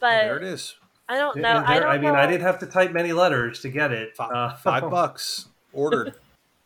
[0.02, 0.74] Oh, there it is.
[1.08, 1.62] I don't And know.
[1.64, 2.14] I don't I mean, know.
[2.14, 4.14] I didn't have to type many letters to get it.
[4.16, 6.14] Five, Uh, five bucks ordered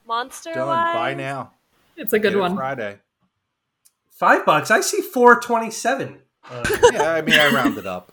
[0.07, 0.67] Monster done.
[0.67, 0.95] wise.
[0.95, 1.53] Buy now.
[1.97, 2.57] it's a good Get it one.
[2.57, 2.99] Friday.
[4.11, 4.71] Five bucks.
[4.73, 6.19] I see four twenty-seven.
[6.51, 8.11] Uh, Yeah, I mean, I rounded up.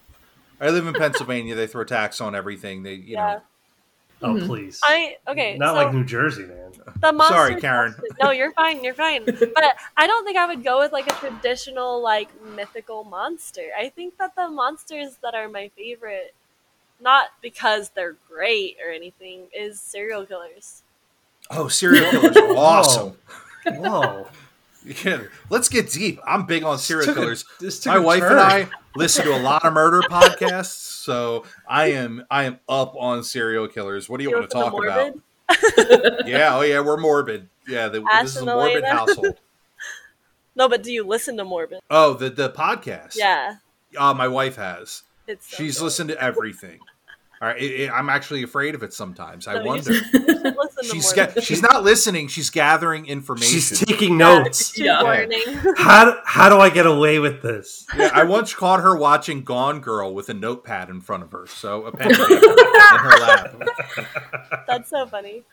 [0.62, 1.56] I live in Pennsylvania.
[1.56, 2.84] They throw tax on everything.
[2.84, 3.26] They, you Yeah.
[3.36, 3.42] know.
[4.22, 4.46] Oh, Mhm.
[4.48, 4.80] please.
[4.84, 5.58] I okay.
[5.58, 6.72] Not so like New Jersey, man.
[7.02, 7.36] the monster.
[7.36, 7.96] Sorry, Karen.
[8.22, 8.84] No, you're fine.
[8.84, 9.26] You're fine.
[9.56, 13.68] But I don't think I would go with like a traditional like mythical monster.
[13.78, 16.34] I think that the monsters that are my favorite,
[17.00, 20.84] not because they're great or anything, is serial killers.
[21.52, 23.18] Oh, serial killers are awesome.
[23.68, 24.28] Whoa.
[25.04, 26.20] Yeah, let's get deep.
[26.26, 27.46] I'm big on serial Took a- killers.
[27.86, 28.34] My wife turn.
[28.34, 32.96] and I listen to a lot of murder podcasts, so I am I am up
[32.98, 34.08] on serial killers.
[34.08, 35.14] What do you, You want to talk about?
[36.28, 37.50] Yeah, oh yeah, we're morbid.
[37.68, 39.38] Yeah, the, this is a morbid household.
[40.58, 41.80] No, but do you listen to Morbid?
[41.90, 43.18] Oh, the the podcast.
[43.18, 43.56] Yeah,
[43.98, 45.04] uh, my wife has.
[45.28, 45.50] it's.
[45.50, 45.84] So She's good.
[45.84, 46.80] listened to everything.
[47.42, 49.48] All right, it, it- I'm actually afraid of it sometimes.
[49.48, 49.94] I No, wonder.
[49.94, 52.28] should- you should listen to She's ga- she's not listening.
[52.30, 53.60] She's gathering information.
[53.60, 54.74] She's taking notes.
[54.74, 55.02] She's Yeah.
[55.78, 57.86] How do, how do I get away with this?
[57.98, 61.46] Yeah, I once caught her watching Gone Girl with a notepad in front of her,
[61.48, 63.62] so a pen in her lap.
[64.68, 65.44] That's so funny.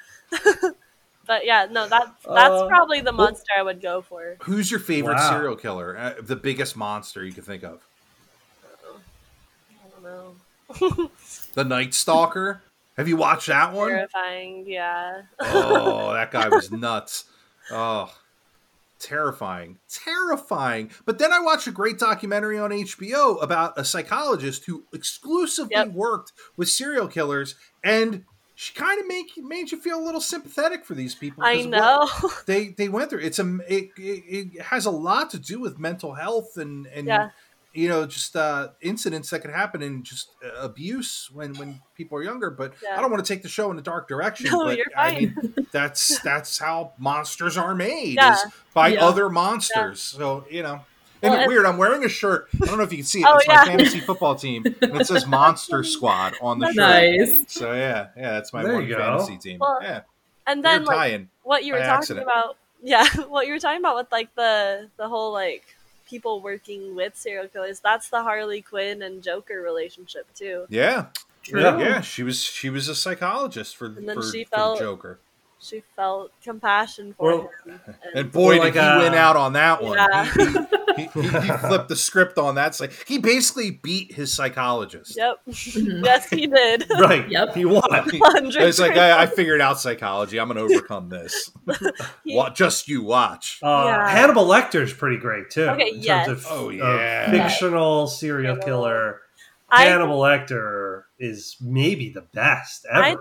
[1.27, 4.37] but yeah, no, that's that's Uh, probably the monster I would go for.
[4.43, 5.31] Who's your favorite Wow.
[5.31, 5.97] serial killer?
[5.99, 7.81] Uh, the biggest monster you can think of?
[8.85, 10.35] I don't know.
[11.55, 12.63] The Night Stalker.
[12.97, 13.89] Have you watched that one?
[13.91, 15.23] Terrifying, yeah.
[15.41, 17.25] Oh, that guy was nuts.
[17.71, 18.13] Oh,
[18.99, 20.91] terrifying, terrifying.
[21.05, 25.93] But then I watched a great documentary on HBO about a psychologist who exclusively Yep.
[25.93, 28.25] worked with serial killers, and
[28.55, 31.43] she kind of make made you feel a little sympathetic for these people.
[31.45, 32.09] I know.
[32.47, 33.21] they they went through.
[33.21, 34.25] It's a it, it,
[34.57, 37.31] it has a lot to do with mental health and and Yeah.
[37.75, 42.19] You know just uh, incidents that could happen and just uh, abuse when when people
[42.19, 42.51] are younger.
[42.51, 42.97] But Yeah.
[42.99, 44.51] I don't want to take the show in a dark direction.
[44.51, 48.35] No, but you're I mean, that's that's how monsters are made Yeah.
[48.35, 48.45] is
[48.75, 49.05] by Yeah.
[49.07, 50.01] other monsters.
[50.01, 50.85] So you know.
[51.25, 52.49] And Well, and- weird, I'm wearing a shirt.
[52.61, 53.27] I don't know if you can see it.
[53.29, 53.55] Oh, it's yeah.
[53.59, 56.77] my fantasy football team, and it says Monster Squad on the shirt.
[56.77, 57.45] Nice.
[57.47, 59.59] So yeah, yeah, that's my There one fantasy team.
[59.61, 60.01] Well, yeah,
[60.49, 62.25] And then then like what you were talking accident.
[62.27, 65.77] about yeah, what you were talking about with like the the whole like
[66.13, 70.67] people working with serial killers, that's the Harley Quinn and Joker relationship too.
[70.69, 71.07] Yeah,
[71.43, 71.61] True.
[71.63, 71.79] Yeah.
[71.79, 72.01] yeah.
[72.03, 75.19] She was she was a psychologist for, And then for, she felt- the Joker,
[75.65, 77.81] She felt compassion for Well, him.
[78.17, 79.97] and boy, Or did like he a- win out on that one.
[79.97, 80.25] Yeah.
[80.97, 82.79] He, he, he, he, he flipped the script on that.
[82.81, 85.17] Like he basically beat his psychologist.
[85.17, 85.37] Yep.
[85.53, 86.05] Mhm.
[86.05, 86.85] yes, he did.
[87.01, 87.29] right.
[87.31, 87.55] Yep.
[87.55, 87.83] He won.
[87.93, 90.39] It's like I, I figured out psychology.
[90.41, 91.51] I'm going to overcome this.
[92.25, 93.61] He- just you watch.
[93.63, 94.09] Uh, Yeah.
[94.11, 95.69] Hannibal Lecter's pretty great too.
[95.69, 97.31] Okay, in terms of, Oh, yeah.
[97.31, 99.21] fictional serial killer.
[99.71, 103.03] I, Hannibal Lecter is maybe the best ever.
[103.03, 103.17] I,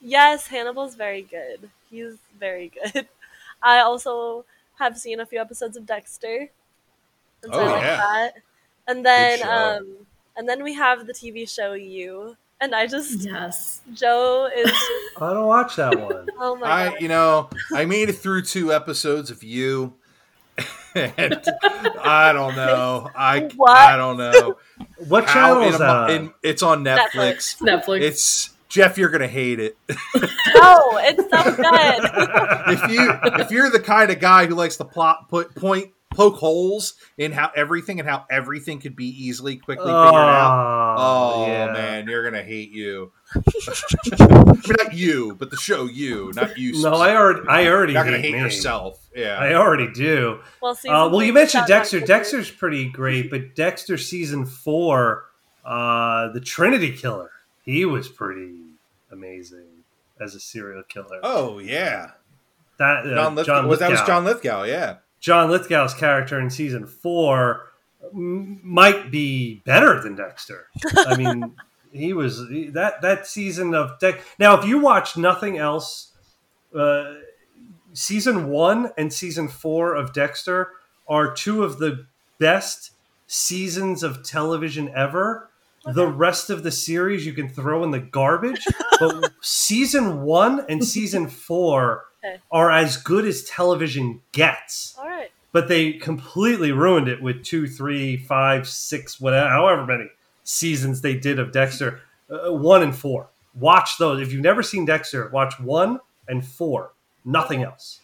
[0.00, 1.70] yes, Hannibal's very good.
[1.90, 3.08] He's very good.
[3.62, 4.44] I also
[4.78, 6.48] have seen a few episodes of Dexter.
[7.42, 7.96] And so Oh, I like yeah.
[7.96, 8.34] that.
[8.86, 10.06] And then um
[10.36, 12.36] and then we have the TV show You.
[12.60, 13.80] And I just Yes.
[13.94, 14.70] Joe is
[15.20, 16.28] I don't watch that one.
[16.38, 17.00] oh my I, god.
[17.00, 19.94] you know, I made it through two episodes of you,
[20.94, 21.40] and
[22.02, 23.08] I don't know.
[23.14, 23.76] I What?
[23.76, 24.56] I don't know.
[25.08, 25.88] What channel is a that?
[25.88, 26.10] on?
[26.10, 27.58] in- it's on Netflix.
[27.60, 28.00] Netflix.
[28.02, 28.96] It's Jeff.
[28.96, 32.80] You're gonna hate it No, it's so good.
[32.84, 33.10] if you
[33.42, 37.32] if you're the kind of guy who likes to plot put point poke holes in
[37.32, 40.96] how everything and how everything could be easily quickly figured out.
[40.98, 41.72] Oh yeah.
[41.72, 43.12] man, you're gonna hate you.
[44.18, 46.82] Not you, but the show you, not you.
[46.82, 48.40] No, I already, I already You're not gonna hate, hate me.
[48.40, 49.08] yourself.
[49.14, 49.38] Yeah.
[49.38, 50.40] I already do.
[50.60, 52.00] Well, season Uh, well, you mentioned Dexter.
[52.00, 55.26] Dexter's pretty great, but Dexter season four,
[55.64, 57.30] uh, the Trinity Killer,
[57.70, 58.54] he was pretty
[59.10, 59.84] amazing
[60.20, 61.20] as a serial killer.
[61.22, 62.12] oh yeah.
[62.78, 63.66] that uh, John Lithgow.
[63.66, 64.64] was that was John Lithgow?
[64.64, 64.96] Yeah.
[65.20, 67.66] John Lithgow's character in season four
[68.12, 70.66] m- might be better than Dexter.
[70.96, 71.54] I mean,
[71.92, 72.38] he was
[72.72, 74.24] that that season of Dexter.
[74.38, 76.12] Now, if you watch nothing else,
[76.74, 77.14] uh,
[77.92, 80.72] season one and season four of Dexter
[81.08, 82.06] are two of the
[82.38, 82.92] best
[83.26, 85.49] seasons of television ever.
[85.84, 88.64] The rest of the series you can throw in the garbage,
[88.98, 92.36] but season one and season four Okay.
[92.52, 95.30] are as good as television gets All right.
[95.52, 100.04] but they completely ruined it with two, three, five, six, whatever, however many
[100.44, 102.00] seasons they did of Dexter.
[102.28, 103.28] Uh, one and four.
[103.54, 104.20] Watch those.
[104.20, 105.98] If you've never seen Dexter, watch one
[106.28, 106.92] and four.
[107.24, 108.00] Nothing else.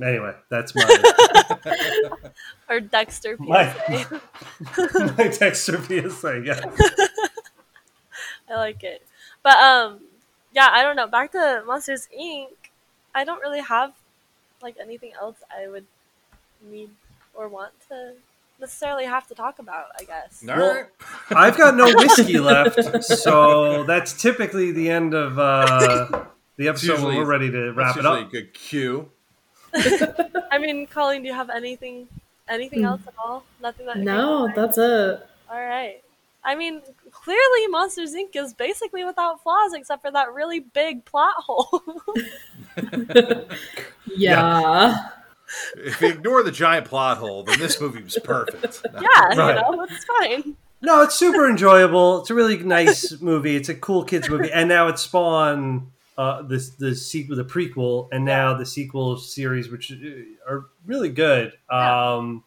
[0.00, 0.08] Okay.
[0.08, 0.82] Anyway, that's my
[2.68, 4.20] Or Dexter My- PSA.
[5.18, 6.42] my Dexter PSA.
[6.44, 6.60] Yeah.
[8.50, 9.06] I like it.
[9.42, 10.00] But um
[10.52, 11.06] yeah, I don't know.
[11.06, 12.48] Back to Monsters Inc.
[13.14, 13.92] I don't really have
[14.62, 15.86] like anything else I would
[16.68, 16.90] need
[17.34, 18.12] or want to
[18.60, 20.44] necessarily have to talk about, I guess.
[20.48, 20.86] All Well.
[21.30, 26.24] I've got no whiskey left, so that's typically the end of uh,
[26.56, 28.28] the episode usually- when we're ready to wrap That's it usually up.
[28.28, 29.10] a good cue.
[29.74, 32.08] I mean, Colleen, do you have anything
[32.48, 32.86] anything Hmm.
[32.86, 33.44] else at all?
[33.62, 35.26] Nothing that No, that's it.
[35.50, 36.02] all right.
[36.42, 36.80] I mean,
[37.10, 38.34] clearly Monsters Inc.
[38.34, 41.82] is basically without flaws except for that really big plot hole.
[44.16, 45.08] Yeah.
[45.76, 48.82] If you ignore the giant plot hole, then this movie was perfect.
[48.94, 49.00] yeah,
[49.36, 49.56] Right.
[49.56, 50.56] you know, it's fine.
[50.82, 52.20] No, it's super enjoyable.
[52.20, 53.56] It's a really nice movie.
[53.56, 55.90] It's a cool kids movie, and now it's spawned
[56.20, 59.96] uh, this the sequel, the prequel, and now the sequel series, which uh,
[60.52, 61.52] are really good.
[61.70, 62.44] Um,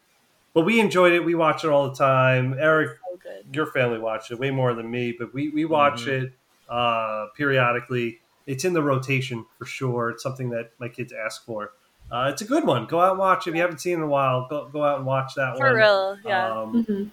[0.54, 1.26] but we enjoyed it.
[1.26, 2.56] We watch it all the time.
[2.60, 2.92] Eric,
[3.24, 6.24] So your family watched it way more than me, but we we watch Mhm.
[6.24, 6.34] it
[6.70, 8.20] uh, periodically.
[8.46, 10.10] It's in the rotation for sure.
[10.12, 11.72] It's something that my kids ask for.
[12.12, 12.86] Uh, it's a good one.
[12.86, 13.52] Go out and watch it.
[13.52, 15.64] If you haven't seen it in a while, go go out and watch that For
[15.64, 15.72] one.
[15.72, 16.62] For real, yeah.
[16.62, 17.12] Um, Mhm.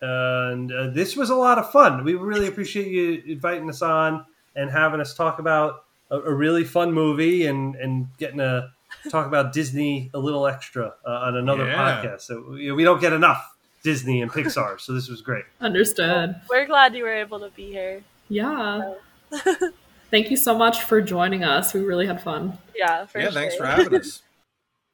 [0.00, 2.04] and uh, this was a lot of fun.
[2.04, 4.24] We really appreciate you inviting us on
[4.56, 8.70] and having us talk about a, a really fun movie and and getting to
[9.10, 12.02] talk about Disney a little extra uh, on another Yeah.
[12.02, 12.22] podcast.
[12.22, 15.44] So you know, we don't get enough Disney and Pixar, so this was great.
[15.60, 16.34] Understood.
[16.50, 18.02] We're glad you were able to be here.
[18.28, 18.94] Yeah.
[20.10, 21.74] Thank you so much for joining us.
[21.74, 22.56] We really had fun.
[22.74, 23.32] Yeah, for yeah, sure.
[23.32, 24.22] thanks for having us.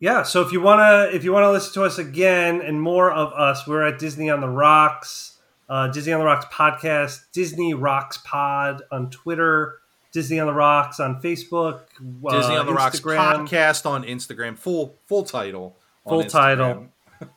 [0.01, 3.33] Yeah, so if you wanna if you wanna listen to us again and more of
[3.33, 5.39] us, we're at Disney on the Rocks,
[5.69, 9.79] uh, Disney on the Rocks podcast, Disney Rocks Pod on Twitter,
[10.15, 11.81] Disney on the Rocks on Facebook,
[12.27, 13.47] uh, Disney on the Rocks Instagram.
[13.49, 14.57] podcast on Instagram.
[14.57, 15.77] Full full title.
[16.09, 16.87] Full title.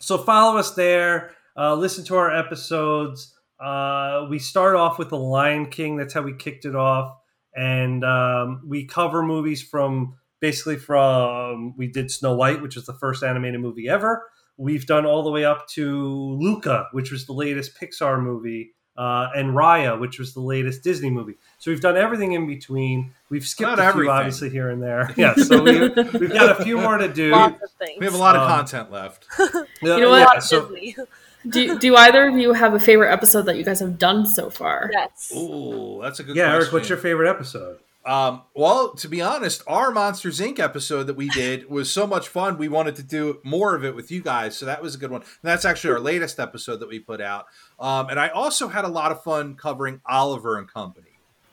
[0.00, 1.32] So follow us there.
[1.56, 3.34] Uh, listen to our episodes.
[3.58, 5.96] Uh, we start off with The Lion King.
[5.96, 7.16] That's how we kicked it off,
[7.54, 12.94] and um, we cover movies from basically from we did Snow White, which was the
[12.94, 14.24] first animated movie ever.
[14.56, 19.28] We've done all the way up to Luca, which was the latest Pixar movie, uh,
[19.36, 21.34] and Raya, which was the latest Disney movie.
[21.58, 23.12] So we've done everything in between.
[23.28, 24.10] We've skipped Not a few, everything.
[24.10, 25.12] obviously, here and there.
[25.16, 27.30] Yeah, so we, we've got a few more to do.
[27.32, 27.70] Lots of.
[27.98, 29.26] We have a lot of Um, content left.
[29.82, 30.20] You know what?
[30.26, 31.06] Lots of so,
[31.48, 34.50] Do, do either of you have a favorite episode that you guys have done so
[34.50, 34.88] far?
[34.92, 35.32] yes.
[35.36, 36.62] Ooh, that's a good yeah, question.
[36.62, 37.78] Eric, what's your favorite episode?
[38.06, 40.60] Um, well, to be honest, our Monsters Inc.
[40.60, 42.56] episode that we did was so much fun.
[42.56, 45.10] We wanted to do more of it with you guys, so that was a good
[45.10, 45.22] one.
[45.22, 47.46] And that's actually our latest episode that we put out.
[47.80, 51.05] Um, and I also had a lot of fun covering Oliver and Company.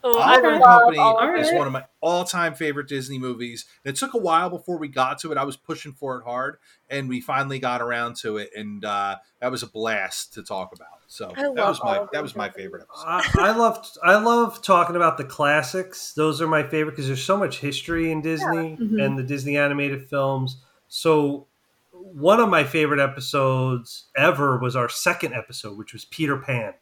[0.06, 1.36] Oh, I Oliver and love Company Oliver.
[1.36, 3.64] is one of my all-time favorite Disney movies.
[3.84, 5.38] It took a while before we got to it.
[5.38, 6.58] I was pushing for it hard,
[6.90, 10.74] and we finally got around to it, and uh, that was a blast to talk
[10.74, 10.88] about.
[11.06, 13.06] So I that was my Oliver that was my favorite episode.
[13.40, 16.12] I, I love I love talking about the classics.
[16.14, 19.02] Those are my favorite because there's so much history in Disney Mhm.
[19.02, 20.62] and the Disney animated films.
[20.88, 21.46] So
[21.92, 26.74] one of my favorite episodes ever was our second episode, which was Peter Pan.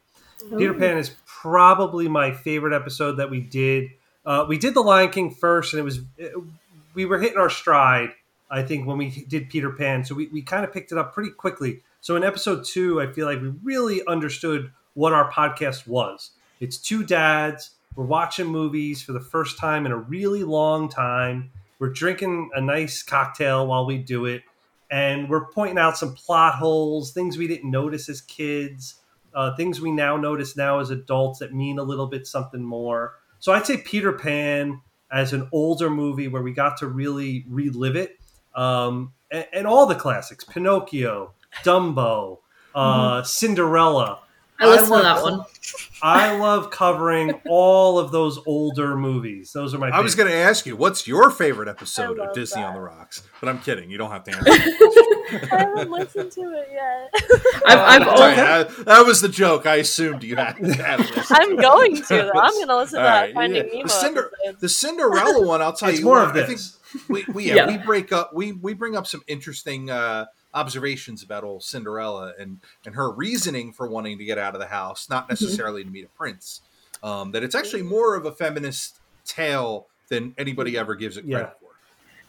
[0.57, 1.11] Peter Pan is
[1.43, 3.91] probably my favorite episode that we did.
[4.25, 6.31] Uh, we did The Lion King first, and it was it,
[6.93, 8.11] we were hitting our stride.
[8.49, 11.13] I think when we did Peter Pan, so we, we kind of picked it up
[11.13, 11.81] pretty quickly.
[11.99, 16.31] So in episode two, I feel like we really understood what our podcast was.
[16.61, 17.71] It's two dads.
[17.93, 21.51] We're watching movies for the first time in a really long time.
[21.77, 24.43] We're drinking a nice cocktail while we do it,
[24.89, 28.95] and we're pointing out some plot holes, things we didn't notice as kids
[29.33, 33.13] uh, things we now notice now as adults that mean a little bit something more.
[33.39, 34.81] So I'd say Peter Pan
[35.11, 38.17] as an older movie where we got to really relive it,
[38.55, 41.33] um, and, and all the classics: Pinocchio,
[41.63, 42.39] Dumbo,
[42.73, 44.22] uh, Cinderella.
[44.63, 45.45] I listened to love- that one.
[46.05, 49.53] I love covering all of those older movies.
[49.53, 49.87] Those are my.
[49.87, 49.99] Favorite.
[49.99, 52.81] I was going to ask you, what's your favorite episode of love Disney on the
[52.81, 53.23] Rocks?
[53.39, 53.89] But I'm kidding.
[53.89, 54.51] You don't have to answer.
[54.51, 57.61] I haven't listened to it yet.
[57.65, 58.35] I've, I've Sorry, always,
[58.75, 59.65] that, that was the joke.
[59.65, 60.57] I assumed you had.
[60.57, 61.25] had listened.
[61.29, 62.03] I'm going to.
[62.09, 62.31] Though.
[62.35, 63.71] I'm going to listen to All that right, Finding yeah.
[63.73, 64.59] Nemo The Cinder- episode.
[64.59, 66.05] The Cinderella one, I'll tell It's you.
[66.05, 66.77] more what, of I think this.
[67.07, 67.67] we, we yeah, Yeah.
[67.67, 68.33] we break up.
[68.33, 73.73] We we bring up some interesting uh, observations about old Cinderella and and her reasoning
[73.73, 76.61] for wanting to get out of the house, not necessarily to meet a prince.
[77.01, 81.53] Um, that it's actually more of a feminist tale than anybody ever gives it credit
[81.59, 81.69] for.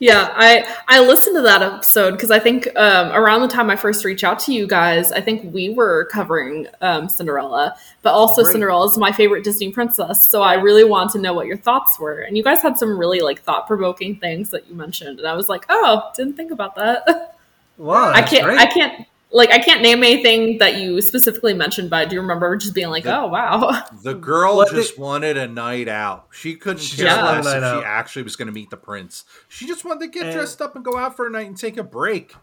[0.00, 3.76] yeah, I I listened to that episode because I think um, around the time I
[3.76, 8.42] first reached out to you guys, I think we were covering um, Cinderella, but also
[8.42, 8.52] Great.
[8.52, 10.28] Cinderella is my favorite Disney princess.
[10.28, 12.98] So I really want to know what your thoughts were, and you guys had some
[12.98, 16.50] really like thought provoking things that you mentioned, and I was like, oh, didn't think
[16.50, 17.30] about that.
[17.76, 18.44] Wow, I can't.
[18.44, 18.58] great.
[18.58, 19.06] I can't.
[19.32, 22.88] Like I can't name anything that you specifically mentioned, but I do remember just being
[22.90, 26.28] like, The- "Oh wow!" The girl What just the- wanted a night out.
[26.30, 28.52] She couldn't She care just wanted a less if night she actually was going to
[28.52, 29.24] meet the prince.
[29.48, 31.56] She just wanted to get And- dressed up and go out for a night and
[31.58, 32.34] take a break.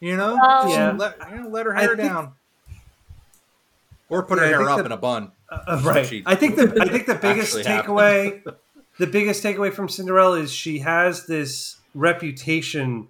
[0.00, 0.92] You know, Um, Just Yeah.
[0.96, 2.32] let, you know, let her I hair think- down,
[4.08, 5.30] or put her Yeah, I hair up that- in a bun.
[5.48, 6.06] Uh, right.
[6.06, 8.42] She- I think the I think the biggest takeaway,
[8.98, 13.08] the biggest takeaway from Cinderella is she has this reputation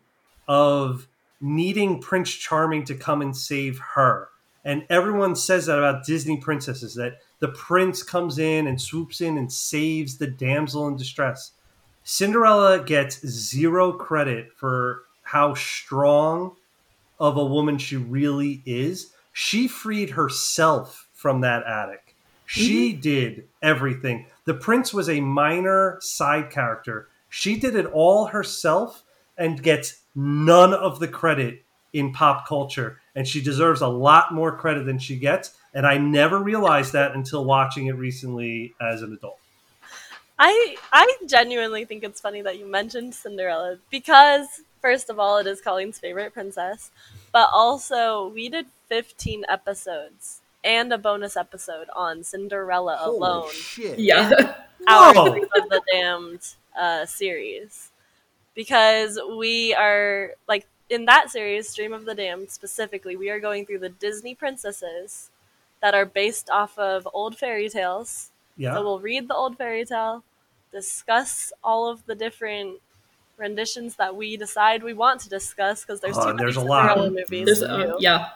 [0.48, 1.06] of
[1.40, 4.28] needing Prince Charming to come and save her,
[4.64, 9.38] and everyone says that about Disney princesses that the prince comes in and swoops in
[9.38, 11.52] and saves the damsel in distress.
[12.04, 16.56] Cinderella gets zero credit for how strong
[17.18, 19.12] of a woman she really is.
[19.32, 22.16] She freed herself from that attic.
[22.46, 23.00] She mm-hmm.
[23.00, 24.26] did everything.
[24.44, 27.08] The prince was a minor side character.
[27.28, 29.04] She did it all herself
[29.38, 33.00] and gets none of the credit in pop culture.
[33.14, 35.56] And she deserves a lot more credit than she gets.
[35.74, 39.38] And I never realized that until watching it recently as an adult.
[40.38, 44.46] I I genuinely think it's funny that you mentioned Cinderella because
[44.80, 46.90] first of all, it is Colleen's favorite princess,
[47.30, 53.50] but also we did 15 episodes and a bonus episode on Cinderella Holy alone.
[53.52, 53.98] shit!
[53.98, 54.56] yeah.
[54.88, 55.28] Our Whoa.
[55.28, 56.40] Stream of the Damned
[56.78, 57.90] uh, series
[58.54, 63.64] because we are like in that series, Dream of the Damned specifically, we are going
[63.64, 65.30] through the Disney princesses
[65.80, 68.30] that are based off of old fairy tales.
[68.56, 68.74] Yeah.
[68.74, 70.24] So we'll read the old fairy tale,
[70.72, 72.80] discuss all of the different
[73.38, 76.56] renditions that we decide we want to discuss because there's Oh, too and many there's
[76.56, 76.98] a lot.
[76.98, 78.28] Movies There's, to uh, yeah.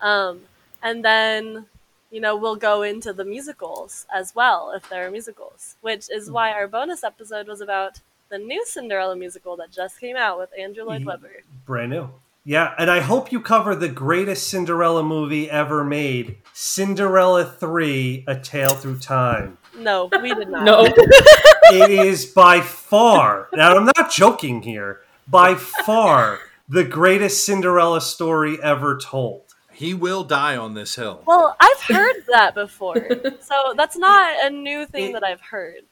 [0.00, 0.40] Um,
[0.82, 1.66] and then,
[2.10, 6.30] you know, we'll go into the musicals as well, if there are musicals, which is
[6.30, 8.00] why our bonus episode was about
[8.30, 11.30] the new Cinderella musical that just came out with Andrew Lloyd Webber.
[11.64, 12.10] Brand new.
[12.44, 18.36] Yeah, and I hope you cover the greatest Cinderella movie ever made Cinderella 3 A
[18.40, 19.58] Tale Through Time.
[19.76, 20.64] No, we did not.
[20.64, 20.84] No.
[21.72, 26.38] it is by far, now I'm not joking here, by far
[26.68, 29.42] the greatest Cinderella story ever told.
[29.72, 31.22] He will die on this hill.
[31.26, 32.96] Well, I've heard that before.
[33.40, 35.82] So that's not a new thing that I've heard.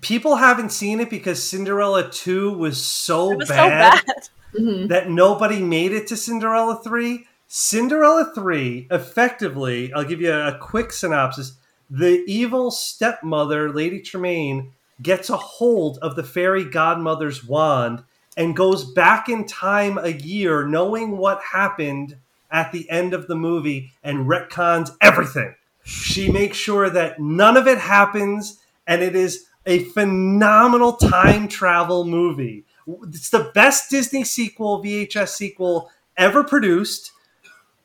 [0.00, 3.98] People haven't seen it because Cinderella 2 was so It was bad.
[3.98, 4.28] so bad.
[4.58, 4.88] Mhm.
[4.88, 7.26] that nobody made it to Cinderella 3.
[7.46, 11.52] Cinderella 3, effectively, I'll give you a quick synopsis.
[11.88, 18.02] The evil stepmother, Lady Tremaine, gets a hold of the fairy godmother's wand
[18.36, 22.16] and goes back in time a year, knowing what happened
[22.50, 25.54] at the end of the movie and retcons everything.
[25.84, 32.04] She makes sure that none of it happens, and it is a phenomenal time travel
[32.04, 32.64] movie.
[33.04, 37.12] It's the best Disney sequel, VHS sequel ever produced,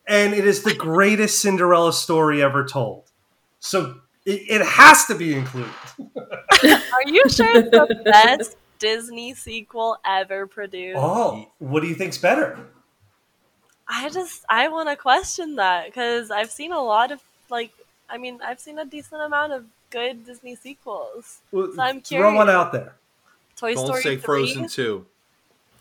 [0.06, 3.04] and it is the greatest Cinderella story ever told.
[3.60, 5.70] So it, it has to be included.
[6.64, 10.98] Are you sure it's the best Disney sequel ever produced?
[11.00, 12.58] Oh, what do you think's better?
[13.88, 17.20] I just I want to question that because I've seen a lot of
[17.50, 17.70] like
[18.10, 19.64] I mean I've seen a decent amount of
[19.96, 21.40] good Disney sequels.
[21.50, 22.28] So I'm curious.
[22.28, 22.96] Throw one out there.
[23.56, 24.22] Toy Don't Story say 3.
[24.22, 25.06] Frozen 2.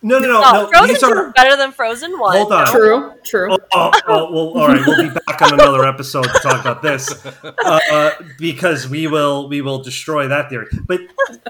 [0.03, 0.67] No, no, no, No, no.
[0.67, 2.37] Frozen these 2 are is better than Frozen 1.
[2.37, 2.67] Hold on.
[2.67, 3.51] True, true.
[3.51, 4.81] Oh, oh, oh, well, all right.
[4.85, 7.25] We'll be back on another episode to talk about this
[7.65, 10.67] uh, because we will we will destroy that theory.
[10.85, 11.01] But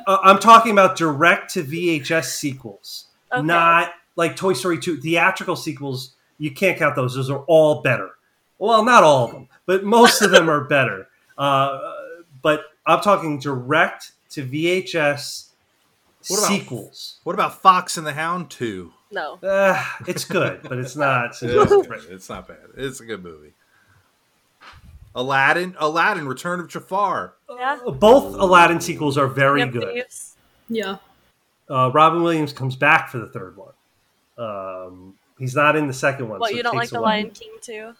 [0.07, 3.45] uh, I'm talking about direct to VHS sequels, Okay.
[3.45, 6.15] not like Toy Story 2 theatrical sequels.
[6.37, 8.11] You can't count those; those are all better.
[8.57, 11.07] Well, not all of them, but most of them are better.
[11.37, 11.94] Uh,
[12.45, 15.49] but I'm talking direct to VHS
[16.27, 17.17] What about- sequels.
[17.23, 18.93] What about Fox and the Hound 2?
[19.11, 19.39] No.
[19.41, 21.31] Uh, it's good, but it's not.
[21.41, 22.59] It's, it's not bad.
[22.77, 23.53] It's a good movie.
[25.15, 27.33] Aladdin, Aladdin, Return of Jafar.
[27.49, 27.79] Yeah.
[27.83, 29.93] Both Aladdin sequels are very Yep, good.
[29.95, 30.35] Thieves.
[30.69, 30.97] Yeah.
[31.67, 33.73] Uh, Robin Williams comes back for the third one.
[34.37, 36.39] Um, he's not in the second one.
[36.39, 36.99] What, so you don't like The.
[36.99, 37.73] Lion King too?
[37.83, 37.95] Lion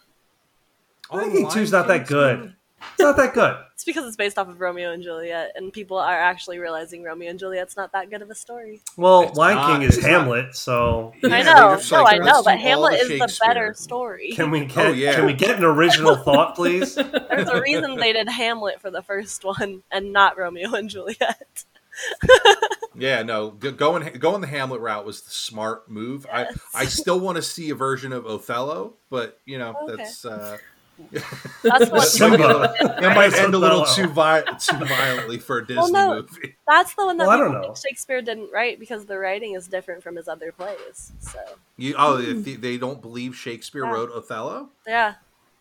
[1.10, 2.55] Oh, King Lion 2's not that King's good.
[2.94, 3.56] It's not that good.
[3.74, 7.28] It's because it's based off of Romeo and Juliet, and people are actually realizing Romeo
[7.30, 8.80] and Juliet's not that good of a story.
[8.96, 10.10] Well, It's Lion not- King is it's not.
[10.12, 12.98] Hamlet, so I know, just no, like, I know, let's but do all Hamlet the
[12.98, 13.48] is the Shakespeare.
[13.48, 14.32] better story.
[14.34, 15.14] can we get Oh, yeah.
[15.14, 16.94] can we get an original thought, please?
[16.94, 21.64] There's a reason they did Hamlet for the first one and not Romeo and Juliet.
[22.98, 26.26] Yeah, no, go- going going the Hamlet route was the smart move.
[26.32, 29.96] I I still want to see a version of Othello, but you know Okay.
[29.96, 30.56] that's uh,
[31.62, 32.74] That's what Simba.
[32.80, 36.14] that might end a little too vi- too violently for a Disney Well, no.
[36.22, 36.56] movie.
[36.66, 37.74] That's the one that Well, I don't think know.
[37.74, 41.12] Shakespeare didn't write because the writing is different from his other plays.
[41.20, 41.38] So
[41.76, 42.38] You oh, hmm.
[42.38, 43.92] if they- they don't believe Shakespeare Yeah.
[43.92, 44.70] wrote Othello.
[44.86, 45.14] yeah,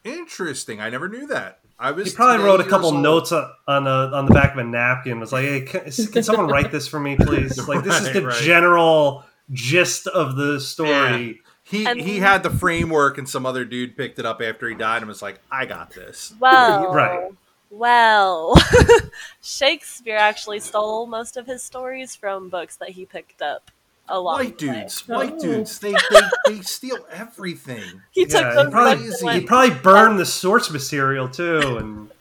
[0.04, 0.80] Interesting.
[0.82, 1.60] I never knew that.
[1.80, 3.02] I was He probably wrote a couple old.
[3.02, 5.20] notes on on, a, on the back of a napkin.
[5.20, 8.22] Was like, "Hey, can, can someone write this for me, please?" Like, this is the
[8.22, 8.42] Right, right.
[8.44, 11.42] general gist of the story.
[11.68, 14.76] He And- he had the framework, and some other dude picked it up after he
[14.76, 17.32] died, and was like, "I got this." well, Right.
[17.72, 18.56] Well,
[19.42, 23.72] Shakespeare actually stole most of his stories from books that he picked up
[24.08, 24.74] along White the way.
[24.82, 25.42] dudes, white Oh.
[25.42, 28.02] dudes, they, they they steal everything.
[28.12, 32.12] He took Yeah, those he probably, he he probably burned the source material too, and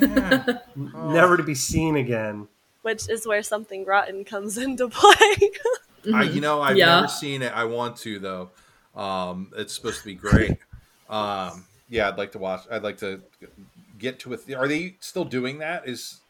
[0.00, 0.58] Yeah.
[0.94, 1.10] Oh.
[1.12, 2.48] never to be seen again.
[2.82, 5.50] which is where something rotten comes into play.
[6.12, 6.96] I, you know, I've Yeah.
[6.96, 7.52] never seen it.
[7.54, 8.50] I want to though.
[8.94, 10.58] Um, it's supposed to be great.
[11.08, 12.62] Um, yeah, I'd like to watch.
[12.70, 13.20] I'd like to
[13.98, 14.54] get to it.
[14.54, 15.88] Are they still doing that?
[15.88, 16.20] Is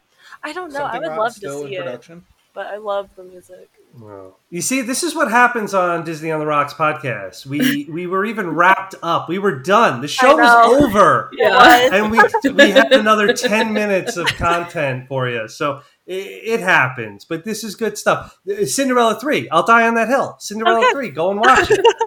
[0.43, 0.83] I don't know.
[0.83, 2.25] I would Rot love to see in it, production?
[2.53, 3.69] but I love the music.
[3.99, 4.35] Wow.
[4.49, 7.45] You see, this is what happens on Disney on the Rocks podcast.
[7.45, 9.29] We we were even wrapped up.
[9.29, 10.01] We were done.
[10.01, 11.89] The show was over, Yeah.
[11.93, 12.19] and we
[12.51, 15.47] we had another ten minutes of content for you.
[15.47, 18.37] So it, it happens, but this is good stuff.
[18.65, 19.47] Cinderella three.
[19.49, 20.37] I'll die on that hill.
[20.39, 20.91] Cinderella Okay.
[20.91, 21.09] three.
[21.11, 21.85] Go and watch it.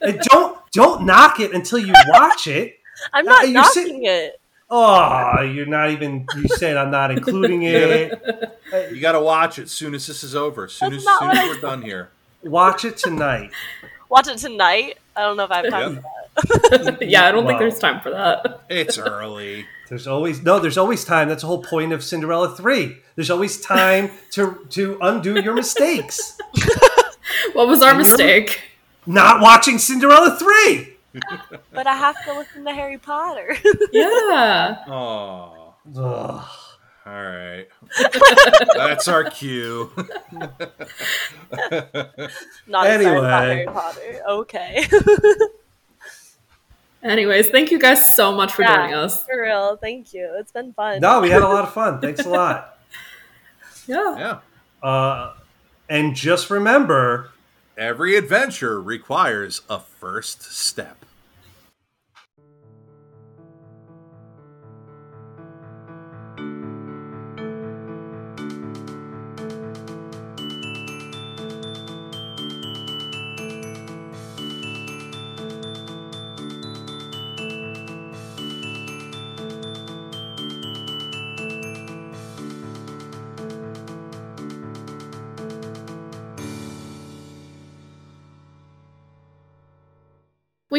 [0.00, 2.78] and don't don't knock it until you watch it.
[3.12, 4.40] I'm Uh, not you're sit- knocking it.
[4.72, 6.26] Oh, you're not even.
[6.36, 8.56] You said I'm not including it.
[8.92, 10.66] You got to watch it as soon as this is over.
[10.66, 12.10] As soon That's as, soon as I we're done here.
[12.44, 13.50] Watch it tonight.
[14.08, 14.96] Watch it tonight.
[15.16, 16.00] I don't know if I have time Yeah.
[16.40, 16.98] for that.
[17.10, 18.60] yeah, I don't think there's time for that.
[18.70, 19.66] It's early.
[19.88, 20.60] There's always no.
[20.60, 21.28] There's always time.
[21.28, 22.98] That's the whole point of Cinderella three.
[23.16, 26.38] There's always time to to undo your mistakes.
[27.54, 28.60] What was our And you're- mistake?
[29.06, 30.96] Not watching Cinderella three.
[31.72, 33.56] But I have to listen to Harry Potter.
[33.92, 34.76] Yeah.
[34.86, 36.44] Oh, Ugh.
[37.06, 37.66] all right.
[38.76, 39.90] That's our cue.
[39.96, 40.60] not
[41.50, 43.28] excited about Anyway.
[43.28, 44.22] Harry Potter.
[44.28, 44.86] Okay.
[47.02, 48.76] Anyways, thank you guys so much for Yeah.
[48.76, 49.24] joining us.
[49.24, 49.76] for real.
[49.78, 50.30] Thank you.
[50.38, 51.00] It's been fun.
[51.00, 52.00] No, we had a lot of fun.
[52.00, 52.78] Thanks a lot.
[53.86, 54.40] Yeah.
[54.82, 54.86] yeah.
[54.88, 55.32] Uh,
[55.88, 57.30] and just remember,
[57.80, 61.06] Every adventure requires a first step.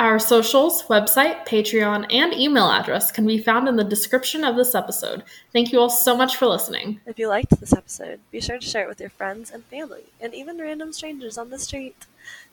[0.00, 4.74] Our socials, website, Patreon, and email address can be found in the description of this
[4.74, 5.24] episode.
[5.52, 7.02] Thank you all so much for listening.
[7.04, 10.04] If you liked this episode, be sure to share it with your friends and family,
[10.18, 12.06] and even random strangers on the street.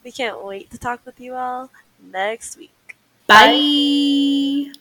[0.04, 1.70] We can't wait to talk with you all
[2.12, 2.98] next week.
[3.28, 4.74] Bye.